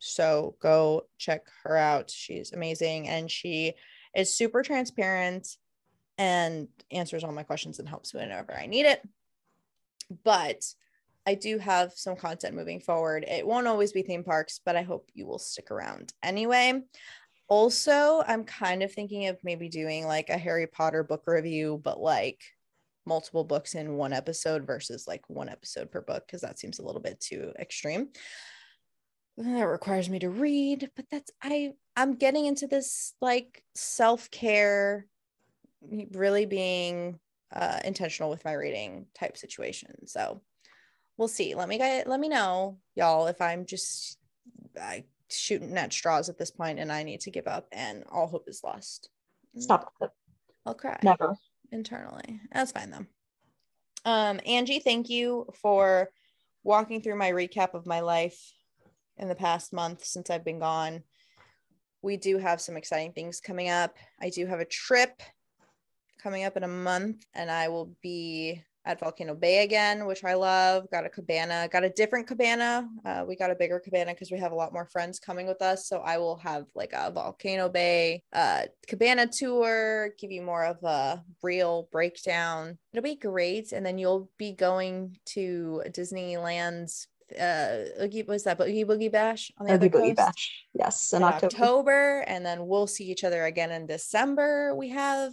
So 0.00 0.56
go 0.60 1.06
check 1.16 1.42
her 1.62 1.76
out. 1.76 2.10
She's 2.10 2.52
amazing 2.52 3.08
and 3.08 3.30
she 3.30 3.74
is 4.18 4.34
super 4.34 4.62
transparent 4.62 5.56
and 6.18 6.66
answers 6.90 7.22
all 7.22 7.30
my 7.30 7.44
questions 7.44 7.78
and 7.78 7.88
helps 7.88 8.12
me 8.12 8.20
whenever 8.20 8.52
I 8.52 8.66
need 8.66 8.84
it. 8.84 9.00
But 10.24 10.64
I 11.24 11.34
do 11.34 11.58
have 11.58 11.92
some 11.92 12.16
content 12.16 12.56
moving 12.56 12.80
forward. 12.80 13.24
It 13.28 13.46
won't 13.46 13.68
always 13.68 13.92
be 13.92 14.02
theme 14.02 14.24
parks, 14.24 14.60
but 14.64 14.74
I 14.74 14.82
hope 14.82 15.08
you 15.14 15.24
will 15.24 15.38
stick 15.38 15.70
around 15.70 16.12
anyway. 16.20 16.82
Also, 17.46 18.24
I'm 18.26 18.42
kind 18.42 18.82
of 18.82 18.92
thinking 18.92 19.28
of 19.28 19.38
maybe 19.44 19.68
doing 19.68 20.06
like 20.06 20.30
a 20.30 20.36
Harry 20.36 20.66
Potter 20.66 21.04
book 21.04 21.22
review, 21.26 21.80
but 21.84 22.00
like 22.00 22.42
multiple 23.06 23.44
books 23.44 23.76
in 23.76 23.94
one 23.94 24.12
episode 24.12 24.66
versus 24.66 25.06
like 25.06 25.22
one 25.30 25.48
episode 25.48 25.92
per 25.92 26.00
book, 26.00 26.26
because 26.26 26.40
that 26.40 26.58
seems 26.58 26.80
a 26.80 26.84
little 26.84 27.00
bit 27.00 27.20
too 27.20 27.52
extreme. 27.58 28.08
That 29.38 29.62
requires 29.68 30.10
me 30.10 30.18
to 30.18 30.30
read, 30.30 30.90
but 30.96 31.04
that's 31.12 31.30
I 31.40 31.74
I'm 31.96 32.16
getting 32.16 32.46
into 32.46 32.66
this 32.66 33.14
like 33.20 33.62
self-care, 33.76 35.06
really 36.10 36.44
being 36.44 37.20
uh 37.54 37.78
intentional 37.84 38.30
with 38.30 38.44
my 38.44 38.54
reading 38.54 39.06
type 39.14 39.36
situation. 39.36 40.08
So 40.08 40.42
we'll 41.16 41.28
see. 41.28 41.54
Let 41.54 41.68
me 41.68 41.78
get 41.78 42.08
let 42.08 42.18
me 42.18 42.28
know, 42.28 42.78
y'all, 42.96 43.28
if 43.28 43.40
I'm 43.40 43.64
just 43.64 44.18
I 44.80 45.04
shooting 45.30 45.76
at 45.78 45.92
straws 45.92 46.28
at 46.28 46.36
this 46.36 46.50
point 46.50 46.80
and 46.80 46.90
I 46.90 47.04
need 47.04 47.20
to 47.20 47.30
give 47.30 47.46
up 47.46 47.68
and 47.70 48.02
all 48.10 48.26
hope 48.26 48.48
is 48.48 48.62
lost. 48.64 49.08
Stop. 49.56 49.92
I'll 50.66 50.74
cry 50.74 50.98
Never. 51.04 51.36
internally. 51.70 52.40
That's 52.52 52.72
fine 52.72 52.90
though. 52.90 53.06
Um, 54.04 54.40
Angie, 54.44 54.80
thank 54.80 55.08
you 55.08 55.46
for 55.62 56.10
walking 56.64 57.00
through 57.02 57.16
my 57.16 57.30
recap 57.30 57.74
of 57.74 57.86
my 57.86 58.00
life 58.00 58.52
in 59.18 59.28
the 59.28 59.34
past 59.34 59.72
month 59.72 60.04
since 60.04 60.30
I've 60.30 60.44
been 60.44 60.58
gone. 60.58 61.02
We 62.02 62.16
do 62.16 62.38
have 62.38 62.60
some 62.60 62.76
exciting 62.76 63.12
things 63.12 63.40
coming 63.40 63.68
up. 63.68 63.96
I 64.20 64.30
do 64.30 64.46
have 64.46 64.60
a 64.60 64.64
trip 64.64 65.22
coming 66.22 66.44
up 66.44 66.56
in 66.56 66.64
a 66.64 66.68
month, 66.68 67.24
and 67.34 67.50
I 67.50 67.68
will 67.68 67.96
be 68.02 68.62
at 68.88 69.00
Volcano 69.00 69.34
Bay 69.34 69.62
again, 69.64 70.06
which 70.06 70.24
I 70.24 70.34
love. 70.34 70.90
Got 70.90 71.04
a 71.04 71.10
cabana, 71.10 71.68
got 71.70 71.84
a 71.84 71.90
different 71.90 72.26
cabana. 72.26 72.88
Uh, 73.04 73.24
we 73.28 73.36
got 73.36 73.50
a 73.50 73.54
bigger 73.54 73.78
cabana 73.78 74.12
because 74.14 74.30
we 74.30 74.38
have 74.38 74.52
a 74.52 74.54
lot 74.54 74.72
more 74.72 74.86
friends 74.86 75.18
coming 75.18 75.46
with 75.46 75.60
us. 75.60 75.86
So 75.86 75.98
I 75.98 76.16
will 76.16 76.36
have 76.38 76.64
like 76.74 76.92
a 76.94 77.10
Volcano 77.10 77.68
Bay 77.68 78.22
uh, 78.32 78.62
cabana 78.86 79.26
tour, 79.26 80.10
give 80.18 80.30
you 80.30 80.40
more 80.40 80.64
of 80.64 80.82
a 80.84 81.22
real 81.42 81.88
breakdown. 81.92 82.78
It'll 82.92 83.02
be 83.02 83.16
great. 83.16 83.72
And 83.72 83.84
then 83.84 83.98
you'll 83.98 84.30
be 84.38 84.52
going 84.52 85.18
to 85.26 85.82
Disneyland's 85.90 87.08
uh 87.38 88.02
Oogie, 88.02 88.22
what's 88.22 88.44
that? 88.44 88.60
Oogie 88.60 88.84
Boogie 88.84 89.10
Bash 89.12 89.50
on 89.58 89.66
the 89.66 89.74
Oogie 89.74 89.86
other 89.88 89.98
Boogie 89.98 90.16
Bash. 90.16 90.64
Yes, 90.74 91.12
in 91.12 91.18
in 91.18 91.24
October. 91.24 91.46
October, 91.46 92.24
and 92.26 92.44
then 92.44 92.66
we'll 92.66 92.86
see 92.86 93.04
each 93.10 93.24
other 93.24 93.44
again 93.44 93.70
in 93.70 93.86
December. 93.86 94.74
We 94.74 94.90
have 94.90 95.32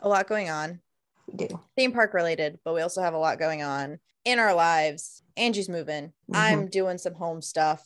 a 0.00 0.08
lot 0.08 0.28
going 0.28 0.50
on 0.50 0.80
We 1.26 1.46
do. 1.46 1.60
theme 1.76 1.92
park 1.92 2.14
related, 2.14 2.58
but 2.64 2.74
we 2.74 2.80
also 2.82 3.02
have 3.02 3.14
a 3.14 3.18
lot 3.18 3.38
going 3.38 3.62
on 3.62 3.98
in 4.24 4.38
our 4.38 4.54
lives. 4.54 5.22
Angie's 5.36 5.68
moving. 5.68 6.12
I'm 6.32 6.68
doing 6.68 6.98
some 6.98 7.14
home 7.14 7.42
stuff. 7.42 7.82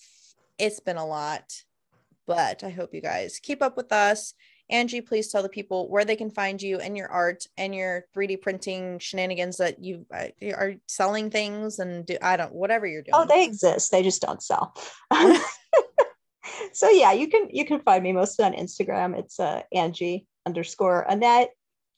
It's 0.59 0.81
been 0.81 0.97
a 0.97 1.07
lot, 1.07 1.53
but 2.27 2.63
I 2.65 2.71
hope 2.71 2.95
you 2.95 3.01
guys 3.01 3.41
keep 3.41 3.63
up 3.63 3.77
with 3.77 3.93
us. 3.93 4.35
Angie, 4.71 5.01
please 5.01 5.29
tell 5.29 5.43
the 5.43 5.49
people 5.49 5.89
where 5.89 6.05
they 6.05 6.17
can 6.17 6.31
find 6.31 6.61
you 6.61 6.79
and 6.79 6.97
your 6.97 7.09
art 7.09 7.47
and 7.57 7.75
your 7.75 8.05
3D 8.17 8.41
printing 8.41 8.99
shenanigans 8.99 9.57
that 9.59 9.83
you 9.83 10.07
uh, 10.15 10.29
are 10.55 10.75
selling 10.87 11.31
things 11.31 11.79
and 11.79 12.07
do 12.07 12.17
I 12.23 12.37
don't 12.37 12.55
whatever 12.55 12.87
you're 12.87 13.03
doing. 13.03 13.15
Oh, 13.15 13.27
they 13.27 13.45
exist. 13.45 13.91
They 13.91 14.03
just 14.03 14.23
don't 14.23 14.43
sell. 14.43 14.75
so 16.73 16.89
yeah, 16.89 17.13
you 17.13 17.29
can 17.29 17.49
you 17.51 17.65
can 17.65 17.81
find 17.81 18.03
me 18.03 18.13
mostly 18.13 18.45
on 18.45 18.53
Instagram. 18.53 19.19
It's 19.19 19.41
uh 19.41 19.63
Angie 19.75 20.27
underscore 20.47 21.03
Annette 21.09 21.51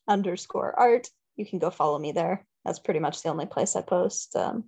underscore 0.08 0.78
art. 0.78 1.08
You 1.36 1.46
can 1.46 1.58
go 1.58 1.70
follow 1.70 1.98
me 1.98 2.12
there. 2.12 2.46
That's 2.64 2.78
pretty 2.78 3.00
much 3.00 3.22
the 3.22 3.30
only 3.30 3.46
place 3.46 3.76
I 3.76 3.82
post. 3.82 4.36
Um, 4.36 4.64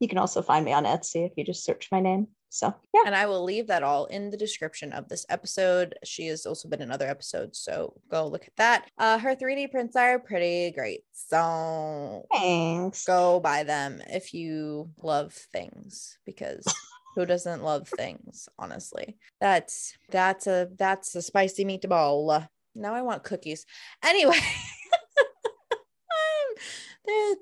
you 0.00 0.08
can 0.08 0.18
also 0.18 0.42
find 0.42 0.64
me 0.64 0.72
on 0.72 0.84
Etsy 0.84 1.26
if 1.26 1.32
you 1.36 1.44
just 1.44 1.64
search 1.64 1.88
my 1.90 2.00
name. 2.00 2.28
So 2.50 2.74
yeah, 2.94 3.02
and 3.06 3.14
I 3.14 3.26
will 3.26 3.44
leave 3.44 3.66
that 3.66 3.82
all 3.82 4.06
in 4.06 4.30
the 4.30 4.36
description 4.36 4.92
of 4.92 5.08
this 5.08 5.26
episode. 5.28 5.94
She 6.04 6.26
has 6.28 6.46
also 6.46 6.68
been 6.68 6.80
in 6.80 6.90
other 6.90 7.06
episodes, 7.06 7.58
so 7.58 7.94
go 8.10 8.26
look 8.26 8.46
at 8.46 8.56
that. 8.56 8.90
Uh, 8.98 9.18
her 9.18 9.34
3D 9.34 9.70
prints 9.70 9.96
are 9.96 10.18
pretty 10.18 10.70
great, 10.70 11.04
so 11.12 12.26
thanks. 12.32 13.04
go 13.04 13.40
buy 13.40 13.64
them 13.64 14.02
if 14.08 14.32
you 14.32 14.90
love 15.02 15.32
things 15.32 16.18
because 16.24 16.64
who 17.14 17.26
doesn't 17.26 17.62
love 17.62 17.88
things? 17.88 18.48
Honestly, 18.58 19.18
that's 19.40 19.96
that's 20.10 20.46
a 20.46 20.68
that's 20.78 21.14
a 21.14 21.22
spicy 21.22 21.64
meatball. 21.64 22.48
Now 22.74 22.94
I 22.94 23.02
want 23.02 23.24
cookies. 23.24 23.66
Anyway. 24.02 24.38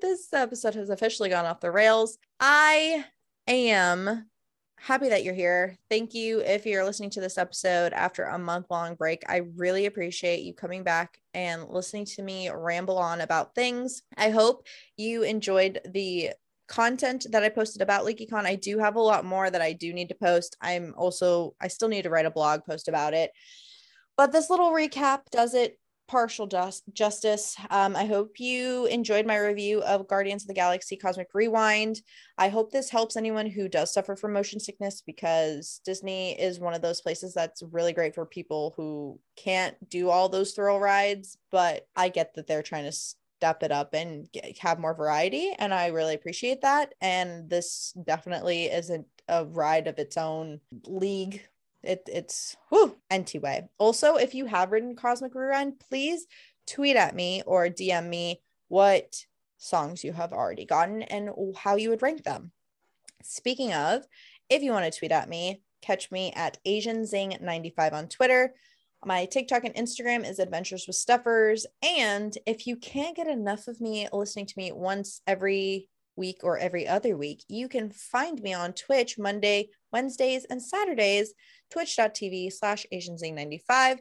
this 0.01 0.31
episode 0.33 0.75
has 0.75 0.89
officially 0.89 1.29
gone 1.29 1.45
off 1.45 1.59
the 1.59 1.71
rails. 1.71 2.17
I 2.39 3.03
am 3.47 4.27
happy 4.79 5.09
that 5.09 5.23
you're 5.23 5.33
here. 5.33 5.77
Thank 5.89 6.13
you 6.13 6.39
if 6.39 6.65
you're 6.65 6.85
listening 6.85 7.09
to 7.11 7.21
this 7.21 7.37
episode 7.37 7.93
after 7.93 8.23
a 8.23 8.37
month 8.37 8.67
long 8.69 8.95
break. 8.95 9.23
I 9.27 9.37
really 9.55 9.85
appreciate 9.85 10.43
you 10.43 10.53
coming 10.53 10.83
back 10.83 11.19
and 11.33 11.67
listening 11.69 12.05
to 12.05 12.21
me 12.21 12.49
ramble 12.49 12.97
on 12.97 13.21
about 13.21 13.55
things. 13.55 14.03
I 14.15 14.29
hope 14.29 14.65
you 14.95 15.23
enjoyed 15.23 15.79
the 15.85 16.31
content 16.67 17.25
that 17.31 17.43
I 17.43 17.49
posted 17.49 17.81
about 17.81 18.05
LeakyCon. 18.05 18.45
I 18.45 18.55
do 18.55 18.77
have 18.77 18.95
a 18.95 19.01
lot 19.01 19.25
more 19.25 19.49
that 19.49 19.61
I 19.61 19.73
do 19.73 19.93
need 19.93 20.09
to 20.09 20.15
post. 20.15 20.55
I'm 20.61 20.93
also, 20.95 21.55
I 21.59 21.69
still 21.69 21.87
need 21.87 22.03
to 22.03 22.09
write 22.09 22.25
a 22.25 22.31
blog 22.31 22.61
post 22.65 22.87
about 22.87 23.13
it. 23.13 23.31
But 24.15 24.31
this 24.31 24.49
little 24.49 24.71
recap 24.71 25.21
does 25.31 25.53
it 25.53 25.79
partial 26.07 26.47
just, 26.47 26.83
justice. 26.93 27.55
Um, 27.69 27.95
I 27.95 28.05
hope 28.05 28.39
you 28.39 28.85
enjoyed 28.85 29.25
my 29.25 29.37
review 29.37 29.81
of 29.83 30.07
Guardians 30.07 30.43
of 30.43 30.47
the 30.47 30.53
Galaxy 30.53 30.95
Cosmic 30.95 31.29
Rewind. 31.33 32.01
I 32.37 32.49
hope 32.49 32.71
this 32.71 32.89
helps 32.89 33.17
anyone 33.17 33.47
who 33.47 33.67
does 33.67 33.93
suffer 33.93 34.15
from 34.15 34.33
motion 34.33 34.59
sickness 34.59 35.01
because 35.05 35.81
Disney 35.85 36.39
is 36.39 36.59
one 36.59 36.73
of 36.73 36.81
those 36.81 37.01
places 37.01 37.33
that's 37.33 37.63
really 37.71 37.93
great 37.93 38.15
for 38.15 38.25
people 38.25 38.73
who 38.77 39.19
can't 39.35 39.75
do 39.89 40.09
all 40.09 40.29
those 40.29 40.53
thrill 40.53 40.79
rides. 40.79 41.37
But 41.51 41.87
I 41.95 42.09
get 42.09 42.33
that 42.35 42.47
they're 42.47 42.63
trying 42.63 42.85
to 42.85 42.91
step 42.91 43.63
it 43.63 43.71
up 43.71 43.93
and 43.93 44.31
get, 44.31 44.57
have 44.59 44.79
more 44.79 44.95
variety. 44.95 45.53
And 45.59 45.73
I 45.73 45.87
really 45.87 46.15
appreciate 46.15 46.61
that. 46.61 46.93
And 47.01 47.49
this 47.49 47.93
definitely 48.05 48.65
isn't 48.65 49.05
a 49.27 49.45
ride 49.45 49.87
of 49.87 49.99
its 49.99 50.17
own 50.17 50.59
league 50.85 51.41
it, 51.83 52.03
it's 52.07 52.55
whew, 52.69 52.97
anyway. 53.09 53.67
Also, 53.77 54.15
if 54.15 54.33
you 54.33 54.45
have 54.45 54.71
ridden 54.71 54.95
Cosmic 54.95 55.35
Rewind, 55.35 55.79
please 55.79 56.25
tweet 56.65 56.95
at 56.95 57.15
me 57.15 57.43
or 57.45 57.67
DM 57.67 58.09
me 58.09 58.41
what 58.67 59.25
songs 59.57 60.03
you 60.03 60.13
have 60.13 60.33
already 60.33 60.65
gotten 60.65 61.01
and 61.03 61.29
how 61.55 61.75
you 61.75 61.89
would 61.89 62.01
rank 62.01 62.23
them. 62.23 62.51
Speaking 63.23 63.73
of, 63.73 64.05
if 64.49 64.61
you 64.61 64.71
want 64.71 64.91
to 64.91 64.97
tweet 64.97 65.11
at 65.11 65.29
me, 65.29 65.61
catch 65.81 66.11
me 66.11 66.31
at 66.35 66.57
AsianZing95 66.65 67.93
on 67.93 68.07
Twitter. 68.07 68.53
My 69.05 69.25
TikTok 69.25 69.63
and 69.63 69.75
Instagram 69.75 70.27
is 70.27 70.39
Adventures 70.39 70.87
with 70.87 70.95
Stuffers. 70.95 71.65
And 71.83 72.35
if 72.45 72.67
you 72.67 72.77
can't 72.77 73.15
get 73.15 73.27
enough 73.27 73.67
of 73.67 73.79
me 73.79 74.07
listening 74.11 74.47
to 74.47 74.53
me 74.57 74.71
once 74.71 75.21
every 75.27 75.89
week 76.15 76.39
or 76.43 76.57
every 76.57 76.87
other 76.87 77.15
week, 77.15 77.43
you 77.47 77.69
can 77.69 77.91
find 77.91 78.41
me 78.41 78.53
on 78.53 78.73
Twitch 78.73 79.19
Monday, 79.19 79.69
Wednesdays, 79.91 80.45
and 80.45 80.61
Saturdays 80.61 81.33
twitch.tv 81.71 82.51
slash 82.51 82.85
asianzing95. 82.93 83.99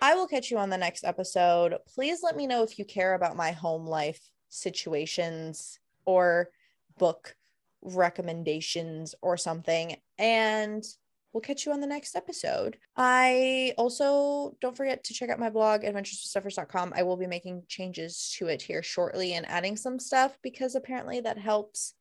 I 0.00 0.14
will 0.14 0.28
catch 0.28 0.50
you 0.50 0.58
on 0.58 0.70
the 0.70 0.78
next 0.78 1.04
episode. 1.04 1.76
Please 1.94 2.20
let 2.22 2.36
me 2.36 2.46
know 2.46 2.62
if 2.62 2.78
you 2.78 2.84
care 2.84 3.14
about 3.14 3.36
my 3.36 3.50
home 3.52 3.86
life 3.86 4.20
situations 4.48 5.78
or 6.04 6.50
book 6.98 7.34
recommendations 7.82 9.14
or 9.22 9.36
something. 9.36 9.96
And 10.18 10.84
we'll 11.32 11.40
catch 11.40 11.66
you 11.66 11.72
on 11.72 11.80
the 11.80 11.86
next 11.86 12.16
episode. 12.16 12.78
I 12.96 13.74
also 13.76 14.56
don't 14.60 14.76
forget 14.76 15.04
to 15.04 15.14
check 15.14 15.30
out 15.30 15.38
my 15.38 15.50
blog, 15.50 15.82
adventureswithstuffers.com. 15.82 16.92
I 16.96 17.02
will 17.02 17.16
be 17.16 17.26
making 17.26 17.64
changes 17.68 18.34
to 18.38 18.46
it 18.46 18.62
here 18.62 18.82
shortly 18.82 19.34
and 19.34 19.48
adding 19.48 19.76
some 19.76 19.98
stuff 19.98 20.38
because 20.42 20.74
apparently 20.74 21.20
that 21.20 21.38
helps 21.38 21.94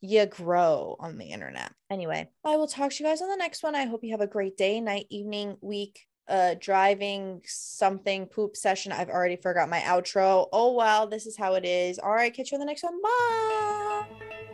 you 0.00 0.26
grow 0.26 0.96
on 1.00 1.18
the 1.18 1.26
internet. 1.26 1.72
Anyway, 1.90 2.28
I 2.44 2.56
will 2.56 2.66
talk 2.66 2.92
to 2.92 3.02
you 3.02 3.08
guys 3.08 3.22
on 3.22 3.28
the 3.28 3.36
next 3.36 3.62
one. 3.62 3.74
I 3.74 3.86
hope 3.86 4.04
you 4.04 4.12
have 4.12 4.20
a 4.20 4.26
great 4.26 4.56
day, 4.56 4.80
night, 4.80 5.06
evening, 5.10 5.56
week, 5.60 6.06
uh 6.28 6.54
driving 6.60 7.40
something 7.44 8.26
poop 8.26 8.56
session. 8.56 8.92
I've 8.92 9.10
already 9.10 9.36
forgot 9.36 9.68
my 9.68 9.80
outro. 9.80 10.48
Oh 10.52 10.72
well, 10.74 11.06
this 11.06 11.26
is 11.26 11.36
how 11.36 11.54
it 11.54 11.64
is. 11.64 11.98
All 11.98 12.12
right, 12.12 12.34
catch 12.34 12.52
you 12.52 12.56
on 12.56 12.60
the 12.60 12.66
next 12.66 12.82
one. 12.82 13.00
Bye. 13.00 14.46